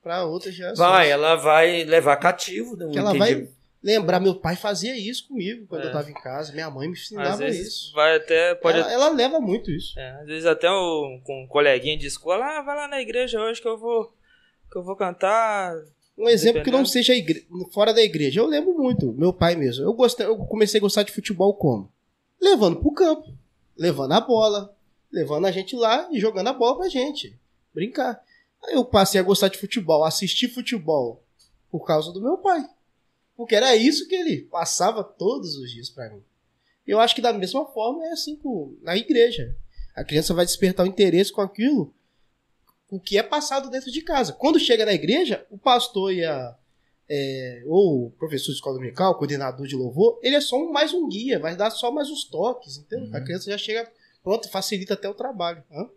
Pra 0.03 0.25
outras 0.25 0.53
gerações. 0.53 0.77
Vai, 0.79 1.09
ela 1.09 1.35
vai 1.35 1.83
levar 1.83 2.15
cativo. 2.17 2.77
Né? 2.77 2.85
um 2.85 2.91
Que 2.91 2.99
ela 2.99 3.13
vai 3.13 3.49
lembrar, 3.83 4.19
meu 4.19 4.35
pai 4.35 4.55
fazia 4.55 4.95
isso 4.97 5.27
comigo 5.27 5.65
quando 5.67 5.83
É. 5.83 5.87
eu 5.87 5.91
tava 5.91 6.09
em 6.09 6.13
casa, 6.13 6.53
minha 6.53 6.69
mãe 6.69 6.87
me 6.87 6.93
Às 6.93 6.99
ensinava 7.01 7.37
vezes 7.37 7.67
isso. 7.67 7.93
vai 7.93 8.15
até 8.17 8.55
pode 8.55 8.77
Ela, 8.79 8.91
ela 8.91 9.09
leva 9.09 9.39
muito 9.39 9.71
isso. 9.71 9.97
É, 9.99 10.11
às 10.21 10.27
vezes 10.27 10.45
até 10.45 10.69
o, 10.69 11.19
com 11.23 11.43
um 11.43 11.47
coleguinha 11.47 11.97
de 11.97 12.05
escola, 12.07 12.45
ah, 12.45 12.61
vai 12.61 12.75
lá 12.75 12.87
na 12.87 13.01
igreja 13.01 13.39
hoje 13.41 13.61
que 13.61 13.67
eu 13.67 13.77
vou 13.77 14.13
que 14.71 14.77
eu 14.77 14.83
vou 14.83 14.95
cantar. 14.95 15.73
Um 16.17 16.27
exemplo 16.27 16.61
que 16.63 16.71
não 16.71 16.79
Dependendo. 16.83 16.87
seja 16.89 17.15
igre- 17.15 17.47
fora 17.71 17.93
da 17.93 18.01
igreja. 18.01 18.39
Eu 18.41 18.45
lembro 18.47 18.73
muito, 18.73 19.13
meu 19.13 19.31
pai 19.31 19.55
mesmo. 19.55 19.85
Eu, 19.85 19.93
gostei, 19.93 20.25
eu 20.25 20.35
comecei 20.37 20.79
a 20.79 20.81
gostar 20.81 21.03
de 21.03 21.11
futebol 21.11 21.53
como? 21.53 21.89
Levando 22.41 22.77
pro 22.81 22.91
campo, 22.91 23.33
levando 23.77 24.11
a 24.13 24.19
bola, 24.21 24.75
levando 25.17 25.45
a 25.45 25.51
gente 25.51 25.75
lá 25.75 26.07
e 26.11 26.19
jogando 26.19 26.47
a 26.47 26.53
bola 26.53 26.77
pra 26.77 26.89
gente. 26.89 27.35
Brincar. 27.73 28.21
Aí 28.63 28.75
eu 28.75 28.85
passei 28.85 29.19
a 29.19 29.23
gostar 29.23 29.47
de 29.47 29.57
futebol, 29.57 30.03
assistir 30.03 30.47
futebol 30.49 31.23
por 31.71 31.85
causa 31.85 32.11
do 32.11 32.21
meu 32.21 32.37
pai. 32.37 32.63
Porque 33.35 33.55
era 33.55 33.75
isso 33.75 34.07
que 34.07 34.15
ele 34.15 34.43
passava 34.43 35.03
todos 35.03 35.55
os 35.57 35.71
dias 35.71 35.89
pra 35.89 36.09
mim. 36.09 36.23
Eu 36.85 36.99
acho 36.99 37.13
que 37.15 37.21
da 37.21 37.33
mesma 37.33 37.65
forma 37.65 38.05
é 38.05 38.11
assim 38.11 38.35
com, 38.35 38.75
na 38.81 38.95
igreja. 38.95 39.55
A 39.95 40.03
criança 40.03 40.33
vai 40.33 40.45
despertar 40.45 40.85
o 40.85 40.89
interesse 40.89 41.31
com 41.31 41.41
aquilo 41.41 41.93
o 42.89 42.99
que 42.99 43.17
é 43.17 43.23
passado 43.23 43.69
dentro 43.69 43.91
de 43.91 44.01
casa. 44.01 44.31
Quando 44.33 44.59
chega 44.59 44.85
na 44.85 44.93
igreja, 44.93 45.45
o 45.51 45.57
pastor 45.57 46.13
e 46.13 46.23
a, 46.23 46.55
é, 47.09 47.63
ou 47.65 48.05
o 48.05 48.11
professor 48.11 48.47
de 48.51 48.53
escola 48.53 48.75
dominical, 48.75 49.11
o 49.11 49.15
coordenador 49.15 49.67
de 49.67 49.75
louvor, 49.75 50.19
ele 50.23 50.35
é 50.37 50.41
só 50.41 50.55
um- 50.57 50.71
mais 50.71 50.93
um 50.93 51.07
guia, 51.09 51.37
vai 51.37 51.55
dar 51.55 51.69
só 51.69 51.91
mais 51.91 52.09
uns 52.09 52.23
toques, 52.23 52.77
entendeu? 52.77 53.09
Uhum. 53.09 53.15
A 53.15 53.21
criança 53.21 53.51
já 53.51 53.57
chega 53.57 53.91
pronto, 54.27 54.51
facilita 54.51 54.93
até 54.93 55.07
o 55.07 55.13
trabalho. 55.13 55.63
hã? 55.71 55.89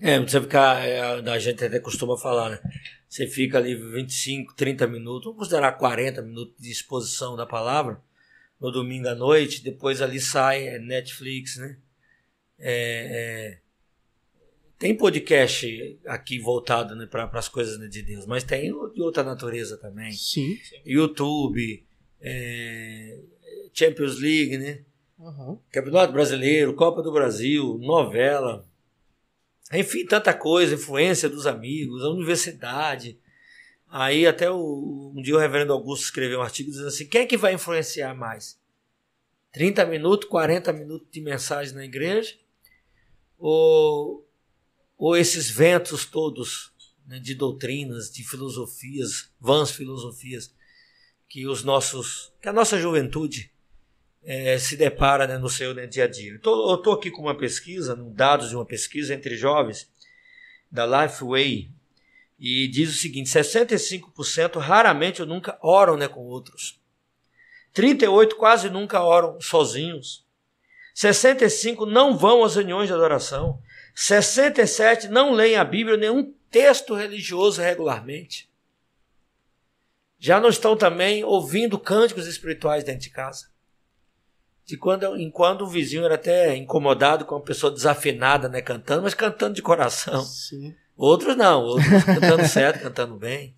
É, 0.00 0.20
você 0.20 0.40
ficar, 0.40 0.86
é, 0.86 1.00
a 1.00 1.38
gente 1.40 1.64
até 1.64 1.80
costuma 1.80 2.16
falar, 2.16 2.50
né? 2.50 2.60
Você 3.08 3.26
fica 3.26 3.58
ali 3.58 3.74
25, 3.74 4.54
30 4.54 4.86
minutos, 4.86 5.24
vamos 5.24 5.38
considerar 5.38 5.72
40 5.72 6.22
minutos 6.22 6.54
de 6.56 6.70
exposição 6.70 7.34
da 7.36 7.44
palavra 7.44 8.00
no 8.60 8.70
domingo 8.70 9.08
à 9.08 9.14
noite, 9.14 9.62
depois 9.62 10.00
ali 10.00 10.20
sai 10.20 10.68
é, 10.68 10.78
Netflix, 10.78 11.56
né? 11.56 11.76
É, 12.60 13.56
é, 13.56 13.58
tem 14.78 14.96
podcast 14.96 15.98
aqui 16.06 16.38
voltado 16.38 16.94
né, 16.94 17.06
para 17.06 17.28
as 17.32 17.48
coisas 17.48 17.76
né, 17.78 17.88
de 17.88 18.02
Deus, 18.02 18.24
mas 18.24 18.44
tem 18.44 18.70
de 18.92 19.02
outra 19.02 19.24
natureza 19.24 19.76
também. 19.78 20.12
Sim. 20.12 20.56
YouTube, 20.86 21.84
é, 22.20 23.18
Champions 23.72 24.20
League, 24.20 24.58
né? 24.58 24.84
Aham. 25.20 25.58
Campeonato 25.70 26.12
Brasileiro, 26.12 26.74
Copa 26.74 27.02
do 27.02 27.12
Brasil, 27.12 27.78
novela, 27.78 28.66
enfim, 29.72 30.04
tanta 30.04 30.34
coisa, 30.34 30.74
influência 30.74 31.28
dos 31.28 31.46
amigos, 31.46 32.02
a 32.02 32.10
universidade. 32.10 33.18
Aí 33.88 34.26
até 34.26 34.50
o, 34.50 35.12
um 35.14 35.22
dia 35.22 35.36
o 35.36 35.38
reverendo 35.38 35.72
Augusto 35.72 36.04
escreveu 36.04 36.40
um 36.40 36.42
artigo 36.42 36.70
dizendo 36.70 36.88
assim, 36.88 37.06
quem 37.06 37.22
é 37.22 37.26
que 37.26 37.36
vai 37.36 37.54
influenciar 37.54 38.14
mais? 38.14 38.58
30 39.52 39.86
minutos, 39.86 40.28
40 40.28 40.72
minutos 40.72 41.08
de 41.10 41.20
mensagem 41.20 41.74
na 41.74 41.84
igreja? 41.84 42.36
Ou, 43.38 44.28
ou 44.98 45.16
esses 45.16 45.48
ventos 45.48 46.04
todos 46.04 46.72
né, 47.06 47.20
de 47.20 47.34
doutrinas, 47.34 48.10
de 48.10 48.28
filosofias, 48.28 49.30
vãs 49.40 49.70
filosofias, 49.70 50.52
que 51.28 51.46
os 51.46 51.62
nossos, 51.62 52.32
que 52.42 52.48
a 52.48 52.52
nossa 52.52 52.78
juventude 52.78 53.53
eh, 54.24 54.58
se 54.58 54.76
depara 54.76 55.26
né, 55.26 55.36
no 55.36 55.50
seu 55.50 55.74
né, 55.74 55.86
dia 55.86 56.04
a 56.04 56.08
dia. 56.08 56.32
Então, 56.32 56.52
eu 56.70 56.76
estou 56.76 56.94
aqui 56.94 57.10
com 57.10 57.22
uma 57.22 57.36
pesquisa, 57.36 57.94
dados 57.94 58.48
de 58.48 58.56
uma 58.56 58.64
pesquisa 58.64 59.14
entre 59.14 59.36
jovens 59.36 59.90
da 60.70 60.86
Lifeway 60.86 61.70
e 62.38 62.66
diz 62.68 62.90
o 62.90 62.98
seguinte: 62.98 63.28
65% 63.28 64.58
raramente 64.58 65.20
ou 65.20 65.28
nunca 65.28 65.58
oram 65.62 65.96
né, 65.96 66.08
com 66.08 66.20
outros. 66.20 66.80
38 67.72 68.36
quase 68.36 68.70
nunca 68.70 69.02
oram 69.02 69.40
sozinhos. 69.40 70.24
65 70.94 71.84
não 71.86 72.16
vão 72.16 72.44
às 72.44 72.54
reuniões 72.54 72.86
de 72.86 72.94
adoração. 72.94 73.60
67 73.94 75.08
não 75.08 75.32
leem 75.32 75.56
a 75.56 75.64
Bíblia 75.64 75.96
nenhum 75.96 76.32
texto 76.50 76.94
religioso 76.94 77.60
regularmente. 77.60 78.48
Já 80.18 80.40
não 80.40 80.48
estão 80.48 80.76
também 80.76 81.24
ouvindo 81.24 81.78
cânticos 81.78 82.26
espirituais 82.26 82.84
dentro 82.84 83.02
de 83.02 83.10
casa 83.10 83.53
de 84.66 84.76
quando 84.76 85.16
em 85.16 85.30
quando 85.30 85.62
o 85.62 85.68
vizinho 85.68 86.04
era 86.04 86.14
até 86.14 86.56
incomodado 86.56 87.24
com 87.24 87.34
uma 87.34 87.44
pessoa 87.44 87.72
desafinada, 87.72 88.48
né, 88.48 88.62
cantando, 88.62 89.02
mas 89.02 89.14
cantando 89.14 89.54
de 89.54 89.62
coração. 89.62 90.22
Sim. 90.24 90.74
Outros 90.96 91.36
não, 91.36 91.62
outros 91.62 92.04
cantando 92.04 92.46
certo, 92.48 92.82
cantando 92.82 93.16
bem. 93.16 93.54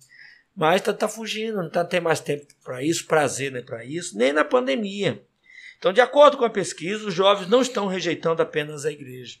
Mas 0.55 0.81
tá, 0.81 0.91
tá 0.91 1.07
fugindo, 1.07 1.57
não 1.57 1.69
tá, 1.69 1.85
tem 1.85 2.01
mais 2.01 2.19
tempo 2.19 2.45
para 2.63 2.83
isso, 2.83 3.05
prazer 3.05 3.51
né, 3.51 3.61
para 3.61 3.85
isso, 3.85 4.17
nem 4.17 4.33
na 4.33 4.43
pandemia. 4.43 5.23
Então, 5.77 5.93
de 5.93 6.01
acordo 6.01 6.37
com 6.37 6.45
a 6.45 6.49
pesquisa, 6.49 7.07
os 7.07 7.13
jovens 7.13 7.47
não 7.47 7.61
estão 7.61 7.85
rejeitando 7.87 8.41
apenas 8.41 8.83
a 8.83 8.91
igreja. 8.91 9.37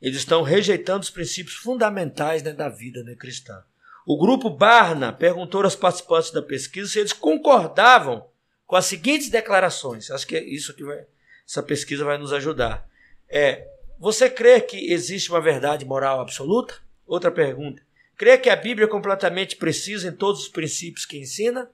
Eles 0.00 0.18
estão 0.18 0.42
rejeitando 0.42 1.02
os 1.02 1.10
princípios 1.10 1.56
fundamentais 1.56 2.42
né, 2.42 2.52
da 2.52 2.68
vida 2.68 3.02
né, 3.02 3.16
cristã. 3.16 3.64
O 4.06 4.16
grupo 4.16 4.48
Barna 4.48 5.12
perguntou 5.12 5.64
aos 5.64 5.74
participantes 5.74 6.30
da 6.30 6.40
pesquisa 6.40 6.88
se 6.88 7.00
eles 7.00 7.12
concordavam 7.12 8.24
com 8.66 8.76
as 8.76 8.86
seguintes 8.86 9.30
declarações. 9.30 10.10
Acho 10.10 10.26
que 10.26 10.36
é 10.36 10.42
isso 10.42 10.74
vai, 10.84 11.06
essa 11.46 11.62
pesquisa 11.62 12.04
vai 12.04 12.18
nos 12.18 12.32
ajudar. 12.32 12.88
É, 13.28 13.66
você 13.98 14.28
crê 14.28 14.60
que 14.60 14.92
existe 14.92 15.30
uma 15.30 15.40
verdade 15.40 15.84
moral 15.84 16.20
absoluta? 16.20 16.74
Outra 17.06 17.30
pergunta. 17.30 17.82
Crê 18.16 18.36
que 18.38 18.50
a 18.50 18.56
Bíblia 18.56 18.86
é 18.86 18.90
completamente 18.90 19.56
precisa 19.56 20.08
em 20.08 20.12
todos 20.12 20.42
os 20.42 20.48
princípios 20.48 21.06
que 21.06 21.18
ensina? 21.18 21.70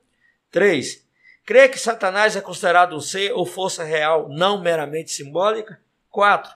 3. 0.50 1.06
Crê 1.44 1.68
que 1.68 1.78
Satanás 1.78 2.36
é 2.36 2.40
considerado 2.40 2.94
um 2.94 3.00
ser 3.00 3.32
ou 3.32 3.46
força 3.46 3.82
real, 3.82 4.28
não 4.28 4.60
meramente 4.60 5.10
simbólica? 5.10 5.80
4. 6.10 6.52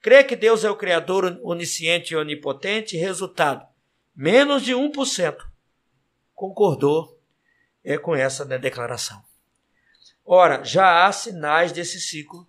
Crê 0.00 0.24
que 0.24 0.36
Deus 0.36 0.64
é 0.64 0.70
o 0.70 0.76
Criador 0.76 1.38
onisciente 1.42 2.14
e 2.14 2.16
onipotente? 2.16 2.96
Resultado: 2.96 3.66
menos 4.14 4.62
de 4.62 4.72
1% 4.72 5.36
concordou 6.34 7.18
é, 7.84 7.98
com 7.98 8.14
essa 8.14 8.44
né, 8.44 8.58
declaração. 8.58 9.22
Ora, 10.32 10.62
já 10.62 11.08
há 11.08 11.12
sinais 11.12 11.72
desse 11.72 12.00
ciclo 12.00 12.46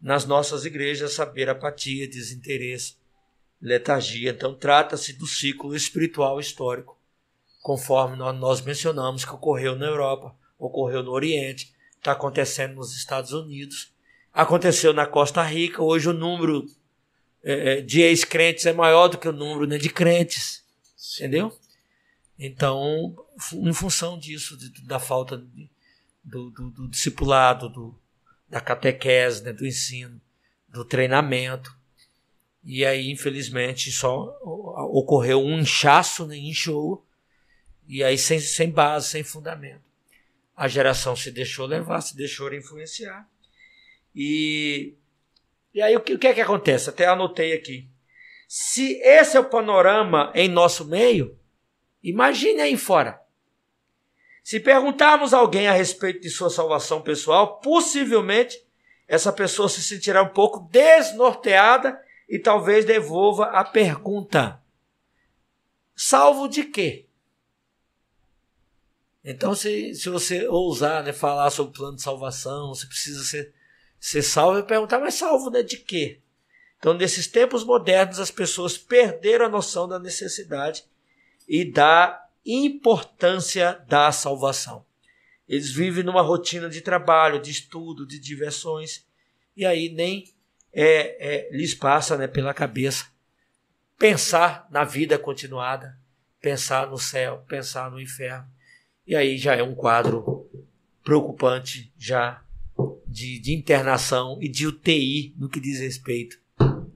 nas 0.00 0.24
nossas 0.24 0.64
igrejas, 0.64 1.12
saber 1.12 1.50
apatia, 1.50 2.08
desinteresse, 2.08 2.96
letargia. 3.60 4.30
Então, 4.30 4.54
trata-se 4.54 5.12
do 5.12 5.26
ciclo 5.26 5.76
espiritual 5.76 6.40
histórico, 6.40 6.98
conforme 7.60 8.16
nós 8.16 8.62
mencionamos 8.62 9.26
que 9.26 9.34
ocorreu 9.34 9.76
na 9.76 9.84
Europa, 9.84 10.34
ocorreu 10.58 11.02
no 11.02 11.10
Oriente, 11.10 11.70
está 11.98 12.12
acontecendo 12.12 12.76
nos 12.76 12.96
Estados 12.96 13.34
Unidos, 13.34 13.92
aconteceu 14.32 14.94
na 14.94 15.06
Costa 15.06 15.42
Rica. 15.42 15.82
Hoje, 15.82 16.08
o 16.08 16.14
número 16.14 16.66
é, 17.42 17.82
de 17.82 18.00
ex-crentes 18.00 18.64
é 18.64 18.72
maior 18.72 19.08
do 19.08 19.18
que 19.18 19.28
o 19.28 19.32
número 19.32 19.66
né, 19.66 19.76
de 19.76 19.90
crentes, 19.90 20.64
entendeu? 21.18 21.54
Então, 22.38 23.14
em 23.52 23.72
função 23.74 24.18
disso, 24.18 24.56
da 24.86 24.98
falta 24.98 25.36
de 25.36 25.68
do, 26.22 26.50
do, 26.50 26.70
do 26.70 26.88
discipulado, 26.88 27.68
do, 27.68 27.98
da 28.48 28.60
catequese, 28.60 29.42
né, 29.42 29.52
do 29.52 29.66
ensino, 29.66 30.20
do 30.68 30.84
treinamento. 30.84 31.74
E 32.62 32.84
aí, 32.84 33.10
infelizmente, 33.10 33.90
só 33.90 34.38
ocorreu 34.92 35.42
um 35.42 35.60
inchaço, 35.60 36.26
né, 36.26 36.36
inchou, 36.36 37.06
e 37.86 38.04
aí 38.04 38.18
sem, 38.18 38.38
sem 38.38 38.70
base, 38.70 39.08
sem 39.08 39.22
fundamento. 39.22 39.82
A 40.56 40.68
geração 40.68 41.16
se 41.16 41.30
deixou 41.30 41.66
levar, 41.66 42.00
se 42.00 42.16
deixou 42.16 42.52
influenciar. 42.52 43.26
E, 44.14 44.94
e 45.72 45.80
aí 45.80 45.96
o 45.96 46.00
que, 46.00 46.14
o 46.14 46.18
que 46.18 46.26
é 46.26 46.34
que 46.34 46.40
acontece? 46.40 46.90
Até 46.90 47.06
anotei 47.06 47.52
aqui. 47.52 47.88
Se 48.46 49.00
esse 49.00 49.36
é 49.36 49.40
o 49.40 49.48
panorama 49.48 50.32
em 50.34 50.48
nosso 50.48 50.84
meio, 50.84 51.38
imagine 52.02 52.60
aí 52.60 52.76
fora. 52.76 53.19
Se 54.50 54.58
perguntarmos 54.58 55.32
a 55.32 55.38
alguém 55.38 55.68
a 55.68 55.72
respeito 55.72 56.22
de 56.22 56.28
sua 56.28 56.50
salvação 56.50 57.00
pessoal, 57.00 57.60
possivelmente 57.60 58.60
essa 59.06 59.32
pessoa 59.32 59.68
se 59.68 59.80
sentirá 59.80 60.24
um 60.24 60.30
pouco 60.30 60.68
desnorteada 60.72 61.96
e 62.28 62.36
talvez 62.36 62.84
devolva 62.84 63.44
a 63.44 63.62
pergunta: 63.62 64.60
salvo 65.94 66.48
de 66.48 66.64
quê? 66.64 67.06
Então, 69.22 69.54
se, 69.54 69.94
se 69.94 70.08
você 70.08 70.48
ousar 70.48 71.04
né, 71.04 71.12
falar 71.12 71.50
sobre 71.50 71.70
o 71.70 71.76
plano 71.76 71.94
de 71.94 72.02
salvação, 72.02 72.74
você 72.74 72.88
precisa 72.88 73.22
ser 73.22 73.54
ser 74.00 74.22
salvo 74.22 74.58
e 74.58 74.64
perguntar, 74.64 74.98
mas 74.98 75.14
salvo 75.14 75.48
né, 75.48 75.62
de 75.62 75.76
quê? 75.76 76.18
Então, 76.76 76.92
nesses 76.92 77.28
tempos 77.28 77.62
modernos, 77.62 78.18
as 78.18 78.32
pessoas 78.32 78.76
perderam 78.76 79.46
a 79.46 79.48
noção 79.48 79.86
da 79.86 80.00
necessidade 80.00 80.82
e 81.46 81.64
da 81.64 82.26
importância 82.44 83.84
da 83.88 84.10
salvação. 84.12 84.84
Eles 85.48 85.70
vivem 85.72 86.04
numa 86.04 86.22
rotina 86.22 86.68
de 86.68 86.80
trabalho, 86.80 87.40
de 87.40 87.50
estudo, 87.50 88.06
de 88.06 88.18
diversões, 88.18 89.04
e 89.56 89.66
aí 89.66 89.88
nem 89.88 90.24
é, 90.72 91.48
é, 91.48 91.50
lhes 91.50 91.74
passa 91.74 92.16
né, 92.16 92.28
pela 92.28 92.54
cabeça 92.54 93.06
pensar 93.98 94.66
na 94.70 94.82
vida 94.82 95.18
continuada, 95.18 95.98
pensar 96.40 96.88
no 96.88 96.96
céu, 96.96 97.44
pensar 97.46 97.90
no 97.90 98.00
inferno. 98.00 98.48
E 99.06 99.14
aí 99.14 99.36
já 99.36 99.54
é 99.54 99.62
um 99.62 99.74
quadro 99.74 100.48
preocupante 101.04 101.92
já 101.98 102.42
de, 103.06 103.38
de 103.38 103.52
internação 103.52 104.38
e 104.40 104.48
de 104.48 104.66
UTI 104.66 105.34
no 105.36 105.48
que 105.48 105.60
diz 105.60 105.80
respeito 105.80 106.40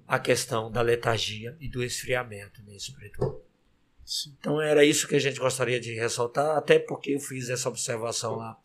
à 0.07 0.18
questão 0.18 0.70
da 0.70 0.80
letargia 0.80 1.57
e 1.61 1.68
do 1.68 1.82
esfriamento 1.82 2.62
né, 2.62 2.78
espiritual. 4.05 4.36
Então 4.38 4.61
era 4.61 4.84
isso 4.84 5.09
que 5.09 5.16
a 5.16 5.20
gente 5.20 5.38
gostaria 5.38 5.80
de 5.80 5.94
ressaltar, 5.94 6.57
até 6.57 6.78
porque 6.78 7.14
eu 7.14 7.20
fiz 7.20 7.48
essa 7.48 7.68
observação 7.68 8.36
lá, 8.36 8.59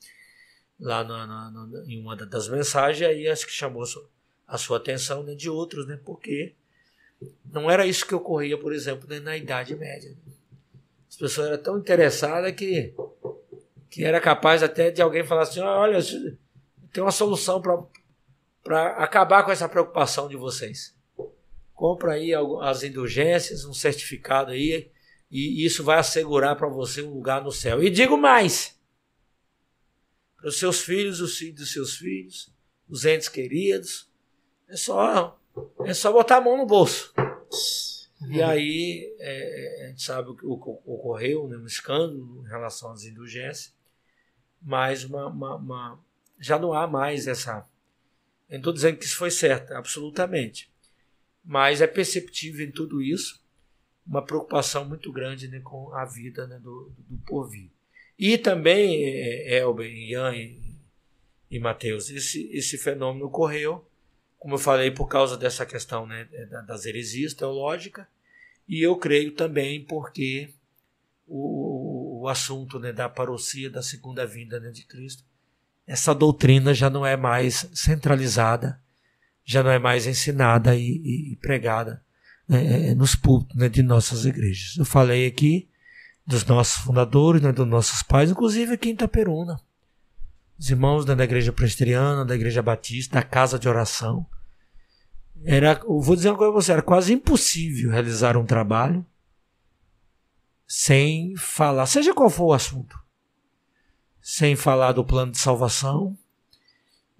lá 0.80 1.04
na, 1.04 1.26
na, 1.26 1.52
na, 1.52 1.84
em 1.88 2.02
uma 2.02 2.16
das 2.16 2.48
mensagens, 2.48 3.10
aí 3.10 3.28
acho 3.28 3.46
que 3.46 3.52
chamou 3.52 3.84
a 4.48 4.58
sua 4.58 4.78
atenção 4.78 5.24
né, 5.24 5.36
de 5.36 5.50
outros, 5.50 5.88
né, 5.88 6.00
porque 6.04 6.54
não 7.46 7.70
era 7.70 7.86
isso 7.86 8.06
que 8.06 8.16
ocorria, 8.16 8.58
por 8.58 8.74
exemplo, 8.74 9.08
né, 9.10 9.20
na 9.20 9.36
Idade 9.38 9.76
Média. 9.76 10.16
As 11.10 11.16
pessoas 11.16 11.48
eram 11.48 11.62
tão 11.62 11.78
interessadas 11.78 12.54
que, 12.54 12.94
que 13.90 14.04
era 14.06 14.22
capaz 14.22 14.62
até 14.62 14.92
de 14.92 15.02
alguém 15.02 15.24
falar 15.24 15.42
assim: 15.42 15.60
olha, 15.60 16.00
tem 16.94 17.04
uma 17.04 17.12
solução 17.12 17.62
para 18.64 18.88
acabar 18.98 19.44
com 19.44 19.52
essa 19.52 19.68
preocupação 19.68 20.28
de 20.28 20.38
vocês. 20.38 20.96
Compra 21.74 22.14
aí 22.14 22.32
as 22.62 22.84
indulgências, 22.84 23.66
um 23.66 23.74
certificado 23.74 24.52
aí, 24.52 24.92
e 25.32 25.64
isso 25.64 25.84
vai 25.84 26.00
assegurar 26.00 26.56
para 26.56 26.68
você 26.68 27.02
um 27.02 27.14
lugar 27.14 27.44
no 27.44 27.52
céu. 27.52 27.84
E 27.84 27.90
digo 27.90 28.18
mais: 28.18 28.80
para 30.36 30.50
os 30.50 30.58
seus 30.58 30.82
filhos, 30.82 31.22
os 31.22 31.38
filhos 31.38 31.60
dos 31.60 31.72
seus 31.72 31.96
filhos, 31.98 32.52
os 32.88 33.06
entes 33.06 33.30
queridos, 33.30 34.10
é 34.68 34.76
só, 34.76 35.40
é 35.86 35.94
só 35.94 36.12
botar 36.12 36.38
a 36.38 36.42
mão 36.42 36.58
no 36.58 36.66
bolso. 36.66 37.14
E 38.28 38.42
aí 38.42 39.16
é, 39.20 39.86
a 39.86 39.90
gente 39.90 40.02
sabe 40.02 40.30
o 40.30 40.36
que 40.36 40.46
ocorreu, 40.46 41.48
né, 41.48 41.58
um 41.58 41.66
escândalo 41.66 42.44
em 42.46 42.50
relação 42.50 42.92
às 42.92 43.06
indulgências, 43.06 43.74
mas 44.62 45.06
uma, 45.06 45.28
uma, 45.28 45.56
uma, 45.56 46.06
já 46.38 46.60
não 46.60 46.74
há 46.74 46.86
mais 46.86 47.28
essa. 47.28 47.66
Eu 48.50 48.54
não 48.54 48.58
estou 48.58 48.74
dizendo 48.74 48.98
que 48.98 49.06
isso 49.06 49.16
foi 49.16 49.32
certo, 49.32 49.72
absolutamente. 49.74 50.70
Mas 51.46 51.82
é 51.82 51.88
perceptível 51.88 52.66
em 52.68 52.72
tudo 52.72 53.02
isso 53.02 53.42
uma 54.10 54.24
preocupação 54.24 54.84
muito 54.84 55.12
grande 55.12 55.48
né, 55.48 55.60
com 55.60 55.94
a 55.94 56.04
vida 56.04 56.48
né, 56.48 56.58
do, 56.58 56.92
do 57.08 57.18
porvir. 57.28 57.70
E 58.18 58.40
também, 58.40 59.04
é, 59.04 59.60
Elber, 59.60 59.88
Ian 59.88 60.36
e, 60.36 60.60
e 61.52 61.60
Mateus, 61.60 62.10
esse, 62.10 62.50
esse 62.52 62.76
fenômeno 62.76 63.28
ocorreu, 63.28 63.88
como 64.40 64.56
eu 64.56 64.60
falei, 64.60 64.90
por 64.90 65.08
causa 65.08 65.38
dessa 65.38 65.64
questão 65.64 66.08
né, 66.08 66.26
das 66.66 66.86
heresias 66.86 67.36
teológicas, 67.36 68.08
e 68.68 68.82
eu 68.82 68.98
creio 68.98 69.32
também 69.34 69.86
porque 69.86 70.50
o, 71.28 72.22
o 72.22 72.28
assunto 72.28 72.80
né, 72.80 72.92
da 72.92 73.08
parousia 73.08 73.70
da 73.70 73.84
segunda 73.84 74.26
vinda 74.26 74.60
né, 74.60 74.72
de 74.72 74.86
Cristo, 74.86 75.24
essa 75.86 76.16
doutrina 76.16 76.74
já 76.74 76.90
não 76.90 77.06
é 77.06 77.16
mais 77.16 77.70
centralizada, 77.74 78.82
já 79.46 79.62
não 79.62 79.72
é 79.72 79.78
mais 79.78 80.08
ensinada 80.08 80.76
e, 80.76 80.98
e, 81.04 81.34
e 81.34 81.36
pregada 81.36 82.04
né, 82.50 82.96
nos 82.96 83.14
púlpitos 83.14 83.56
né, 83.56 83.70
de 83.70 83.84
nossas 83.84 84.26
igrejas. 84.26 84.76
Eu 84.76 84.84
falei 84.84 85.28
aqui 85.28 85.70
dos 86.26 86.44
nossos 86.46 86.84
fundadores, 86.84 87.42
né, 87.44 87.52
dos 87.52 87.68
nossos 87.68 88.02
pais, 88.02 88.32
inclusive 88.32 88.74
aqui 88.74 88.90
em 88.90 88.94
Itaperuna. 88.94 89.62
Os 90.58 90.70
irmãos 90.70 91.06
né, 91.06 91.14
da 91.14 91.24
igreja 91.24 91.54
presbiteriana, 91.54 92.26
da 92.26 92.36
igreja 92.36 92.64
batista, 92.64 93.16
da 93.20 93.24
casa 93.24 93.60
de 93.60 93.70
oração. 93.70 94.26
Era, 95.46 95.80
vou 95.88 96.16
dizer 96.16 96.30
uma 96.30 96.38
coisa 96.38 96.52
para 96.52 96.62
você, 96.62 96.72
era 96.72 96.82
quase 96.82 97.14
impossível 97.14 97.92
realizar 97.92 98.36
um 98.36 98.46
trabalho 98.46 99.06
sem 100.68 101.36
falar, 101.38 101.86
seja 101.86 102.14
qual 102.14 102.30
for 102.30 102.46
o 102.46 102.54
assunto, 102.54 103.00
sem 104.22 104.56
falar 104.56 104.92
do 104.92 105.06
plano 105.06 105.32
de 105.32 105.40
salvação, 105.40 106.16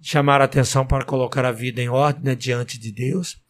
chamar 0.00 0.40
a 0.40 0.44
atenção 0.44 0.86
para 0.86 1.04
colocar 1.04 1.44
a 1.44 1.50
vida 1.50 1.80
em 1.80 1.88
ordem 1.88 2.22
né, 2.22 2.34
diante 2.34 2.78
de 2.78 2.92
Deus, 2.92 3.40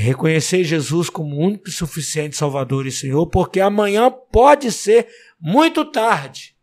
reconhecer 0.00 0.62
Jesus 0.62 1.10
como 1.10 1.36
único 1.36 1.68
e 1.68 1.72
suficiente 1.72 2.36
Salvador 2.36 2.86
e 2.86 2.92
Senhor, 2.92 3.26
porque 3.26 3.58
amanhã 3.58 4.10
pode 4.10 4.70
ser 4.70 5.08
muito 5.40 5.84
tarde. 5.84 6.56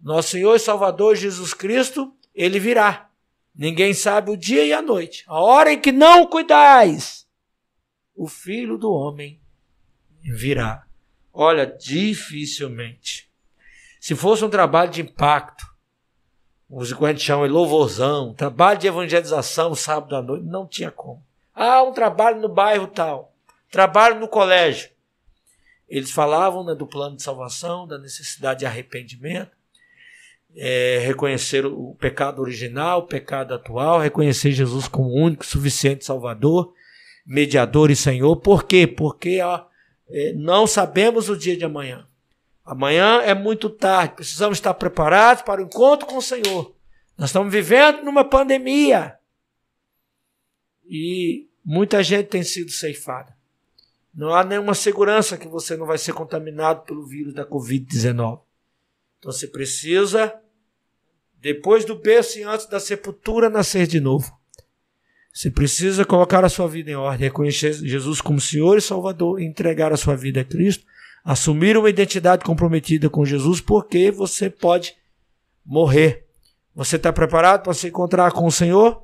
Nosso 0.00 0.30
Senhor 0.30 0.56
e 0.56 0.58
Salvador 0.58 1.14
Jesus 1.14 1.52
Cristo, 1.52 2.12
ele 2.34 2.58
virá. 2.58 3.10
Ninguém 3.54 3.92
sabe 3.92 4.30
o 4.30 4.36
dia 4.36 4.64
e 4.64 4.72
a 4.72 4.80
noite, 4.80 5.24
a 5.26 5.38
hora 5.40 5.72
em 5.72 5.78
que 5.78 5.92
não 5.92 6.26
cuidais. 6.26 7.28
O 8.14 8.26
Filho 8.26 8.78
do 8.78 8.90
Homem 8.90 9.38
virá. 10.22 10.86
Olha, 11.32 11.66
dificilmente. 11.66 13.30
Se 14.00 14.14
fosse 14.14 14.44
um 14.44 14.50
trabalho 14.50 14.90
de 14.90 15.02
impacto, 15.02 15.66
o 16.68 16.82
que 16.82 17.04
a 17.04 17.08
gente 17.08 17.22
chama 17.22 17.46
de 17.46 17.52
louvorzão, 17.52 18.32
trabalho 18.32 18.78
de 18.78 18.86
evangelização 18.86 19.74
sábado 19.74 20.16
à 20.16 20.22
noite, 20.22 20.46
não 20.46 20.66
tinha 20.66 20.90
como. 20.90 21.22
Ah, 21.54 21.82
um 21.82 21.92
trabalho 21.92 22.40
no 22.40 22.48
bairro 22.48 22.86
tal, 22.86 23.34
trabalho 23.70 24.18
no 24.18 24.28
colégio. 24.28 24.90
Eles 25.88 26.10
falavam 26.10 26.64
né, 26.64 26.74
do 26.74 26.86
plano 26.86 27.16
de 27.16 27.22
salvação, 27.22 27.86
da 27.86 27.98
necessidade 27.98 28.60
de 28.60 28.66
arrependimento, 28.66 29.50
é, 30.56 30.98
reconhecer 31.04 31.66
o 31.66 31.94
pecado 31.98 32.40
original, 32.40 33.00
o 33.00 33.06
pecado 33.06 33.54
atual, 33.54 34.00
reconhecer 34.00 34.52
Jesus 34.52 34.88
como 34.88 35.12
único, 35.12 35.44
suficiente 35.44 36.04
Salvador, 36.04 36.72
mediador 37.26 37.90
e 37.90 37.96
Senhor. 37.96 38.36
Por 38.36 38.64
quê? 38.64 38.86
Porque 38.86 39.40
ó, 39.42 39.66
é, 40.08 40.32
não 40.34 40.66
sabemos 40.66 41.28
o 41.28 41.36
dia 41.36 41.56
de 41.56 41.64
amanhã. 41.64 42.06
Amanhã 42.64 43.20
é 43.22 43.34
muito 43.34 43.68
tarde, 43.68 44.14
precisamos 44.14 44.58
estar 44.58 44.72
preparados 44.74 45.42
para 45.42 45.60
o 45.60 45.64
encontro 45.64 46.06
com 46.06 46.16
o 46.16 46.22
Senhor. 46.22 46.74
Nós 47.18 47.30
estamos 47.30 47.52
vivendo 47.52 48.02
numa 48.02 48.24
pandemia 48.24 49.18
e 50.84 51.48
muita 51.64 52.02
gente 52.02 52.26
tem 52.26 52.42
sido 52.42 52.70
ceifada. 52.70 53.36
Não 54.14 54.34
há 54.34 54.44
nenhuma 54.44 54.74
segurança 54.74 55.38
que 55.38 55.48
você 55.48 55.76
não 55.76 55.86
vai 55.86 55.96
ser 55.96 56.12
contaminado 56.12 56.82
pelo 56.82 57.06
vírus 57.06 57.32
da 57.32 57.46
Covid-19. 57.46 58.40
Então 59.18 59.32
você 59.32 59.46
precisa, 59.46 60.34
depois 61.40 61.84
do 61.84 61.94
berço 61.94 62.38
e 62.38 62.42
antes 62.42 62.66
da 62.66 62.78
sepultura, 62.78 63.48
nascer 63.48 63.86
de 63.86 64.00
novo. 64.00 64.36
Você 65.32 65.50
precisa 65.50 66.04
colocar 66.04 66.44
a 66.44 66.48
sua 66.48 66.68
vida 66.68 66.90
em 66.90 66.94
ordem, 66.94 67.28
reconhecer 67.28 67.72
Jesus 67.72 68.20
como 68.20 68.38
Senhor 68.38 68.76
e 68.76 68.82
Salvador, 68.82 69.40
entregar 69.40 69.90
a 69.90 69.96
sua 69.96 70.14
vida 70.14 70.42
a 70.42 70.44
Cristo, 70.44 70.84
assumir 71.24 71.76
uma 71.78 71.88
identidade 71.88 72.44
comprometida 72.44 73.08
com 73.08 73.24
Jesus, 73.24 73.60
porque 73.60 74.10
você 74.10 74.50
pode 74.50 74.94
morrer. 75.64 76.26
Você 76.74 76.96
está 76.96 77.10
preparado 77.10 77.62
para 77.62 77.72
se 77.72 77.88
encontrar 77.88 78.32
com 78.32 78.44
o 78.44 78.52
Senhor? 78.52 79.02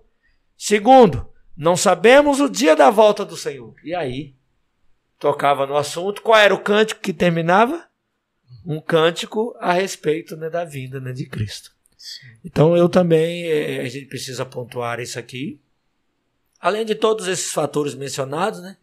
Segundo, 0.57 1.27
não 1.59 1.77
sabemos 1.77 2.39
o 2.39 2.49
dia 2.49 2.77
da 2.77 2.89
volta 2.89 3.25
do 3.25 3.37
Senhor. 3.37 3.75
E 3.83 3.93
aí, 3.93 4.33
tocava 5.19 5.67
no 5.67 5.77
assunto. 5.77 6.23
Qual 6.23 6.39
era 6.39 6.55
o 6.55 6.63
cântico 6.63 7.01
que 7.01 7.13
terminava? 7.13 7.85
Um 8.65 8.81
cântico 8.81 9.57
a 9.59 9.73
respeito 9.73 10.37
né, 10.37 10.49
da 10.49 10.65
vinda 10.65 11.01
né, 11.01 11.13
de 11.13 11.27
Cristo. 11.27 11.73
Então 12.45 12.77
eu 12.77 12.89
também, 12.89 13.43
é, 13.47 13.81
a 13.81 13.89
gente 13.89 14.07
precisa 14.07 14.47
pontuar 14.47 15.01
isso 15.01 15.19
aqui. 15.19 15.61
Além 16.61 16.85
de 16.85 16.95
todos 16.95 17.27
esses 17.27 17.53
fatores 17.53 17.97
mencionados, 17.97 18.63
né? 18.63 18.77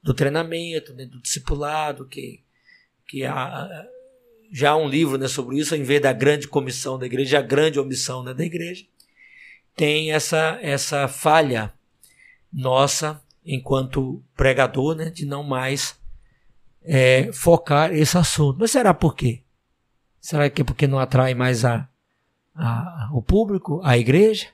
Do 0.00 0.14
treinamento, 0.14 0.94
né, 0.94 1.06
do 1.06 1.20
discipulado, 1.20 2.06
que, 2.06 2.40
que 3.06 3.24
há, 3.24 3.86
já 4.52 4.70
há 4.70 4.76
um 4.76 4.88
livro 4.88 5.18
né, 5.18 5.26
sobre 5.26 5.58
isso, 5.58 5.74
em 5.74 5.82
vez 5.82 6.00
da 6.00 6.12
grande 6.12 6.46
comissão 6.46 6.98
da 6.98 7.06
igreja, 7.06 7.38
a 7.38 7.42
grande 7.42 7.80
omissão 7.80 8.22
né, 8.22 8.32
da 8.32 8.44
igreja, 8.44 8.84
tem 9.76 10.12
essa, 10.12 10.58
essa 10.60 11.06
falha 11.08 11.72
nossa, 12.52 13.20
enquanto 13.44 14.22
pregador, 14.36 14.94
né, 14.94 15.10
de 15.10 15.24
não 15.24 15.42
mais 15.42 15.96
é, 16.82 17.30
focar 17.32 17.92
esse 17.92 18.16
assunto. 18.16 18.58
Mas 18.60 18.70
será 18.70 18.92
por 18.92 19.14
quê? 19.14 19.42
Será 20.20 20.48
que 20.48 20.62
é 20.62 20.64
porque 20.64 20.86
não 20.86 20.98
atrai 20.98 21.34
mais 21.34 21.64
a, 21.64 21.88
a, 22.54 23.10
o 23.12 23.22
público, 23.22 23.80
a 23.82 23.96
igreja? 23.98 24.48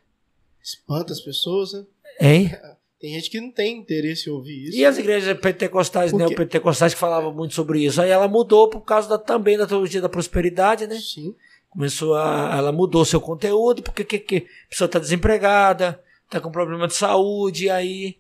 Espanta 0.63 1.13
as 1.13 1.21
pessoas, 1.21 1.73
né? 1.73 1.85
Hein? 2.21 2.51
Tem 3.01 3.15
gente 3.15 3.31
que 3.31 3.41
não 3.41 3.53
tem 3.53 3.79
interesse 3.79 4.29
em 4.29 4.33
ouvir 4.33 4.65
isso. 4.65 4.77
E 4.77 4.85
as 4.85 4.99
igrejas 4.99 5.39
pentecostais, 5.39 6.13
neopentecostais 6.13 6.95
que 6.95 6.99
falavam 6.99 7.33
muito 7.33 7.55
sobre 7.55 7.85
isso. 7.85 8.03
Aí 8.03 8.11
ela 8.11 8.27
mudou 8.27 8.69
por 8.69 8.81
causa 8.81 9.09
da, 9.09 9.17
também 9.17 9.57
da 9.57 9.69
teologia 9.69 10.01
da 10.01 10.09
prosperidade, 10.09 10.85
né? 10.89 10.99
Sim. 10.99 11.33
Começou 11.71 12.17
a. 12.17 12.57
Ela 12.57 12.73
mudou 12.73 13.05
seu 13.05 13.21
conteúdo, 13.21 13.85
porque 13.85 14.03
que, 14.03 14.19
que, 14.19 14.37
a 14.39 14.69
pessoa 14.69 14.87
está 14.87 14.99
desempregada, 14.99 16.03
está 16.29 16.41
com 16.41 16.51
problema 16.51 16.87
de 16.87 16.95
saúde, 16.95 17.65
e 17.65 17.71
aí, 17.71 18.19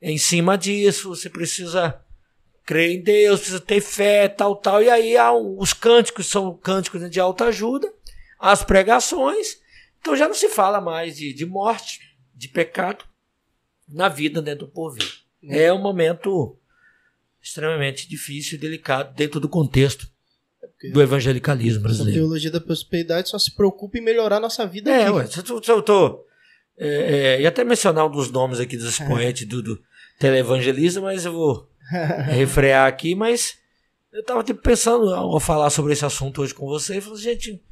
em 0.00 0.18
cima 0.18 0.56
disso, 0.56 1.08
você 1.08 1.28
precisa 1.28 2.00
crer 2.64 2.90
em 2.90 3.02
Deus, 3.02 3.40
precisa 3.40 3.60
ter 3.60 3.80
fé, 3.80 4.28
tal, 4.28 4.56
tal. 4.56 4.82
E 4.82 4.90
aí 4.90 5.14
os 5.56 5.72
cânticos 5.72 6.26
são 6.26 6.56
cânticos 6.56 7.08
de 7.08 7.20
alta 7.20 7.46
ajuda, 7.46 7.90
as 8.38 8.62
pregações. 8.62 9.58
Então 10.00 10.16
já 10.16 10.26
não 10.26 10.34
se 10.34 10.48
fala 10.48 10.80
mais 10.80 11.16
de, 11.16 11.32
de 11.32 11.46
morte, 11.46 12.00
de 12.34 12.48
pecado 12.48 13.04
na 13.88 14.08
vida 14.08 14.42
né, 14.42 14.54
do 14.54 14.68
povo. 14.68 14.98
É 15.48 15.72
um 15.72 15.80
momento 15.80 16.58
extremamente 17.40 18.08
difícil 18.08 18.58
e 18.58 18.60
delicado 18.60 19.14
dentro 19.14 19.38
do 19.38 19.48
contexto 19.48 20.08
é 20.82 20.90
do 20.90 21.00
evangelicalismo 21.00 21.84
brasileiro. 21.84 22.18
A 22.18 22.22
teologia 22.22 22.50
da 22.50 22.60
prosperidade 22.60 23.28
só 23.28 23.38
se 23.38 23.54
preocupa 23.54 23.96
em 23.96 24.02
melhorar 24.02 24.36
a 24.36 24.40
nossa 24.40 24.66
vida 24.66 24.90
é, 24.90 25.04
aqui. 25.04 25.12
Ué, 25.12 25.28
eu 25.48 25.62
eu 25.76 25.82
tô 25.82 26.26
é, 26.78 26.88
é, 26.88 27.40
ia 27.40 27.48
até 27.48 27.64
mencionar 27.64 28.06
um 28.06 28.10
dos 28.10 28.30
nomes 28.30 28.60
aqui 28.60 28.76
dos 28.76 28.88
expoentes 28.88 29.46
do, 29.46 29.62
do 29.62 29.82
televangelismo, 30.18 31.02
mas 31.02 31.24
eu 31.24 31.32
vou 31.32 31.70
refrear 32.28 32.86
aqui, 32.86 33.14
mas 33.14 33.58
eu 34.12 34.20
estava 34.20 34.42
tipo, 34.44 34.60
pensando 34.60 35.14
ao 35.14 35.40
falar 35.40 35.70
sobre 35.70 35.92
esse 35.92 36.04
assunto 36.04 36.42
hoje 36.42 36.54
com 36.54 36.66
você, 36.66 36.98
e 36.98 37.00
falei, 37.00 37.18
gente, 37.18 37.62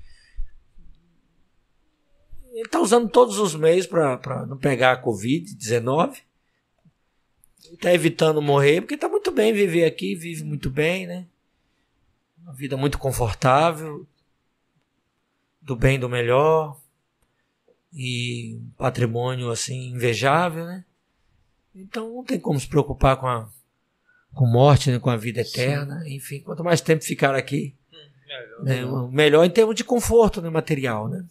ele 2.53 2.67
está 2.67 2.81
usando 2.81 3.09
todos 3.09 3.39
os 3.39 3.55
meios 3.55 3.87
para 3.87 4.47
não 4.47 4.57
pegar 4.57 4.93
a 4.93 5.03
Covid-19, 5.03 6.23
está 7.73 7.93
evitando 7.93 8.41
morrer, 8.41 8.81
porque 8.81 8.95
está 8.95 9.09
muito 9.09 9.31
bem 9.31 9.53
viver 9.53 9.85
aqui, 9.85 10.15
vive 10.15 10.45
muito 10.45 10.71
bem, 10.71 11.07
né? 11.07 11.27
Uma 12.39 12.53
vida 12.53 12.77
muito 12.77 12.99
confortável, 12.99 14.07
do 15.61 15.75
bem 15.75 15.99
do 15.99 16.09
melhor, 16.09 16.79
e 17.95 18.57
um 18.57 18.71
patrimônio 18.77 19.51
assim 19.51 19.91
invejável, 19.91 20.65
né? 20.65 20.85
Então 21.75 22.13
não 22.13 22.25
tem 22.25 22.39
como 22.39 22.59
se 22.59 22.67
preocupar 22.67 23.17
com 23.17 23.27
a 23.27 23.49
com 24.35 24.47
morte, 24.47 24.91
né, 24.91 24.99
com 24.99 25.11
a 25.11 25.17
vida 25.17 25.43
eterna, 25.43 26.01
Sim. 26.03 26.17
enfim, 26.17 26.41
quanto 26.41 26.65
mais 26.65 26.81
tempo 26.81 27.05
ficar 27.05 27.37
aqui, 27.37 27.73
melhor, 28.65 28.65
né, 28.65 29.09
melhor 29.13 29.45
em 29.45 29.51
termos 29.51 29.77
de 29.77 29.85
conforto 29.85 30.43
né, 30.43 30.51
material, 30.51 31.09
né? 31.09 31.25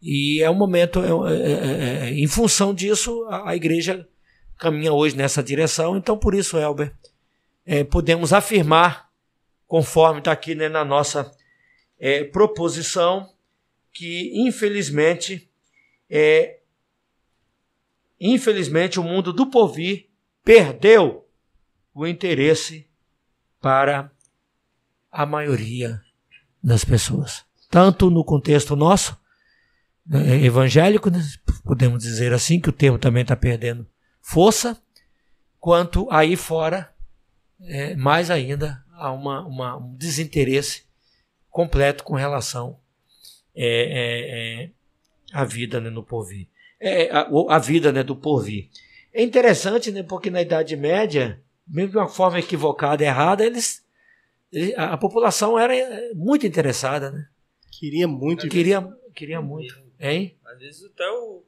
E 0.00 0.40
é 0.40 0.48
um 0.48 0.54
momento, 0.54 1.00
é, 1.02 1.34
é, 1.34 1.42
é, 1.42 2.08
é, 2.08 2.10
em 2.12 2.26
função 2.28 2.72
disso, 2.72 3.24
a, 3.28 3.50
a, 3.50 3.56
igreja 3.56 4.06
caminha 4.56 4.92
hoje 4.92 5.16
nessa 5.16 5.42
direção. 5.42 5.96
Então, 5.96 6.16
por 6.16 6.34
isso, 6.34 6.56
Elber, 6.56 6.94
é, 7.66 7.82
podemos 7.82 8.32
afirmar, 8.32 9.08
conforme 9.66 10.20
está 10.20 10.30
aqui 10.30 10.54
né, 10.54 10.68
na 10.68 10.84
nossa 10.84 11.30
é, 11.98 12.22
proposição, 12.22 13.28
que 13.92 14.30
infelizmente, 14.34 15.47
infelizmente, 18.20 18.98
o 18.98 19.04
mundo 19.04 19.32
do 19.32 19.46
porvir 19.46 20.08
perdeu 20.42 21.28
o 21.94 22.06
interesse 22.06 22.88
para 23.60 24.10
a 25.10 25.26
maioria 25.26 26.00
das 26.62 26.84
pessoas. 26.84 27.44
Tanto 27.70 28.10
no 28.10 28.24
contexto 28.24 28.74
nosso, 28.74 29.18
né, 30.06 30.42
evangélico, 30.42 31.10
né, 31.10 31.20
podemos 31.64 32.02
dizer 32.02 32.32
assim, 32.32 32.60
que 32.60 32.70
o 32.70 32.72
termo 32.72 32.98
também 32.98 33.22
está 33.22 33.36
perdendo 33.36 33.86
força, 34.20 34.80
quanto 35.60 36.10
aí 36.10 36.36
fora, 36.36 36.92
é, 37.60 37.94
mais 37.96 38.30
ainda, 38.30 38.82
há 38.92 39.12
uma, 39.12 39.44
uma, 39.46 39.76
um 39.76 39.94
desinteresse 39.96 40.84
completo 41.50 42.04
com 42.04 42.14
relação 42.14 42.78
é, 43.54 44.64
é, 44.64 44.70
à 45.32 45.44
vida 45.44 45.80
né, 45.80 45.90
no 45.90 46.02
porvir. 46.02 46.48
É, 46.80 47.10
a, 47.10 47.28
a, 47.48 47.58
vida 47.58 47.92
né, 47.92 48.02
do 48.02 48.14
porvir. 48.14 48.68
É 49.12 49.22
interessante, 49.22 49.90
né, 49.90 50.02
porque 50.02 50.30
na 50.30 50.42
Idade 50.42 50.76
Média 50.76 51.42
mesmo 51.68 51.92
de 51.92 51.98
uma 51.98 52.08
forma 52.08 52.38
equivocada, 52.38 53.04
errada, 53.04 53.44
eles, 53.44 53.86
a, 54.76 54.94
a 54.94 54.98
população 54.98 55.58
era 55.58 55.76
eh, 55.76 56.14
muito 56.14 56.46
interessada, 56.46 57.10
né? 57.10 57.28
Queria 57.70 58.08
muito. 58.08 58.48
Queria, 58.48 58.80
queria 59.14 59.40
muito. 59.40 59.78
Hein? 60.00 60.38
Às 60.44 60.58
vezes 60.58 60.84
até 60.84 61.08
o, 61.10 61.44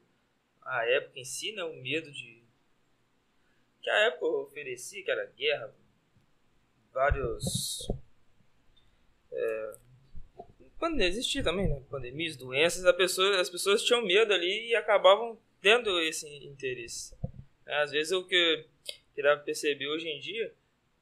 a 0.62 0.84
época 0.84 1.18
em 1.18 1.24
si, 1.24 1.52
né, 1.52 1.64
o 1.64 1.74
medo 1.82 2.12
de 2.12 2.40
que 3.80 3.88
a 3.88 4.06
época 4.08 4.26
oferecia, 4.26 5.02
que 5.02 5.10
era 5.10 5.24
guerra, 5.34 5.74
vários 6.92 7.90
é, 9.32 9.72
quando 10.80 11.00
existia 11.00 11.44
também, 11.44 11.68
né, 11.68 11.80
pandemias, 11.88 12.36
doenças, 12.36 12.84
a 12.84 12.92
pessoa, 12.92 13.40
as 13.40 13.48
pessoas 13.48 13.84
tinham 13.84 14.02
medo 14.04 14.32
ali 14.32 14.70
e 14.70 14.74
acabavam 14.74 15.38
tendo 15.60 16.00
esse 16.00 16.26
interesse. 16.44 17.14
Às 17.66 17.92
vezes 17.92 18.12
o 18.12 18.24
que 18.24 18.64
que 19.14 19.22
dá 19.22 19.36
pra 19.36 19.44
perceber 19.44 19.86
hoje 19.86 20.08
em 20.08 20.18
dia, 20.18 20.52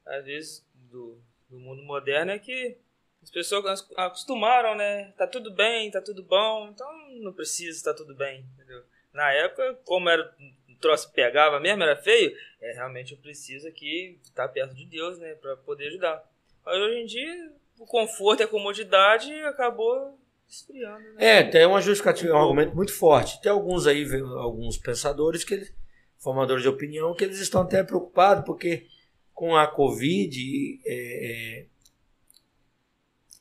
às 0.05 0.25
vezes, 0.25 0.65
do, 0.73 1.17
do 1.49 1.59
mundo 1.59 1.81
moderno, 1.81 2.31
é 2.31 2.39
que 2.39 2.77
as 3.21 3.29
pessoas 3.29 3.87
acostumaram, 3.95 4.75
né? 4.75 5.13
Tá 5.17 5.25
tudo 5.25 5.51
bem, 5.51 5.89
tá 5.89 6.01
tudo 6.01 6.23
bom, 6.23 6.69
então 6.69 6.87
não 7.21 7.33
precisa 7.33 7.83
tá 7.83 7.93
tudo 7.93 8.13
bem, 8.15 8.45
entendeu? 8.53 8.83
Na 9.13 9.31
época, 9.31 9.79
como 9.85 10.09
era 10.09 10.35
o 10.67 10.75
troço 10.75 11.11
pegava 11.13 11.59
mesmo, 11.59 11.83
era 11.83 11.95
feio, 11.95 12.35
é, 12.61 12.73
realmente 12.73 13.13
eu 13.13 13.17
preciso 13.17 13.67
aqui 13.67 14.19
estar 14.21 14.47
perto 14.49 14.75
de 14.75 14.85
Deus, 14.85 15.17
né? 15.17 15.35
Pra 15.35 15.55
poder 15.57 15.87
ajudar. 15.87 16.23
Mas 16.65 16.77
hoje 16.77 16.99
em 16.99 17.05
dia, 17.05 17.53
o 17.79 17.85
conforto 17.85 18.41
e 18.41 18.43
a 18.43 18.47
comodidade 18.47 19.33
acabou 19.45 20.19
esfriando. 20.47 21.13
Né? 21.13 21.39
É, 21.39 21.43
tem 21.43 21.65
uma 21.65 21.81
justificativa, 21.81 22.33
um 22.33 22.37
argumento 22.37 22.75
muito 22.75 22.93
forte. 22.93 23.41
Tem 23.41 23.51
alguns 23.51 23.87
aí, 23.87 24.05
alguns 24.37 24.77
pensadores 24.77 25.43
que 25.43 25.53
eles 25.55 25.73
formadores 26.19 26.61
de 26.61 26.69
opinião, 26.69 27.15
que 27.15 27.23
eles 27.23 27.39
estão 27.39 27.61
até 27.61 27.81
preocupados, 27.81 28.43
porque 28.43 28.87
com 29.33 29.55
a 29.55 29.65
Covid, 29.65 30.81
é, 30.85 31.61
é, 31.61 31.65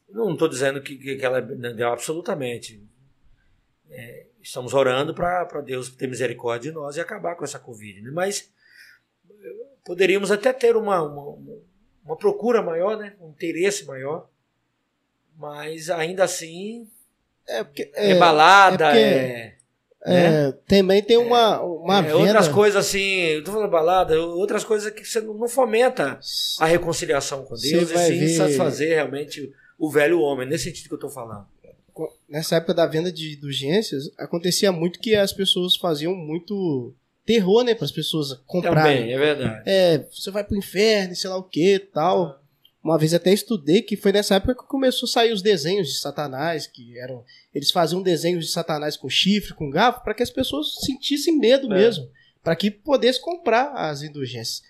não 0.09 0.33
estou 0.33 0.49
dizendo 0.49 0.81
que, 0.81 0.97
que 0.97 1.25
ela 1.25 1.41
deu 1.41 1.89
absolutamente. 1.89 2.81
É, 3.91 4.27
estamos 4.41 4.75
orando 4.75 5.13
para 5.13 5.61
Deus 5.61 5.89
ter 5.89 6.07
misericórdia 6.07 6.71
de 6.71 6.77
nós 6.77 6.97
e 6.97 7.01
acabar 7.01 7.35
com 7.35 7.45
essa 7.45 7.59
Covid. 7.59 8.01
Né? 8.01 8.11
Mas 8.13 8.53
poderíamos 9.85 10.31
até 10.31 10.53
ter 10.53 10.77
uma, 10.77 11.03
uma, 11.03 11.61
uma 12.05 12.17
procura 12.17 12.63
maior, 12.63 12.97
né? 12.97 13.15
um 13.21 13.31
interesse 13.31 13.85
maior, 13.85 14.29
mas 15.37 15.91
ainda 15.91 16.25
assim. 16.25 16.89
É, 17.47 17.65
porque, 17.65 17.91
é, 17.95 18.19
balada, 18.19 18.87
é, 18.87 18.91
porque... 18.91 18.99
é 18.99 19.59
é, 20.01 20.31
né? 20.31 20.53
também 20.67 21.03
tem 21.03 21.17
uma, 21.17 21.61
uma 21.61 22.07
é, 22.07 22.15
Outras 22.15 22.49
coisas 22.49 22.87
assim, 22.87 23.01
eu 23.01 23.43
tô 23.43 23.53
falando 23.53 23.71
balada, 23.71 24.19
outras 24.21 24.63
coisas 24.65 24.93
que 24.93 25.05
você 25.05 25.21
não 25.21 25.49
fomenta 25.49 26.21
a 26.61 26.67
reconciliação 26.67 27.45
com 27.45 27.55
Deus 27.55 27.91
e 27.91 27.99
sim 27.99 28.19
ver... 28.19 28.29
satisfazer 28.29 28.95
realmente 28.95 29.53
o 29.79 29.91
velho 29.91 30.21
homem, 30.21 30.49
nesse 30.49 30.65
sentido 30.65 30.89
que 30.89 30.95
eu 30.95 30.99
tô 30.99 31.09
falando. 31.09 31.47
Nessa 32.29 32.57
época 32.57 32.75
da 32.75 32.87
venda 32.87 33.11
de 33.11 33.37
indulgências, 33.37 34.11
acontecia 34.17 34.71
muito 34.71 35.01
que 35.01 35.17
as 35.17 35.33
pessoas 35.33 35.77
faziam 35.77 36.15
muito 36.15 36.95
terror, 37.29 37.63
né, 37.63 37.75
para 37.75 37.85
as 37.85 37.93
pessoas 37.93 38.33
comprarem. 38.47 39.01
Também, 39.01 39.13
é 39.13 39.19
verdade. 39.19 39.63
É, 39.67 39.99
você 40.11 40.31
vai 40.31 40.43
pro 40.43 40.57
inferno, 40.57 41.15
sei 41.15 41.29
lá 41.29 41.37
o 41.37 41.43
que, 41.43 41.79
tal. 41.79 42.43
Uma 42.83 42.97
vez 42.97 43.13
até 43.13 43.31
estudei 43.31 43.83
que 43.83 43.99
foi 43.99 44.13
nessa 44.13 44.37
época 44.37 44.55
que 44.55 44.67
começou 44.67 45.07
a 45.07 45.13
sair 45.13 45.31
os 45.31 45.43
desenhos 45.43 45.89
de 45.89 45.99
Satanás, 45.99 46.67
que 46.67 46.99
eram. 46.99 47.23
Eles 47.55 47.71
faziam 47.71 48.01
desenhos 48.01 48.47
de 48.47 48.51
Satanás 48.51 48.97
com 48.97 49.11
chifre, 49.11 49.53
com 49.53 49.69
garfo, 49.69 50.03
para 50.03 50.15
que 50.15 50.23
as 50.23 50.31
pessoas 50.31 50.77
sentissem 50.81 51.39
medo 51.39 51.67
é. 51.67 51.77
mesmo. 51.77 52.09
para 52.43 52.57
que 52.57 52.71
pudesse 52.71 53.21
comprar 53.21 53.75
as 53.75 54.01
indulgências. 54.01 54.63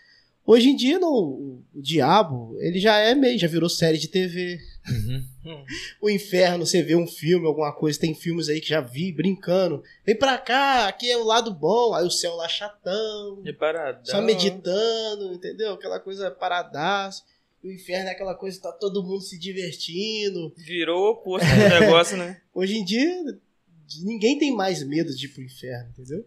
Hoje 0.45 0.71
em 0.71 0.75
dia, 0.75 0.99
no, 0.99 1.13
o, 1.13 1.65
o 1.73 1.81
diabo, 1.81 2.57
ele 2.59 2.81
já 2.81 2.99
é 2.99 3.15
meio, 3.15 3.39
já 3.39 3.47
virou 3.47 3.69
série 3.69 3.99
de 3.99 4.09
TV. 4.09 4.59
Uhum. 4.91 5.65
o 6.03 6.11
inferno, 6.11 6.67
você 6.67 6.83
vê 6.83 6.97
um 6.97 7.07
filme, 7.07 7.47
alguma 7.47 7.73
coisa, 7.73 7.99
tem 7.99 8.15
filmes 8.15 8.49
aí 8.49 8.61
que 8.61 8.69
já 8.69 8.81
vi 8.81 9.13
brincando. 9.13 9.83
Vem 10.05 10.17
pra 10.17 10.39
cá, 10.39 10.89
aqui 10.89 11.11
é 11.11 11.17
o 11.17 11.25
lado 11.25 11.53
bom, 11.53 11.95
aí 11.95 12.07
o 12.07 12.11
céu 12.11 12.35
lá 12.37 12.49
chatão. 12.49 13.43
É 13.45 13.53
paradão. 13.53 14.05
Só 14.05 14.21
meditando, 14.21 15.33
entendeu? 15.35 15.75
Aquela 15.75 16.01
coisa 16.01 16.31
paradaço 16.31 17.25
o 17.63 17.71
inferno 17.71 18.09
é 18.09 18.13
aquela 18.13 18.35
coisa 18.35 18.57
que 18.57 18.63
tá 18.63 18.73
todo 18.73 19.03
mundo 19.03 19.21
se 19.21 19.39
divertindo. 19.39 20.53
Virou 20.57 21.07
o 21.07 21.11
oposto 21.13 21.47
do 21.47 21.81
negócio, 21.81 22.17
né? 22.17 22.41
Hoje 22.55 22.77
em 22.77 22.85
dia, 22.85 23.39
ninguém 24.03 24.39
tem 24.39 24.55
mais 24.55 24.83
medo 24.83 25.15
de 25.15 25.27
ir 25.27 25.29
pro 25.29 25.43
inferno, 25.43 25.91
entendeu? 25.91 26.25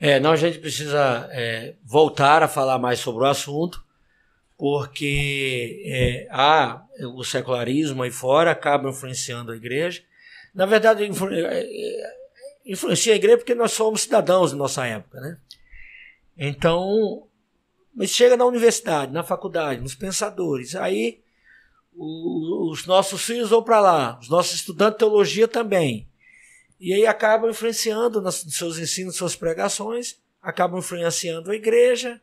É, 0.00 0.18
não, 0.20 0.32
a 0.32 0.36
gente 0.36 0.58
precisa 0.58 1.28
é, 1.32 1.74
voltar 1.84 2.42
a 2.42 2.48
falar 2.48 2.78
mais 2.78 3.00
sobre 3.00 3.24
o 3.24 3.26
assunto, 3.26 3.84
porque 4.58 5.82
é, 5.86 6.28
há 6.32 6.84
o 7.14 7.22
secularismo 7.22 8.02
aí 8.02 8.10
fora 8.10 8.50
acaba 8.50 8.90
influenciando 8.90 9.52
a 9.52 9.56
igreja. 9.56 10.02
Na 10.52 10.66
verdade, 10.66 11.04
é, 11.04 11.08
é, 11.08 12.16
influencia 12.66 13.12
a 13.12 13.16
igreja 13.16 13.38
porque 13.38 13.54
nós 13.54 13.72
somos 13.72 14.02
cidadãos 14.02 14.50
da 14.50 14.58
nossa 14.58 14.84
época, 14.84 15.20
né? 15.20 15.38
Então, 16.36 17.28
mas 17.94 18.10
chega 18.10 18.36
na 18.36 18.44
universidade, 18.44 19.12
na 19.12 19.22
faculdade, 19.22 19.80
nos 19.80 19.94
pensadores, 19.94 20.74
aí 20.74 21.20
os 21.96 22.86
nossos 22.86 23.24
filhos 23.24 23.50
vão 23.50 23.62
para 23.62 23.80
lá, 23.80 24.18
os 24.20 24.28
nossos 24.28 24.54
estudantes 24.54 24.94
de 24.94 24.98
teologia 24.98 25.48
também. 25.48 26.08
E 26.80 26.92
aí 26.92 27.06
acabam 27.06 27.50
influenciando 27.50 28.20
nos 28.20 28.44
seus 28.50 28.78
ensinos, 28.78 29.16
suas 29.16 29.34
pregações, 29.34 30.16
acabam 30.40 30.78
influenciando 30.78 31.50
a 31.50 31.56
igreja. 31.56 32.20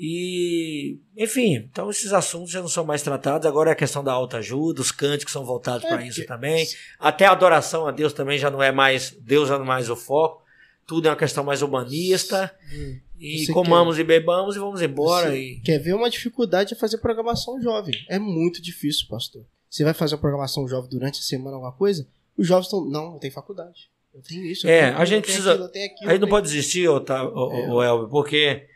E, 0.00 1.00
enfim, 1.16 1.54
então 1.56 1.90
esses 1.90 2.12
assuntos 2.12 2.52
já 2.52 2.60
não 2.60 2.68
são 2.68 2.84
mais 2.84 3.02
tratados. 3.02 3.48
Agora 3.48 3.70
é 3.70 3.72
a 3.72 3.76
questão 3.76 4.04
da 4.04 4.12
alta 4.12 4.36
ajuda, 4.36 4.80
os 4.80 4.92
cânticos 4.92 5.32
são 5.32 5.44
voltados 5.44 5.84
é 5.84 5.88
para 5.88 6.06
isso 6.06 6.24
também. 6.24 6.64
Até 7.00 7.26
a 7.26 7.32
adoração 7.32 7.84
a 7.84 7.90
Deus 7.90 8.12
também 8.12 8.38
já 8.38 8.48
não 8.48 8.62
é 8.62 8.70
mais, 8.70 9.10
Deus 9.20 9.48
já 9.48 9.56
não 9.56 9.64
é 9.64 9.66
mais 9.66 9.90
o 9.90 9.96
foco. 9.96 10.44
Tudo 10.86 11.08
é 11.08 11.10
uma 11.10 11.16
questão 11.16 11.42
mais 11.42 11.62
humanista. 11.62 12.54
Hum. 12.72 13.00
E 13.18 13.44
Você 13.44 13.52
comamos 13.52 13.96
quer... 13.96 14.02
e 14.02 14.04
bebamos 14.04 14.54
e 14.54 14.60
vamos 14.60 14.80
embora. 14.80 15.36
E... 15.36 15.58
Quer 15.64 15.78
ver 15.78 15.94
uma 15.94 16.08
dificuldade 16.08 16.68
de 16.68 16.74
fazer 16.76 16.98
programação 16.98 17.60
jovem? 17.60 17.94
É 18.08 18.20
muito 18.20 18.62
difícil, 18.62 19.08
pastor. 19.08 19.44
Você 19.68 19.82
vai 19.82 19.94
fazer 19.94 20.14
a 20.14 20.18
programação 20.18 20.68
jovem 20.68 20.88
durante 20.88 21.18
a 21.18 21.22
semana, 21.22 21.56
alguma 21.56 21.72
coisa? 21.72 22.06
Os 22.36 22.46
jovens 22.46 22.66
estão. 22.66 22.84
Não, 22.84 23.10
não 23.10 23.18
tem 23.18 23.32
faculdade. 23.32 23.90
Eu 24.14 24.22
tenho 24.22 24.44
isso. 24.46 24.64
Eu 24.64 24.70
é, 24.70 24.86
tenho, 24.86 24.98
a 24.98 25.04
gente 25.04 25.24
precisa. 25.24 25.54
Aquilo, 25.54 25.66
aquilo, 25.66 26.08
a 26.08 26.12
gente 26.12 26.20
não 26.20 26.28
pode 26.28 26.46
desistir, 26.46 26.88
o, 26.88 27.00
tá, 27.00 27.28
o, 27.28 27.82
é. 27.82 27.88
Elber, 27.88 28.08
porque 28.08 28.68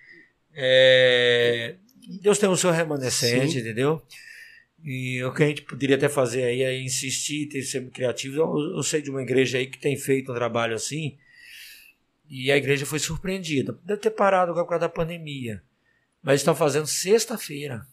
é, 0.54 1.76
Deus 2.20 2.38
tem 2.38 2.48
o 2.48 2.56
seu 2.56 2.70
remanescente, 2.70 3.52
Sim. 3.52 3.58
entendeu? 3.60 4.02
E 4.84 5.22
o 5.24 5.32
que 5.32 5.42
a 5.42 5.46
gente 5.46 5.62
poderia 5.62 5.96
até 5.96 6.08
fazer 6.08 6.44
aí 6.44 6.62
é 6.62 6.80
insistir, 6.80 7.48
ter 7.48 7.62
ser 7.62 7.88
criativo. 7.90 8.36
Eu, 8.36 8.76
eu 8.76 8.82
sei 8.82 9.00
de 9.00 9.10
uma 9.10 9.22
igreja 9.22 9.58
aí 9.58 9.66
que 9.66 9.78
tem 9.78 9.96
feito 9.96 10.32
um 10.32 10.34
trabalho 10.34 10.74
assim 10.74 11.16
e 12.34 12.50
a 12.50 12.56
igreja 12.56 12.86
foi 12.86 12.98
surpreendida. 12.98 13.78
Deve 13.84 14.00
ter 14.00 14.10
parado 14.10 14.54
por 14.54 14.66
causa 14.66 14.80
da 14.80 14.88
pandemia. 14.88 15.62
Mas 16.22 16.40
estão 16.40 16.54
fazendo 16.54 16.86
sexta-feira. 16.86 17.86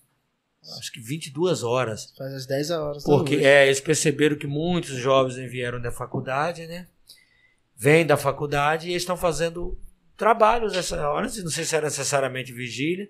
Acho 0.78 0.94
que 0.94 1.02
22 1.02 1.62
horas. 1.62 2.14
Faz 2.18 2.34
as 2.34 2.46
10 2.46 2.72
horas. 2.72 3.04
Porque 3.04 3.36
é, 3.36 3.66
eles 3.66 3.82
perceberam 3.82 4.38
que 4.38 4.48
muitos 4.48 4.96
jovens 4.96 5.36
vieram 5.52 5.82
da 5.82 5.92
faculdade, 5.92 6.66
né? 6.68 6.88
Vêm 7.76 8.06
da 8.06 8.16
faculdade 8.16 8.88
e 8.88 8.92
eles 8.92 9.02
estão 9.02 9.18
fazendo 9.18 9.78
trabalhos 10.20 10.74
nessa 10.74 11.10
hora. 11.10 11.24
Não 11.24 11.50
sei 11.50 11.64
se 11.64 11.76
era 11.76 11.88
necessariamente 11.88 12.54
vigília. 12.54 13.10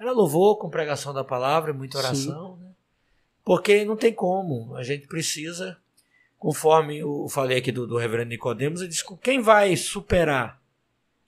Ela 0.00 0.12
louvou 0.12 0.56
com 0.56 0.70
pregação 0.70 1.12
da 1.12 1.22
palavra, 1.22 1.74
muita 1.74 1.98
oração, 1.98 2.56
né? 2.56 2.70
Porque 3.44 3.84
não 3.84 3.96
tem 3.96 4.14
como. 4.14 4.74
A 4.76 4.82
gente 4.82 5.06
precisa 5.06 5.76
conforme 6.38 6.98
eu 6.98 7.26
falei 7.28 7.58
aqui 7.58 7.72
do, 7.72 7.86
do 7.86 7.96
reverendo 7.96 8.30
Nicodemos, 8.30 8.80
ele 8.80 8.90
disse 8.90 9.04
que 9.04 9.16
quem 9.16 9.40
vai 9.40 9.76
superar, 9.76 10.62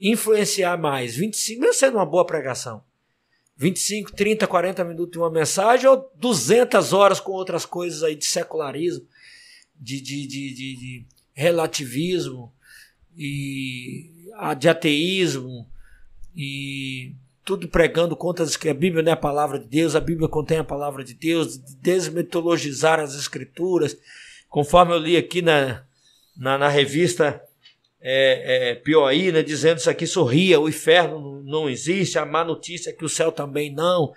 influenciar 0.01 0.77
mais, 0.77 1.17
25, 1.17 1.61
mesmo 1.61 1.75
sendo 1.75 1.97
uma 1.97 2.07
boa 2.07 2.25
pregação, 2.25 2.83
25, 3.57 4.13
30, 4.13 4.47
40 4.47 4.85
minutos 4.85 5.13
de 5.13 5.19
uma 5.19 5.31
mensagem 5.31 5.89
ou 5.89 6.11
200 6.15 6.93
horas 6.93 7.19
com 7.19 7.33
outras 7.33 7.67
coisas 7.67 8.03
aí 8.03 8.15
de 8.15 8.27
secularismo, 8.27 9.07
de, 9.75 10.01
de, 10.01 10.27
de, 10.27 10.55
de, 10.55 10.77
de 10.77 11.07
relativismo, 11.35 12.53
e 13.17 14.18
de 14.59 14.69
ateísmo, 14.69 15.67
e 16.37 17.15
tudo 17.45 17.69
pregando 17.69 18.15
contra 18.17 18.45
a 18.45 18.75
Bíblia 18.75 19.03
não 19.03 19.11
é 19.11 19.15
a 19.15 19.17
palavra 19.17 19.59
de 19.59 19.67
Deus, 19.67 19.95
a 19.97 20.01
Bíblia 20.01 20.29
contém 20.29 20.59
a 20.59 20.65
palavra 20.65 21.03
de 21.03 21.15
Deus, 21.15 21.59
desmetologizar 21.81 23.01
as 23.01 23.15
escrituras, 23.15 23.97
Conforme 24.49 24.95
eu 24.95 24.99
li 24.99 25.17
aqui 25.17 25.43
na, 25.43 25.83
na, 26.37 26.57
na 26.57 26.69
revista 26.69 27.43
é, 28.01 28.73
é, 28.81 29.33
né, 29.33 29.43
dizendo 29.43 29.79
isso 29.79 29.91
aqui, 29.91 30.07
sorria, 30.07 30.61
o 30.61 30.69
inferno 30.69 31.43
não 31.43 31.69
existe, 31.69 32.19
a 32.19 32.25
má 32.25 32.45
notícia 32.45 32.91
é 32.91 32.93
que 32.93 33.05
o 33.05 33.09
céu 33.09 33.31
também 33.31 33.73
não. 33.73 34.13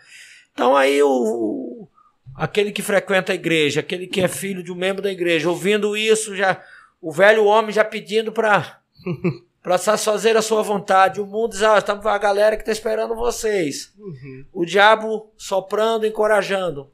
Então 0.53 0.75
aí 0.75 1.01
o, 1.03 1.87
aquele 2.35 2.71
que 2.71 2.81
frequenta 2.81 3.33
a 3.33 3.35
igreja, 3.35 3.81
aquele 3.81 4.07
que 4.07 4.21
é 4.21 4.27
filho 4.27 4.63
de 4.63 4.71
um 4.71 4.75
membro 4.75 5.01
da 5.01 5.11
igreja, 5.11 5.49
ouvindo 5.49 5.97
isso, 5.97 6.35
já 6.35 6.63
o 7.01 7.11
velho 7.11 7.45
homem 7.45 7.71
já 7.71 7.83
pedindo 7.83 8.31
para 8.31 8.79
para 9.61 9.77
satisfazer 9.77 10.35
a 10.35 10.41
sua 10.41 10.63
vontade. 10.63 11.21
O 11.21 11.25
mundo 11.25 11.51
diz, 11.51 11.63
ah, 11.63 11.77
estamos 11.77 12.05
a 12.05 12.17
galera 12.17 12.55
que 12.55 12.63
está 12.63 12.71
esperando 12.71 13.15
vocês. 13.15 13.93
Uhum. 13.97 14.45
O 14.51 14.65
diabo 14.65 15.31
soprando, 15.37 16.05
encorajando. 16.05 16.89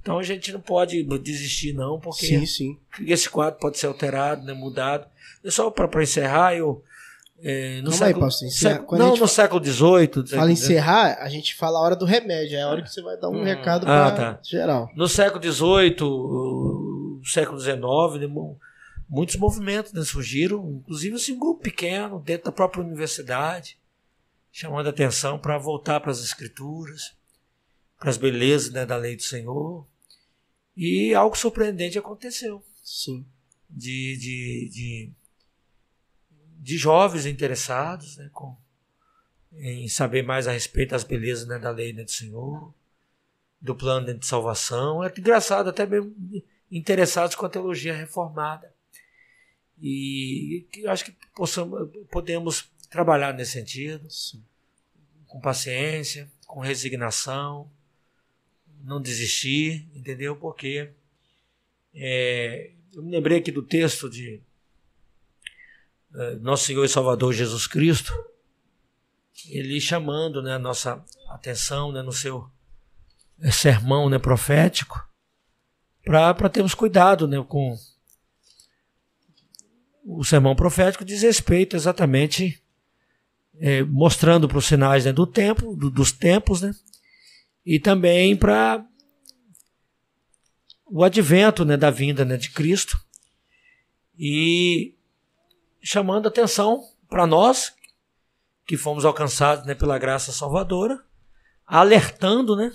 Então 0.00 0.18
a 0.18 0.22
gente 0.22 0.52
não 0.52 0.60
pode 0.60 1.04
desistir, 1.20 1.72
não, 1.72 2.00
porque 2.00 2.26
sim, 2.26 2.44
sim. 2.44 2.78
esse 3.06 3.30
quadro 3.30 3.60
pode 3.60 3.78
ser 3.78 3.86
alterado, 3.86 4.44
né, 4.44 4.52
mudado. 4.52 5.06
E 5.44 5.50
só 5.50 5.70
para 5.70 6.02
encerrar, 6.02 6.56
eu. 6.56 6.82
É, 7.44 7.80
no 7.82 7.90
século, 7.90 8.24
aí, 8.24 8.30
pastor, 8.30 8.48
século, 8.50 8.98
não, 8.98 9.10
no 9.10 9.16
fala, 9.16 9.28
século 9.28 9.64
XVIII. 9.64 10.28
Fala 10.28 10.52
encerrar, 10.52 11.18
a 11.20 11.28
gente 11.28 11.56
fala 11.56 11.78
a 11.78 11.82
hora 11.82 11.96
do 11.96 12.04
remédio, 12.04 12.56
é 12.56 12.62
a 12.62 12.68
hora 12.68 12.82
que 12.82 12.88
você 12.88 13.02
vai 13.02 13.16
dar 13.16 13.30
um 13.30 13.40
hum, 13.40 13.44
recado 13.44 13.84
ah, 13.84 14.12
para 14.12 14.34
tá. 14.34 14.40
geral. 14.42 14.88
No 14.94 15.08
século 15.08 15.42
XVIII, 15.42 15.96
século 17.24 17.58
XIX, 17.58 18.30
muitos 19.08 19.36
movimentos 19.36 19.92
né, 19.92 20.02
surgiram, 20.02 20.80
inclusive 20.80 21.16
assim, 21.16 21.32
um 21.32 21.38
grupo 21.38 21.60
pequeno 21.60 22.20
dentro 22.20 22.46
da 22.46 22.52
própria 22.52 22.82
universidade, 22.82 23.78
chamando 24.50 24.86
a 24.86 24.90
atenção 24.90 25.38
para 25.38 25.58
voltar 25.58 26.00
para 26.00 26.10
as 26.10 26.22
escrituras, 26.22 27.14
para 27.98 28.10
as 28.10 28.16
belezas 28.16 28.72
né, 28.72 28.84
da 28.84 28.96
lei 28.96 29.16
do 29.16 29.22
Senhor. 29.22 29.86
E 30.76 31.14
algo 31.14 31.36
surpreendente 31.36 31.98
aconteceu. 31.98 32.64
Sim. 32.82 33.26
De, 33.68 34.16
de, 34.16 34.70
de, 34.70 35.12
de 36.58 36.76
jovens 36.76 37.26
interessados 37.26 38.16
né, 38.16 38.28
com, 38.32 38.56
em 39.52 39.88
saber 39.88 40.22
mais 40.22 40.46
a 40.46 40.52
respeito 40.52 40.90
das 40.90 41.04
belezas 41.04 41.46
né, 41.46 41.58
da 41.58 41.70
lei 41.70 41.92
né, 41.92 42.04
do 42.04 42.10
Senhor, 42.10 42.74
do 43.60 43.74
plano 43.74 44.12
de 44.12 44.26
salvação. 44.26 45.04
É 45.04 45.12
engraçado, 45.16 45.70
até 45.70 45.86
mesmo 45.86 46.14
interessados 46.70 47.36
com 47.36 47.46
a 47.46 47.50
teologia 47.50 47.94
reformada. 47.94 48.71
E 49.82 50.64
acho 50.86 51.06
que 51.06 51.16
possamos, 51.34 51.90
podemos 52.10 52.70
trabalhar 52.88 53.34
nesse 53.34 53.52
sentido, 53.52 54.08
Sim. 54.08 54.42
com 55.26 55.40
paciência, 55.40 56.30
com 56.46 56.60
resignação 56.60 57.68
não 58.82 59.00
desistir, 59.00 59.88
entendeu? 59.94 60.36
Porque 60.36 60.90
é, 61.94 62.72
eu 62.94 63.02
me 63.02 63.10
lembrei 63.10 63.38
aqui 63.38 63.50
do 63.50 63.62
texto 63.62 64.10
de 64.10 64.40
é, 66.14 66.34
Nosso 66.36 66.64
Senhor 66.66 66.84
e 66.84 66.88
Salvador 66.88 67.32
Jesus 67.32 67.66
Cristo, 67.66 68.12
ele 69.48 69.80
chamando 69.80 70.42
né, 70.42 70.54
a 70.54 70.58
nossa 70.58 71.02
atenção 71.28 71.92
né, 71.92 72.02
no 72.02 72.12
seu 72.12 72.48
é, 73.40 73.50
sermão 73.50 74.08
né, 74.08 74.18
profético, 74.18 75.08
para 76.04 76.48
termos 76.48 76.74
cuidado 76.74 77.28
né, 77.28 77.42
com 77.48 77.76
o 80.04 80.24
sermão 80.24 80.54
profético 80.54 81.04
diz 81.04 81.22
respeito 81.22 81.76
exatamente 81.76 82.62
é, 83.60 83.82
mostrando 83.84 84.48
para 84.48 84.58
os 84.58 84.66
sinais 84.66 85.04
né, 85.04 85.12
do 85.12 85.26
tempo, 85.26 85.76
do, 85.76 85.90
dos 85.90 86.12
tempos, 86.12 86.62
né, 86.62 86.72
e 87.64 87.78
também 87.78 88.36
para 88.36 88.84
o 90.86 91.04
advento 91.04 91.64
né, 91.64 91.76
da 91.76 91.90
vinda 91.90 92.24
né, 92.24 92.36
de 92.36 92.50
Cristo 92.50 92.98
e 94.18 94.94
chamando 95.82 96.28
atenção 96.28 96.82
para 97.08 97.26
nós 97.26 97.72
que 98.66 98.76
fomos 98.76 99.04
alcançados 99.04 99.66
né, 99.66 99.74
pela 99.74 99.98
graça 99.98 100.32
salvadora, 100.32 101.02
alertando 101.66 102.56
né, 102.56 102.72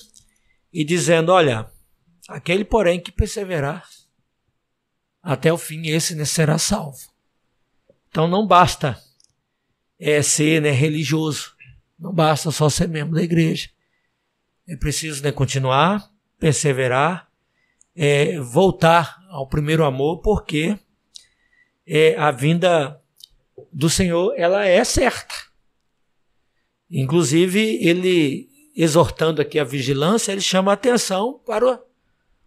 e 0.72 0.84
dizendo: 0.84 1.32
olha, 1.32 1.70
aquele, 2.28 2.66
porém, 2.66 3.00
que 3.00 3.12
perseverar 3.12 3.88
até 5.22 5.52
o 5.52 5.58
fim, 5.58 5.88
esse 5.88 6.16
né, 6.16 6.26
será 6.26 6.58
salvo. 6.58 7.17
Então 8.18 8.28
não 8.28 8.48
basta 8.48 9.00
é, 10.00 10.24
ser 10.24 10.60
né, 10.60 10.72
religioso, 10.72 11.54
não 12.00 12.12
basta 12.12 12.50
só 12.50 12.68
ser 12.68 12.88
membro 12.88 13.14
da 13.14 13.22
igreja. 13.22 13.70
É 14.68 14.76
preciso 14.76 15.22
né, 15.22 15.32
continuar, 15.32 16.12
perseverar, 16.40 17.30
é, 17.96 18.40
voltar 18.40 19.24
ao 19.30 19.46
primeiro 19.46 19.86
amor, 19.86 20.24
porque 20.24 20.80
é, 21.86 22.18
a 22.18 22.32
vinda 22.32 23.00
do 23.72 23.88
Senhor 23.88 24.34
ela 24.36 24.66
é 24.66 24.84
certa. 24.84 25.36
Inclusive, 26.90 27.78
ele 27.88 28.50
exortando 28.76 29.44
aqui 29.44 29.60
a 29.60 29.64
vigilância, 29.64 30.32
ele 30.32 30.42
chama 30.42 30.72
a 30.72 30.74
atenção 30.74 31.40
para 31.46 31.80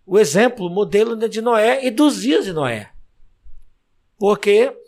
o, 0.05 0.19
exemplo, 0.19 0.67
o 0.67 0.69
modelo 0.71 1.15
né, 1.15 1.29
de 1.29 1.41
Noé 1.41 1.87
e 1.87 1.93
dos 1.93 2.23
dias 2.23 2.45
de 2.45 2.53
Noé. 2.53 2.91
Porque 4.19 4.80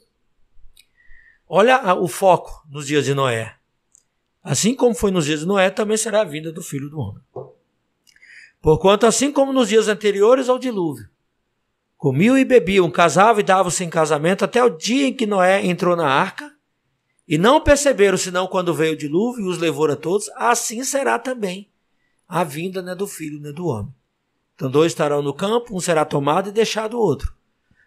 olha 1.54 1.94
o 1.96 2.08
foco 2.08 2.66
nos 2.66 2.86
dias 2.86 3.04
de 3.04 3.12
Noé. 3.12 3.54
Assim 4.42 4.74
como 4.74 4.94
foi 4.94 5.10
nos 5.10 5.26
dias 5.26 5.40
de 5.40 5.46
Noé, 5.46 5.68
também 5.68 5.98
será 5.98 6.22
a 6.22 6.24
vinda 6.24 6.50
do 6.50 6.62
filho 6.62 6.88
do 6.88 6.98
homem. 6.98 7.22
Porquanto, 8.58 9.04
assim 9.04 9.30
como 9.30 9.52
nos 9.52 9.68
dias 9.68 9.86
anteriores 9.86 10.48
ao 10.48 10.58
dilúvio, 10.58 11.10
comiam 11.98 12.38
e 12.38 12.44
bebiam, 12.44 12.90
casavam 12.90 13.40
e 13.40 13.42
davam-se 13.44 13.84
em 13.84 13.90
casamento 13.90 14.46
até 14.46 14.64
o 14.64 14.70
dia 14.70 15.06
em 15.06 15.12
que 15.12 15.26
Noé 15.26 15.62
entrou 15.66 15.94
na 15.94 16.08
arca, 16.08 16.50
e 17.28 17.36
não 17.36 17.60
perceberam 17.60 18.16
senão 18.16 18.46
quando 18.46 18.72
veio 18.72 18.94
o 18.94 18.96
dilúvio 18.96 19.44
e 19.44 19.48
os 19.48 19.58
levou 19.58 19.90
a 19.90 19.96
todos, 19.96 20.30
assim 20.30 20.82
será 20.82 21.18
também 21.18 21.70
a 22.26 22.42
vinda 22.44 22.80
né, 22.80 22.94
do 22.94 23.06
filho 23.06 23.38
né, 23.38 23.52
do 23.52 23.66
homem. 23.66 23.94
Então, 24.54 24.70
dois 24.70 24.92
estarão 24.92 25.20
no 25.20 25.34
campo, 25.34 25.76
um 25.76 25.80
será 25.80 26.06
tomado 26.06 26.48
e 26.48 26.52
deixado 26.52 26.94
o 26.94 27.00
outro. 27.00 27.34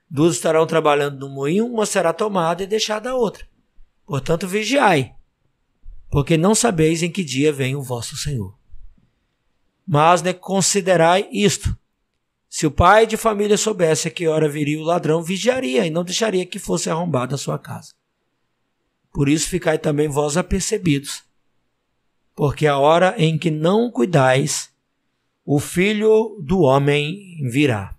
Duas 0.08 0.36
estarão 0.36 0.68
trabalhando 0.68 1.18
no 1.18 1.34
moinho, 1.34 1.66
uma 1.66 1.88
será 1.88 2.14
tomada 2.14 2.62
e 2.62 2.68
deixada 2.68 3.10
a 3.10 3.16
outra. 3.16 3.55
Portanto, 4.06 4.48
vigiai, 4.48 5.16
porque 6.10 6.38
não 6.38 6.54
sabeis 6.54 7.02
em 7.02 7.12
que 7.12 7.24
dia 7.24 7.52
vem 7.52 7.76
o 7.76 7.82
vosso 7.82 8.16
Senhor. 8.16 8.58
Mas 9.86 10.22
né, 10.22 10.34
considerai 10.34 11.28
isto: 11.32 11.76
se 12.50 12.66
o 12.66 12.72
pai 12.72 13.06
de 13.06 13.18
família 13.18 13.58
soubesse 13.58 14.08
a 14.08 14.12
que 14.12 14.28
hora 14.28 14.48
viria 14.48 14.80
o 14.80 14.84
ladrão, 14.84 15.22
vigiaria 15.22 15.86
e 15.86 15.90
não 15.90 16.04
deixaria 16.04 16.46
que 16.46 16.60
fosse 16.60 16.90
arrombada 16.90 17.36
a 17.36 17.38
sua 17.38 17.60
casa. 17.60 17.94
Por 19.12 19.30
isso 19.30 19.50
ficai 19.50 19.78
também 19.78 20.08
vós 20.08 20.38
apercebidos, 20.38 21.24
porque 22.36 22.68
a 22.68 22.78
hora 22.78 23.16
em 23.18 23.38
que 23.38 23.50
não 23.50 23.90
cuidais, 23.90 24.70
o 25.46 25.60
filho 25.60 26.38
do 26.42 26.62
homem 26.62 27.40
virá. 27.50 27.96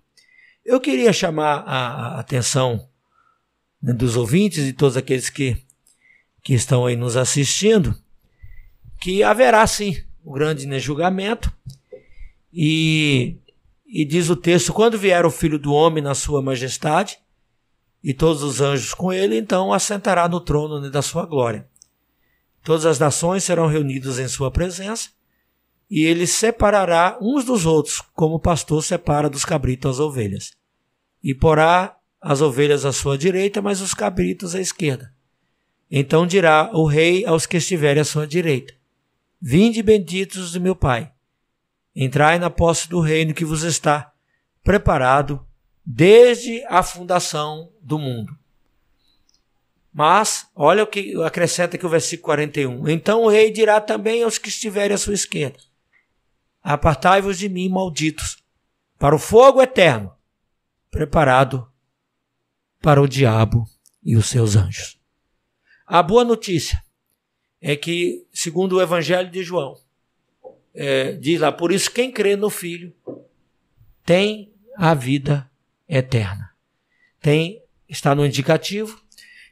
Eu 0.63 0.79
queria 0.79 1.13
chamar 1.13 1.63
a 1.65 2.19
atenção 2.19 2.89
né, 3.81 3.93
dos 3.93 4.17
ouvintes 4.17 4.67
e 4.67 4.73
todos 4.73 4.97
aqueles 4.97 5.29
que, 5.29 5.57
que 6.47 6.53
estão 6.53 6.85
aí 6.85 6.95
nos 6.95 7.17
assistindo, 7.17 7.93
que 9.01 9.21
haverá 9.21 9.67
sim 9.67 10.01
o 10.23 10.31
grande 10.31 10.65
né, 10.65 10.79
julgamento, 10.79 11.51
e, 12.53 13.35
e 13.85 14.05
diz 14.05 14.29
o 14.29 14.35
texto: 14.37 14.71
quando 14.71 14.97
vier 14.97 15.25
o 15.25 15.29
filho 15.29 15.59
do 15.59 15.73
homem 15.73 16.01
na 16.01 16.15
sua 16.15 16.41
majestade, 16.41 17.19
e 18.01 18.13
todos 18.13 18.43
os 18.43 18.61
anjos 18.61 18.93
com 18.93 19.11
ele, 19.11 19.37
então 19.37 19.73
assentará 19.73 20.29
no 20.29 20.39
trono 20.39 20.79
né, 20.79 20.89
da 20.89 21.01
sua 21.01 21.25
glória. 21.25 21.67
Todas 22.63 22.85
as 22.85 22.97
nações 22.97 23.43
serão 23.43 23.67
reunidas 23.67 24.17
em 24.17 24.29
sua 24.29 24.49
presença, 24.49 25.09
e 25.91 26.05
ele 26.05 26.25
separará 26.25 27.17
uns 27.21 27.43
dos 27.43 27.65
outros, 27.65 28.01
como 28.13 28.35
o 28.35 28.39
pastor 28.39 28.81
separa 28.81 29.29
dos 29.29 29.43
cabritos 29.43 29.95
as 29.95 29.99
ovelhas. 29.99 30.53
E 31.21 31.35
porá 31.35 31.97
as 32.21 32.39
ovelhas 32.39 32.85
à 32.85 32.93
sua 32.93 33.17
direita, 33.17 33.61
mas 33.61 33.81
os 33.81 33.93
cabritos 33.93 34.55
à 34.55 34.61
esquerda. 34.61 35.16
Então 35.89 36.27
dirá 36.27 36.69
o 36.73 36.85
rei 36.85 37.25
aos 37.25 37.45
que 37.45 37.57
estiverem 37.57 38.01
à 38.01 38.05
sua 38.05 38.27
direita: 38.27 38.73
Vinde 39.41 39.81
benditos 39.81 40.51
do 40.51 40.61
meu 40.61 40.75
Pai, 40.75 41.11
entrai 41.95 42.37
na 42.37 42.49
posse 42.49 42.89
do 42.89 42.99
reino 42.99 43.33
que 43.33 43.45
vos 43.45 43.63
está 43.63 44.11
preparado 44.63 45.45
desde 45.85 46.63
a 46.65 46.83
fundação 46.83 47.71
do 47.81 47.97
mundo. 47.97 48.37
Mas, 49.93 50.47
olha 50.53 50.83
o 50.83 50.87
que 50.87 51.15
acrescenta 51.23 51.75
aqui 51.75 51.85
o 51.85 51.89
versículo 51.89 52.25
41. 52.25 52.87
Então 52.89 53.23
o 53.23 53.29
rei 53.29 53.49
dirá 53.49 53.81
também 53.81 54.21
aos 54.21 54.37
que 54.37 54.49
estiverem 54.49 54.93
à 54.93 54.97
sua 54.97 55.13
esquerda: 55.13 55.57
Apartai-vos 56.61 57.37
de 57.37 57.47
mim, 57.47 57.69
malditos, 57.69 58.43
para 58.99 59.15
o 59.15 59.19
fogo 59.19 59.61
eterno, 59.61 60.13
preparado 60.91 61.67
para 62.81 63.01
o 63.01 63.07
diabo 63.07 63.65
e 64.03 64.15
os 64.15 64.27
seus 64.27 64.55
anjos. 64.55 64.96
A 65.87 66.03
boa 66.03 66.25
notícia 66.25 66.83
é 67.61 67.73
que, 67.73 68.27
segundo 68.33 68.75
o 68.75 68.81
Evangelho 68.81 69.31
de 69.31 69.41
João, 69.41 69.79
é, 70.75 71.13
diz 71.13 71.39
lá: 71.39 71.49
por 71.49 71.71
isso 71.71 71.89
quem 71.89 72.11
crê 72.11 72.35
no 72.35 72.49
Filho 72.49 72.93
tem 74.05 74.53
a 74.75 74.93
vida 74.93 75.49
eterna. 75.87 76.51
Tem, 77.21 77.63
está 77.87 78.13
no 78.13 78.25
indicativo. 78.25 79.01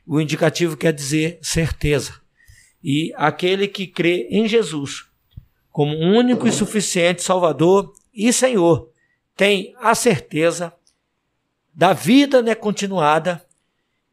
O 0.05 0.19
indicativo 0.19 0.75
quer 0.75 0.91
dizer 0.91 1.39
certeza. 1.41 2.21
E 2.83 3.13
aquele 3.15 3.67
que 3.67 3.87
crê 3.87 4.27
em 4.29 4.45
Jesus 4.45 5.05
como 5.71 5.97
único 5.97 6.47
e 6.47 6.51
suficiente 6.51 7.23
Salvador 7.23 7.93
e 8.13 8.31
Senhor 8.31 8.91
tem 9.35 9.73
a 9.79 9.95
certeza 9.95 10.73
da 11.73 11.91
vida 11.91 12.41
né, 12.41 12.55
continuada 12.55 13.45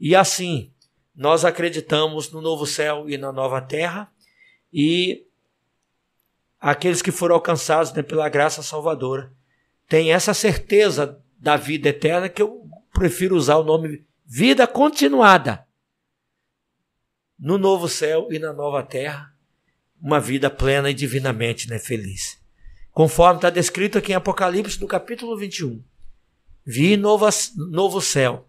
e 0.01 0.17
assim 0.17 0.72
nós 1.15 1.45
acreditamos 1.45 2.31
no 2.31 2.41
novo 2.41 2.67
céu 2.67 3.09
e 3.09 3.19
na 3.19 3.33
nova 3.33 3.61
terra 3.61 4.11
e 4.73 5.27
aqueles 6.59 7.03
que 7.03 7.11
foram 7.11 7.35
alcançados 7.35 7.93
né, 7.93 8.03
pela 8.03 8.29
graça 8.29 8.63
salvadora 8.63 9.33
têm 9.89 10.13
essa 10.13 10.33
certeza 10.33 11.21
da 11.39 11.57
vida 11.57 11.89
eterna, 11.89 12.29
que 12.29 12.41
eu 12.41 12.63
prefiro 12.95 13.37
usar 13.37 13.57
o 13.57 13.65
nome 13.65 14.07
vida 14.25 14.67
continuada. 14.67 15.67
No 17.39 17.59
novo 17.59 17.89
céu 17.89 18.29
e 18.31 18.39
na 18.39 18.53
nova 18.53 18.83
terra, 18.83 19.35
uma 20.01 20.21
vida 20.21 20.49
plena 20.49 20.91
e 20.91 20.95
divinamente 20.95 21.69
né, 21.69 21.79
feliz. 21.79 22.41
Conforme 22.93 23.37
está 23.37 23.51
descrito 23.51 23.99
aqui 23.99 24.13
em 24.13 24.15
Apocalipse, 24.15 24.81
no 24.81 24.87
capítulo 24.87 25.37
21. 25.37 25.83
Vi 26.65 26.97
novo, 26.97 27.29
novo 27.57 28.01
céu 28.01 28.49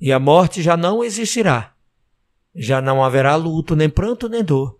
e 0.00 0.12
a 0.12 0.18
morte 0.18 0.62
já 0.62 0.76
não 0.76 1.02
existirá. 1.02 1.74
Já 2.54 2.80
não 2.80 3.04
haverá 3.04 3.36
luto, 3.36 3.76
nem 3.76 3.88
pranto, 3.88 4.28
nem 4.28 4.42
dor, 4.42 4.78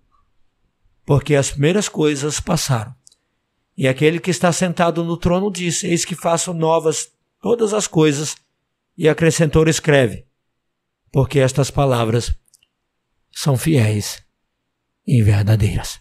porque 1.05 1.35
as 1.35 1.51
primeiras 1.51 1.89
coisas 1.89 2.41
passaram. 2.41 2.95
E 3.77 3.87
aquele 3.87 4.19
que 4.19 4.31
está 4.31 4.53
sentado 4.53 5.05
no 5.05 5.16
trono 5.16 5.51
disse: 5.51 5.87
Eis 5.87 6.05
que 6.05 6.16
faço 6.16 6.53
novas 6.53 7.12
todas 7.41 7.73
as 7.73 7.87
coisas, 7.87 8.37
e 8.97 9.09
acrescentou: 9.09 9.69
escreve, 9.69 10.27
porque 11.12 11.39
estas 11.39 11.71
palavras 11.71 12.37
são 13.31 13.57
fiéis 13.57 14.25
e 15.07 15.23
verdadeiras. 15.23 16.01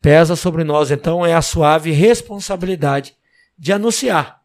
Pesa 0.00 0.34
sobre 0.34 0.64
nós, 0.64 0.90
então, 0.90 1.24
é 1.24 1.34
a 1.34 1.42
suave 1.42 1.92
responsabilidade 1.92 3.14
de 3.56 3.72
anunciar 3.72 4.42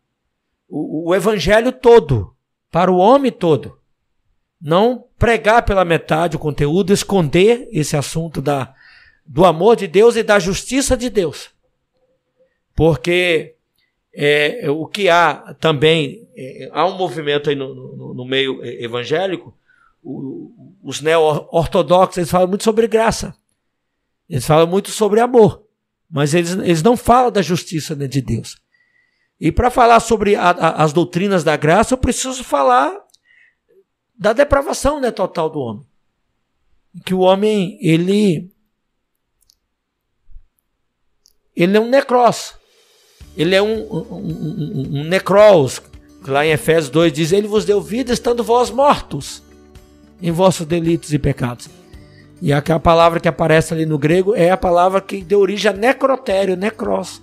o, 0.68 1.10
o 1.10 1.16
evangelho 1.16 1.72
todo, 1.72 2.35
para 2.76 2.92
o 2.92 2.98
homem 2.98 3.32
todo. 3.32 3.80
Não 4.62 5.06
pregar 5.18 5.64
pela 5.64 5.86
metade 5.86 6.36
o 6.36 6.40
conteúdo, 6.40 6.92
esconder 6.92 7.70
esse 7.72 7.96
assunto 7.96 8.42
da, 8.42 8.76
do 9.26 9.46
amor 9.46 9.78
de 9.78 9.88
Deus 9.88 10.18
e 10.18 10.24
da 10.24 10.40
justiça 10.40 10.98
de 10.98 11.10
Deus. 11.10 11.52
Porque 12.76 13.56
é, 14.14 14.70
o 14.70 14.86
que 14.88 15.08
há 15.08 15.56
também, 15.58 16.28
é, 16.36 16.70
há 16.74 16.86
um 16.86 16.98
movimento 16.98 17.50
aí 17.50 17.56
no, 17.56 17.74
no, 17.74 18.14
no 18.14 18.26
meio 18.26 18.62
evangélico, 18.62 19.58
o, 20.04 20.52
os 20.84 21.00
neo-ortodoxos, 21.00 22.18
eles 22.18 22.30
falam 22.30 22.50
muito 22.50 22.66
sobre 22.66 22.90
graça. 22.90 23.34
Eles 24.30 24.46
falam 24.46 24.68
muito 24.68 24.90
sobre 24.90 25.22
amor. 25.22 25.64
Mas 26.12 26.34
eles, 26.34 26.52
eles 26.52 26.84
não 26.84 26.98
falam 26.98 27.32
da 27.32 27.42
justiça 27.42 27.96
né, 27.96 28.06
de 28.06 28.20
Deus. 28.20 28.58
E 29.40 29.52
para 29.52 29.70
falar 29.70 30.00
sobre 30.00 30.36
a, 30.36 30.50
a, 30.50 30.84
as 30.84 30.94
doutrinas 30.94 31.44
da 31.44 31.58
graça, 31.58 31.94
eu 31.94 31.98
preciso 31.98 32.44
falar 32.44 32.96
da 34.18 34.34
depravação 34.34 35.00
né, 35.00 35.12
total 35.12 35.50
do 35.50 35.60
homem. 35.60 35.86
Que 37.06 37.14
o 37.14 37.20
homem, 37.20 37.78
ele. 37.82 38.50
Ele 41.56 41.78
é 41.78 41.80
um 41.80 41.90
necros. 41.90 42.54
Ele 43.36 43.54
é 43.54 43.62
um, 43.62 43.82
um, 43.92 44.06
um, 44.12 45.00
um 45.00 45.04
necros, 45.04 45.82
lá 46.26 46.46
em 46.46 46.52
Efésios 46.52 46.90
2 46.90 47.12
diz: 47.12 47.32
Ele 47.34 47.48
vos 47.48 47.66
deu 47.66 47.82
vida 47.82 48.14
estando 48.14 48.44
vós 48.44 48.70
mortos 48.70 49.44
em 50.22 50.32
vossos 50.32 50.66
delitos 50.66 51.14
e 51.14 51.20
pecados. 51.20 51.70
E 52.42 52.54
a, 52.54 52.60
a 52.60 52.80
palavra 52.80 53.20
que 53.20 53.28
aparece 53.28 53.74
ali 53.74 53.86
no 53.86 53.98
grego 53.98 54.34
é 54.36 54.50
a 54.50 54.58
palavra 54.58 55.02
que 55.02 55.22
deu 55.22 55.40
origem 55.40 55.72
a 55.72 55.74
necrotério, 55.74 56.56
necros. 56.56 57.22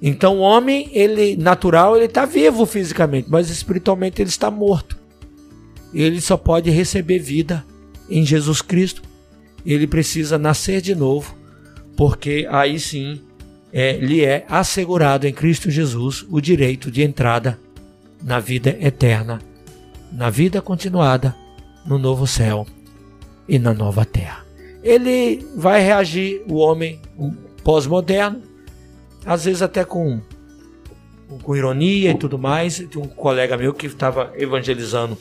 Então 0.00 0.38
o 0.38 0.40
homem, 0.40 0.88
ele 0.92 1.36
natural, 1.36 1.96
ele 1.96 2.06
está 2.06 2.24
vivo 2.24 2.64
fisicamente, 2.64 3.28
mas 3.28 3.50
espiritualmente 3.50 4.22
ele 4.22 4.30
está 4.30 4.50
morto. 4.50 4.96
Ele 5.92 6.20
só 6.20 6.36
pode 6.36 6.70
receber 6.70 7.18
vida 7.18 7.64
em 8.08 8.24
Jesus 8.24 8.62
Cristo. 8.62 9.02
Ele 9.66 9.86
precisa 9.86 10.38
nascer 10.38 10.80
de 10.80 10.94
novo, 10.94 11.34
porque 11.96 12.46
aí 12.50 12.78
sim 12.78 13.20
é, 13.72 13.96
lhe 13.96 14.24
é 14.24 14.44
assegurado 14.48 15.26
em 15.26 15.32
Cristo 15.32 15.70
Jesus 15.70 16.24
o 16.30 16.40
direito 16.40 16.90
de 16.90 17.02
entrada 17.02 17.58
na 18.22 18.38
vida 18.38 18.76
eterna, 18.80 19.40
na 20.12 20.30
vida 20.30 20.62
continuada, 20.62 21.34
no 21.84 21.98
novo 21.98 22.26
céu 22.26 22.66
e 23.48 23.58
na 23.58 23.74
nova 23.74 24.04
terra. 24.04 24.46
Ele 24.82 25.44
vai 25.56 25.82
reagir, 25.82 26.42
o 26.48 26.56
homem 26.56 27.00
pós-moderno, 27.64 28.42
às 29.24 29.44
vezes 29.44 29.62
até 29.62 29.84
com 29.84 30.20
com 31.42 31.54
ironia 31.54 32.10
e 32.10 32.18
tudo 32.18 32.38
mais. 32.38 32.76
Tinha 32.76 33.04
um 33.04 33.08
colega 33.08 33.56
meu 33.56 33.74
que 33.74 33.86
estava 33.86 34.32
evangelizando 34.36 35.18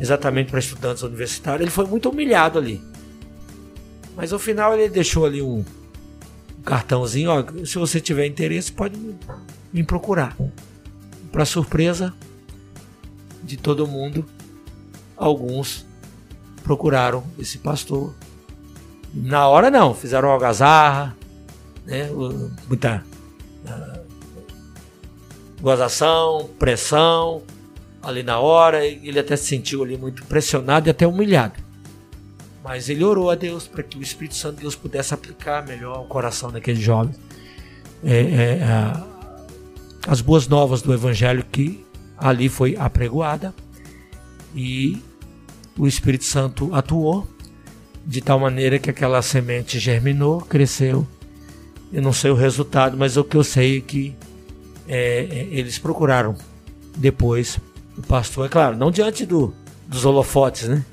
exatamente 0.00 0.50
para 0.50 0.58
estudantes 0.58 1.02
universitários. 1.02 1.62
Ele 1.62 1.70
foi 1.70 1.86
muito 1.86 2.08
humilhado 2.08 2.58
ali. 2.58 2.82
Mas 4.16 4.32
no 4.32 4.38
final 4.38 4.74
ele 4.74 4.88
deixou 4.88 5.26
ali 5.26 5.42
um, 5.42 5.64
um 6.58 6.62
cartãozinho, 6.64 7.30
ó, 7.30 7.44
se 7.64 7.78
você 7.78 8.00
tiver 8.00 8.26
interesse 8.26 8.72
pode 8.72 8.96
me, 8.98 9.16
me 9.72 9.84
procurar. 9.84 10.36
Para 11.30 11.44
surpresa 11.44 12.14
de 13.42 13.58
todo 13.58 13.86
mundo, 13.86 14.24
alguns 15.16 15.86
procuraram 16.62 17.22
esse 17.38 17.58
pastor. 17.58 18.14
Na 19.12 19.46
hora 19.46 19.70
não, 19.70 19.94
fizeram 19.94 20.30
algazarra, 20.30 21.16
né, 21.84 22.08
muita 22.66 23.04
gozação, 25.60 26.50
pressão, 26.58 27.42
ali 28.02 28.22
na 28.22 28.38
hora, 28.38 28.84
ele 28.84 29.18
até 29.18 29.36
se 29.36 29.46
sentiu 29.46 29.82
ali 29.82 29.96
muito 29.96 30.24
pressionado 30.24 30.88
e 30.88 30.90
até 30.90 31.06
humilhado. 31.06 31.54
Mas 32.62 32.88
ele 32.88 33.04
orou 33.04 33.30
a 33.30 33.34
Deus 33.34 33.66
para 33.66 33.82
que 33.82 33.98
o 33.98 34.02
Espírito 34.02 34.34
Santo 34.34 34.56
de 34.56 34.62
Deus 34.62 34.74
pudesse 34.74 35.14
aplicar 35.14 35.66
melhor 35.66 36.00
o 36.00 36.04
coração 36.04 36.50
daquele 36.50 36.80
jovem. 36.80 37.14
É, 38.04 38.20
é, 38.20 38.60
as 40.06 40.20
boas 40.20 40.46
novas 40.46 40.82
do 40.82 40.92
Evangelho 40.92 41.44
que 41.44 41.84
ali 42.16 42.48
foi 42.48 42.76
apregoada 42.76 43.54
e 44.54 45.02
o 45.78 45.86
Espírito 45.86 46.24
Santo 46.24 46.74
atuou 46.74 47.26
de 48.06 48.20
tal 48.20 48.38
maneira 48.38 48.78
que 48.78 48.88
aquela 48.88 49.20
semente 49.20 49.78
germinou, 49.78 50.40
cresceu. 50.40 51.06
Eu 51.92 52.02
não 52.02 52.12
sei 52.12 52.30
o 52.30 52.34
resultado, 52.34 52.96
mas 52.96 53.16
o 53.16 53.24
que 53.24 53.36
eu 53.36 53.44
sei 53.44 53.78
é 53.78 53.80
que 53.80 54.14
é, 54.88 55.24
é 55.24 55.48
eles 55.50 55.78
procuraram 55.78 56.34
depois 56.96 57.58
o 57.96 58.02
pastor, 58.02 58.46
é 58.46 58.48
claro, 58.48 58.76
não 58.76 58.90
diante 58.90 59.24
do, 59.24 59.54
dos 59.86 60.04
holofotes, 60.04 60.68
né? 60.68 60.84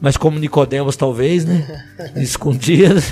Mas 0.00 0.16
como 0.16 0.38
Nicodemos 0.38 0.96
talvez, 0.96 1.44
né? 1.44 1.84
Escondido. 2.16 3.02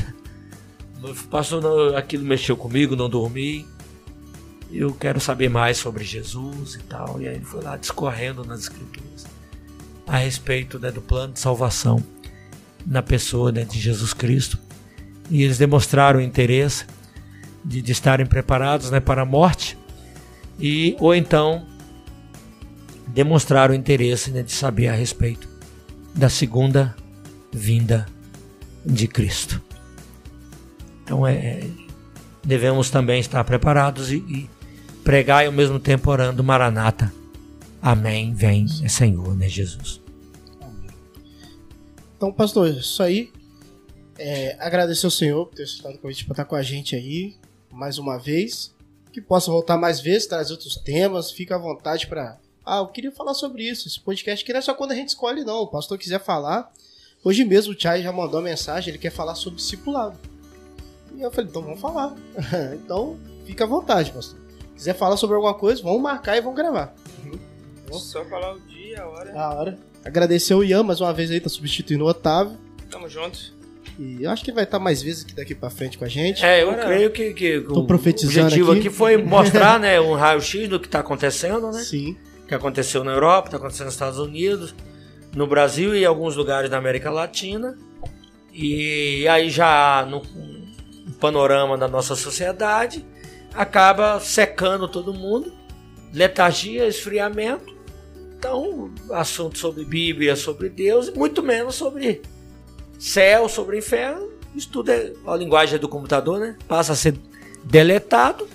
O 1.02 1.14
pastor, 1.28 1.62
não, 1.62 1.96
aquilo 1.96 2.24
mexeu 2.24 2.56
comigo, 2.56 2.96
não 2.96 3.08
dormi. 3.08 3.66
Eu 4.72 4.92
quero 4.92 5.20
saber 5.20 5.48
mais 5.48 5.78
sobre 5.78 6.04
Jesus 6.04 6.74
e 6.74 6.82
tal. 6.84 7.20
E 7.20 7.28
aí 7.28 7.36
ele 7.36 7.44
foi 7.44 7.62
lá 7.62 7.76
discorrendo 7.76 8.44
nas 8.44 8.60
escrituras 8.60 9.26
a 10.06 10.18
respeito 10.18 10.78
né, 10.78 10.90
do 10.90 11.02
plano 11.02 11.32
de 11.32 11.40
salvação 11.40 12.02
na 12.86 13.02
pessoa 13.02 13.50
né, 13.50 13.64
de 13.64 13.78
Jesus 13.78 14.14
Cristo. 14.14 14.58
E 15.28 15.42
eles 15.42 15.58
demonstraram 15.58 16.20
interesse 16.20 16.86
de, 17.64 17.82
de 17.82 17.92
estarem 17.92 18.24
preparados 18.24 18.90
né, 18.90 19.00
para 19.00 19.22
a 19.22 19.24
morte, 19.24 19.76
e 20.58 20.96
ou 20.98 21.14
então 21.14 21.66
demonstraram 23.08 23.74
interesse 23.74 24.30
né, 24.30 24.42
de 24.42 24.52
saber 24.52 24.88
a 24.88 24.94
respeito 24.94 25.48
da 26.14 26.28
segunda 26.28 26.94
vinda 27.52 28.06
de 28.84 29.06
Cristo. 29.06 29.62
Então 31.02 31.26
é, 31.26 31.34
é 31.34 31.70
devemos 32.44 32.90
também 32.90 33.18
estar 33.18 33.42
preparados 33.44 34.12
e, 34.12 34.16
e 34.16 34.50
pregar 35.02 35.44
e 35.44 35.46
ao 35.46 35.52
mesmo 35.52 35.80
tempo 35.80 36.10
orando 36.10 36.42
Maranata. 36.44 37.12
Amém. 37.82 38.32
Vem, 38.34 38.66
Senhor, 38.88 39.36
né, 39.36 39.48
Jesus. 39.48 40.00
Então, 42.16 42.32
pastor, 42.32 42.68
isso 42.68 43.02
aí. 43.02 43.30
É, 44.18 44.56
agradecer 44.58 45.04
ao 45.04 45.10
Senhor 45.10 45.46
por 45.46 45.56
ter 45.56 45.66
citado 45.66 45.96
o 45.96 45.98
convite 45.98 46.24
para 46.24 46.32
estar 46.32 46.44
com 46.46 46.56
a 46.56 46.62
gente 46.62 46.96
aí 46.96 47.36
mais 47.70 47.98
uma 47.98 48.18
vez. 48.18 48.74
Que 49.16 49.20
possa 49.22 49.50
voltar 49.50 49.78
mais 49.78 49.98
vezes, 49.98 50.26
trazer 50.26 50.52
outros 50.52 50.76
temas. 50.76 51.30
Fica 51.30 51.54
à 51.54 51.58
vontade 51.58 52.06
para. 52.06 52.38
Ah, 52.62 52.80
eu 52.80 52.86
queria 52.88 53.10
falar 53.10 53.32
sobre 53.32 53.62
isso. 53.62 53.88
Esse 53.88 53.98
podcast 53.98 54.44
que 54.44 54.52
não 54.52 54.58
é 54.58 54.60
só 54.60 54.74
quando 54.74 54.92
a 54.92 54.94
gente 54.94 55.08
escolhe, 55.08 55.42
não. 55.42 55.60
O 55.62 55.68
pastor 55.68 55.96
quiser 55.96 56.22
falar. 56.22 56.70
Hoje 57.24 57.42
mesmo 57.42 57.72
o 57.72 57.80
Chai 57.80 58.02
já 58.02 58.12
mandou 58.12 58.40
uma 58.40 58.46
mensagem, 58.50 58.90
ele 58.90 58.98
quer 58.98 59.08
falar 59.08 59.34
sobre 59.34 59.56
discipulado. 59.56 60.18
E 61.14 61.22
eu 61.22 61.30
falei, 61.30 61.48
então 61.48 61.62
vamos 61.62 61.80
falar. 61.80 62.14
então, 62.76 63.18
fica 63.46 63.64
à 63.64 63.66
vontade, 63.66 64.12
pastor. 64.12 64.38
Quiser 64.74 64.94
falar 64.94 65.16
sobre 65.16 65.34
alguma 65.34 65.54
coisa, 65.54 65.82
vamos 65.82 66.02
marcar 66.02 66.36
e 66.36 66.42
vamos 66.42 66.58
gravar. 66.58 66.94
Uhum. 67.24 67.98
Só 67.98 68.22
falar 68.26 68.52
o 68.52 68.60
dia, 68.60 69.02
a 69.02 69.08
hora. 69.08 69.40
A 69.40 69.54
hora. 69.54 69.78
Agradecer 70.04 70.52
o 70.52 70.62
Ian 70.62 70.82
mais 70.82 71.00
uma 71.00 71.14
vez 71.14 71.30
aí, 71.30 71.40
tá 71.40 71.48
substituindo 71.48 72.04
o 72.04 72.08
Otávio. 72.08 72.58
Tamo 72.90 73.08
junto. 73.08 73.55
E 73.98 74.24
eu 74.24 74.30
acho 74.30 74.44
que 74.44 74.52
vai 74.52 74.64
estar 74.64 74.78
mais 74.78 75.02
vezes 75.02 75.24
aqui 75.24 75.34
daqui 75.34 75.54
pra 75.54 75.70
frente 75.70 75.96
com 75.96 76.04
a 76.04 76.08
gente. 76.08 76.44
É, 76.44 76.62
eu 76.62 76.70
Agora, 76.70 76.86
creio 76.86 77.10
que, 77.10 77.32
que 77.32 77.58
o 77.58 77.78
objetivo 77.78 78.72
aqui. 78.72 78.80
aqui 78.80 78.90
foi 78.90 79.16
mostrar 79.16 79.80
né, 79.80 80.00
um 80.00 80.14
raio-x 80.14 80.68
do 80.68 80.78
que 80.78 80.86
está 80.86 81.00
acontecendo, 81.00 81.70
né? 81.70 81.82
Sim. 81.82 82.16
Que 82.46 82.54
aconteceu 82.54 83.02
na 83.02 83.12
Europa, 83.12 83.48
está 83.48 83.56
acontecendo 83.56 83.86
nos 83.86 83.94
Estados 83.94 84.18
Unidos, 84.18 84.74
no 85.34 85.46
Brasil 85.46 85.94
e 85.94 86.02
em 86.02 86.04
alguns 86.04 86.36
lugares 86.36 86.70
da 86.70 86.76
América 86.76 87.10
Latina. 87.10 87.76
E 88.52 89.26
aí 89.28 89.50
já 89.50 90.06
no, 90.08 90.22
no 91.06 91.12
panorama 91.14 91.76
da 91.76 91.88
nossa 91.88 92.14
sociedade 92.14 93.04
acaba 93.54 94.20
secando 94.20 94.86
todo 94.86 95.14
mundo, 95.14 95.52
letargia, 96.12 96.86
esfriamento 96.86 97.76
então, 98.38 98.90
assunto 99.10 99.58
sobre 99.58 99.84
Bíblia, 99.84 100.36
sobre 100.36 100.68
Deus, 100.68 101.12
muito 101.12 101.42
menos 101.42 101.74
sobre 101.74 102.22
céu, 102.98 103.48
sobre 103.48 103.78
inferno. 103.78 104.28
Isso 104.54 104.68
tudo 104.70 104.90
é 104.90 105.12
a 105.26 105.36
linguagem 105.36 105.78
do 105.78 105.88
computador, 105.88 106.40
né? 106.40 106.56
Passa 106.66 106.92
a 106.92 106.96
ser 106.96 107.14
deletado. 107.64 108.48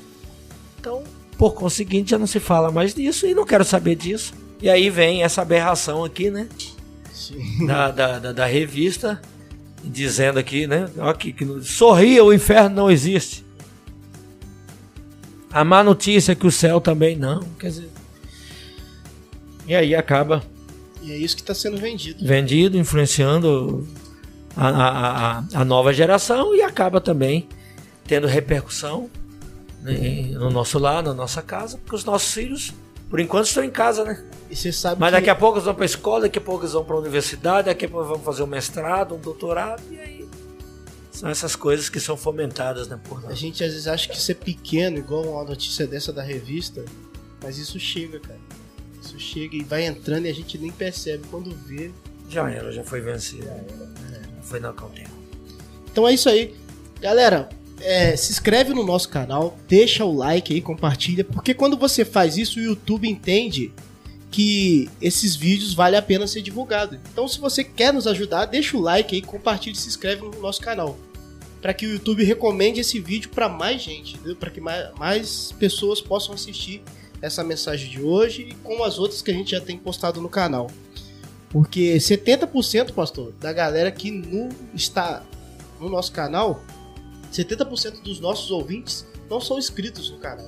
Então, 0.79 1.03
por 1.37 1.53
conseguinte, 1.53 2.11
já 2.11 2.17
não 2.17 2.27
se 2.27 2.39
fala 2.39 2.71
mais 2.71 2.93
disso 2.93 3.27
e 3.27 3.35
não 3.35 3.45
quero 3.45 3.63
saber 3.63 3.95
disso. 3.95 4.33
E 4.61 4.69
aí 4.69 4.89
vem 4.89 5.23
essa 5.23 5.41
aberração 5.41 6.03
aqui, 6.03 6.29
né? 6.29 6.47
Da, 7.65 7.91
da, 7.91 8.19
da, 8.19 8.31
da, 8.33 8.45
revista, 8.45 9.21
dizendo 9.83 10.39
aqui, 10.39 10.67
né? 10.67 10.89
Aqui, 10.99 11.31
que 11.31 11.45
sorria, 11.63 12.23
o 12.23 12.33
inferno 12.33 12.75
não 12.75 12.91
existe. 12.91 13.45
A 15.51 15.63
má 15.63 15.83
notícia 15.83 16.31
é 16.31 16.35
que 16.35 16.47
o 16.47 16.51
céu 16.51 16.81
também 16.81 17.15
não. 17.15 17.41
Quer 17.59 17.67
dizer, 17.67 17.89
e 19.67 19.75
aí 19.75 19.95
acaba. 19.95 20.43
E 21.01 21.11
é 21.11 21.17
isso 21.17 21.35
que 21.35 21.41
está 21.41 21.53
sendo 21.53 21.77
vendido. 21.77 22.25
Vendido, 22.25 22.77
influenciando 22.77 23.87
a, 24.55 24.67
a, 24.67 25.43
a, 25.53 25.65
nova 25.65 25.93
geração 25.93 26.55
e 26.55 26.61
acaba 26.61 26.99
também 26.99 27.47
tendo 28.05 28.27
repercussão 28.27 29.09
né, 29.81 30.31
no 30.33 30.49
nosso 30.49 30.77
lar, 30.77 31.01
na 31.01 31.13
nossa 31.13 31.41
casa, 31.41 31.77
porque 31.77 31.95
os 31.95 32.03
nossos 32.03 32.33
filhos, 32.33 32.73
por 33.09 33.19
enquanto, 33.19 33.45
estão 33.45 33.63
em 33.63 33.69
casa, 33.69 34.03
né? 34.03 34.23
Mas 34.49 34.69
que... 34.75 34.97
daqui 34.97 35.29
a 35.29 35.35
pouco 35.35 35.57
eles 35.57 35.65
vão 35.65 35.73
para 35.73 35.83
a 35.83 35.85
escola, 35.85 36.21
daqui 36.21 36.37
a 36.37 36.41
pouco 36.41 36.63
eles 36.63 36.73
vão 36.73 36.83
para 36.83 36.95
a 36.95 36.99
universidade, 36.99 37.67
daqui 37.67 37.85
a 37.85 37.89
pouco 37.89 38.07
vão 38.07 38.19
fazer 38.19 38.43
um 38.43 38.47
mestrado, 38.47 39.15
um 39.15 39.19
doutorado, 39.19 39.81
e 39.89 39.99
aí 39.99 40.29
são 41.11 41.29
essas 41.29 41.55
coisas 41.55 41.89
que 41.89 41.99
são 41.99 42.17
fomentadas 42.17 42.87
né, 42.87 42.99
por 43.03 43.21
nós. 43.21 43.31
A 43.31 43.35
gente 43.35 43.63
às 43.63 43.71
vezes 43.71 43.87
acha 43.87 44.09
que 44.09 44.19
ser 44.19 44.35
pequeno, 44.35 44.97
igual 44.97 45.23
uma 45.23 45.43
notícia 45.43 45.85
dessa 45.87 46.11
da 46.11 46.23
revista, 46.23 46.83
mas 47.43 47.57
isso 47.57 47.79
chega, 47.79 48.19
cara. 48.19 48.39
Isso 49.01 49.19
chega 49.19 49.55
e 49.55 49.63
vai 49.63 49.85
entrando 49.85 50.25
e 50.25 50.29
a 50.29 50.33
gente 50.33 50.57
nem 50.57 50.71
percebe. 50.71 51.25
Quando 51.29 51.55
vê. 51.65 51.91
Já 52.29 52.49
era, 52.49 52.71
já 52.71 52.83
foi 52.83 53.01
vencido. 53.01 53.45
Já 53.45 53.51
era. 53.51 53.91
É, 54.13 54.20
foi 54.51 54.59
na 54.59 54.73
cautela. 54.73 55.09
Então 55.89 56.07
é 56.07 56.13
isso 56.13 56.29
aí. 56.29 56.53
Galera, 56.99 57.49
é, 57.79 58.15
se 58.15 58.31
inscreve 58.31 58.73
no 58.73 58.85
nosso 58.85 59.09
canal, 59.09 59.57
deixa 59.67 60.03
o 60.05 60.13
like 60.13 60.53
aí, 60.53 60.61
compartilha, 60.61 61.23
porque 61.23 61.53
quando 61.53 61.77
você 61.77 62.03
faz 62.03 62.37
isso, 62.37 62.59
o 62.59 62.61
YouTube 62.61 63.09
entende 63.09 63.71
que 64.29 64.89
esses 65.01 65.35
vídeos 65.35 65.73
vale 65.73 65.95
a 65.95 66.01
pena 66.01 66.27
ser 66.27 66.41
divulgado. 66.41 66.99
Então, 67.11 67.27
se 67.27 67.39
você 67.39 67.63
quer 67.63 67.93
nos 67.93 68.07
ajudar, 68.07 68.45
deixa 68.45 68.77
o 68.77 68.81
like 68.81 69.15
aí, 69.15 69.21
compartilha 69.21 69.73
e 69.73 69.77
se 69.77 69.87
inscreve 69.87 70.21
no 70.21 70.39
nosso 70.39 70.61
canal. 70.61 70.97
Para 71.61 71.73
que 71.73 71.85
o 71.85 71.91
YouTube 71.93 72.23
recomende 72.23 72.79
esse 72.79 72.99
vídeo 72.99 73.29
para 73.29 73.49
mais 73.49 73.81
gente, 73.81 74.17
para 74.39 74.49
que 74.49 74.61
mais, 74.61 74.93
mais 74.97 75.51
pessoas 75.53 76.01
possam 76.01 76.33
assistir 76.33 76.81
essa 77.21 77.43
mensagem 77.43 77.89
de 77.89 78.01
hoje 78.01 78.43
e 78.49 78.53
com 78.55 78.83
as 78.83 78.97
outras 78.97 79.21
que 79.21 79.31
a 79.31 79.33
gente 79.33 79.51
já 79.51 79.61
tem 79.61 79.77
postado 79.77 80.21
no 80.21 80.29
canal. 80.29 80.69
Porque 81.51 81.97
70%, 81.97 82.93
pastor, 82.93 83.33
da 83.33 83.51
galera 83.51 83.91
que 83.91 84.09
no, 84.09 84.49
está 84.73 85.21
no 85.79 85.89
nosso 85.89 86.11
canal, 86.11 86.63
70% 87.31 88.01
dos 88.01 88.19
nossos 88.19 88.49
ouvintes 88.51 89.05
não 89.29 89.41
são 89.41 89.59
inscritos 89.59 90.09
no 90.09 90.17
canal. 90.17 90.47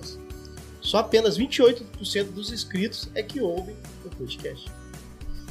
Só 0.81 0.97
apenas 0.97 1.37
28% 1.37 2.25
dos 2.31 2.51
inscritos 2.51 3.09
é 3.13 3.21
que 3.21 3.41
ouvem 3.41 3.75
o 4.05 4.09
podcast. 4.09 4.69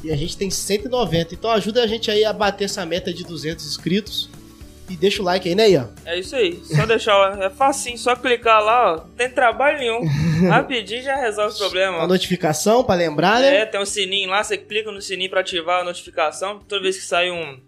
E 0.03 0.11
a 0.11 0.17
gente 0.17 0.37
tem 0.37 0.51
190. 0.51 1.35
Então 1.35 1.51
ajuda 1.51 1.83
a 1.83 1.87
gente 1.87 2.11
aí 2.11 2.25
a 2.25 2.33
bater 2.33 2.65
essa 2.65 2.85
meta 2.85 3.13
de 3.13 3.23
200 3.23 3.67
inscritos 3.67 4.29
e 4.89 4.97
deixa 4.97 5.23
o 5.23 5.25
like 5.25 5.49
aí, 5.49 5.55
né, 5.55 5.71
Ian? 5.71 5.91
É 6.05 6.19
isso 6.19 6.35
aí. 6.37 6.61
Só 6.65 6.85
deixar. 6.87 7.41
É 7.41 7.51
facinho, 7.51 7.97
só 7.97 8.15
clicar 8.17 8.63
lá, 8.63 8.93
ó. 8.93 8.97
Não 8.99 9.11
tem 9.17 9.31
trabalho 9.31 9.79
nenhum. 9.79 10.05
Rapidinho 10.49 11.03
já 11.03 11.17
resolve 11.17 11.55
o 11.55 11.59
problema. 11.59 11.99
A 12.03 12.07
notificação 12.07 12.85
pra 12.85 12.95
lembrar, 12.95 13.41
né? 13.41 13.59
É, 13.59 13.67
tem 13.67 13.81
um 13.81 13.87
sininho 13.87 14.31
lá, 14.31 14.43
você 14.43 14.59
clica 14.59 14.91
no 14.91 15.01
sininho 15.01 15.31
pra 15.31 15.41
ativar 15.41 15.81
a 15.81 15.85
notificação. 15.85 16.61
Toda 16.69 16.83
vez 16.83 16.97
que 16.97 17.05
sai 17.05 17.31
um, 17.31 17.59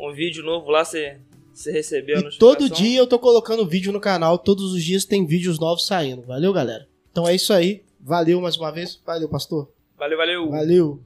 um 0.00 0.12
vídeo 0.12 0.44
novo 0.44 0.70
lá, 0.70 0.84
você, 0.84 1.18
você 1.52 1.72
recebeu 1.72 2.16
a 2.16 2.20
e 2.20 2.24
notificação. 2.24 2.56
Todo 2.56 2.70
dia 2.70 2.98
eu 2.98 3.06
tô 3.06 3.18
colocando 3.18 3.66
vídeo 3.66 3.92
no 3.92 4.00
canal, 4.00 4.38
todos 4.38 4.72
os 4.72 4.82
dias 4.82 5.04
tem 5.04 5.26
vídeos 5.26 5.58
novos 5.58 5.86
saindo. 5.86 6.22
Valeu, 6.22 6.52
galera? 6.52 6.86
Então 7.10 7.28
é 7.28 7.34
isso 7.34 7.52
aí. 7.52 7.82
Valeu 8.00 8.40
mais 8.40 8.56
uma 8.56 8.70
vez. 8.70 9.00
Valeu, 9.04 9.28
pastor. 9.28 9.68
Valeu, 9.96 10.18
valeu. 10.18 10.50
Valeu. 10.50 11.02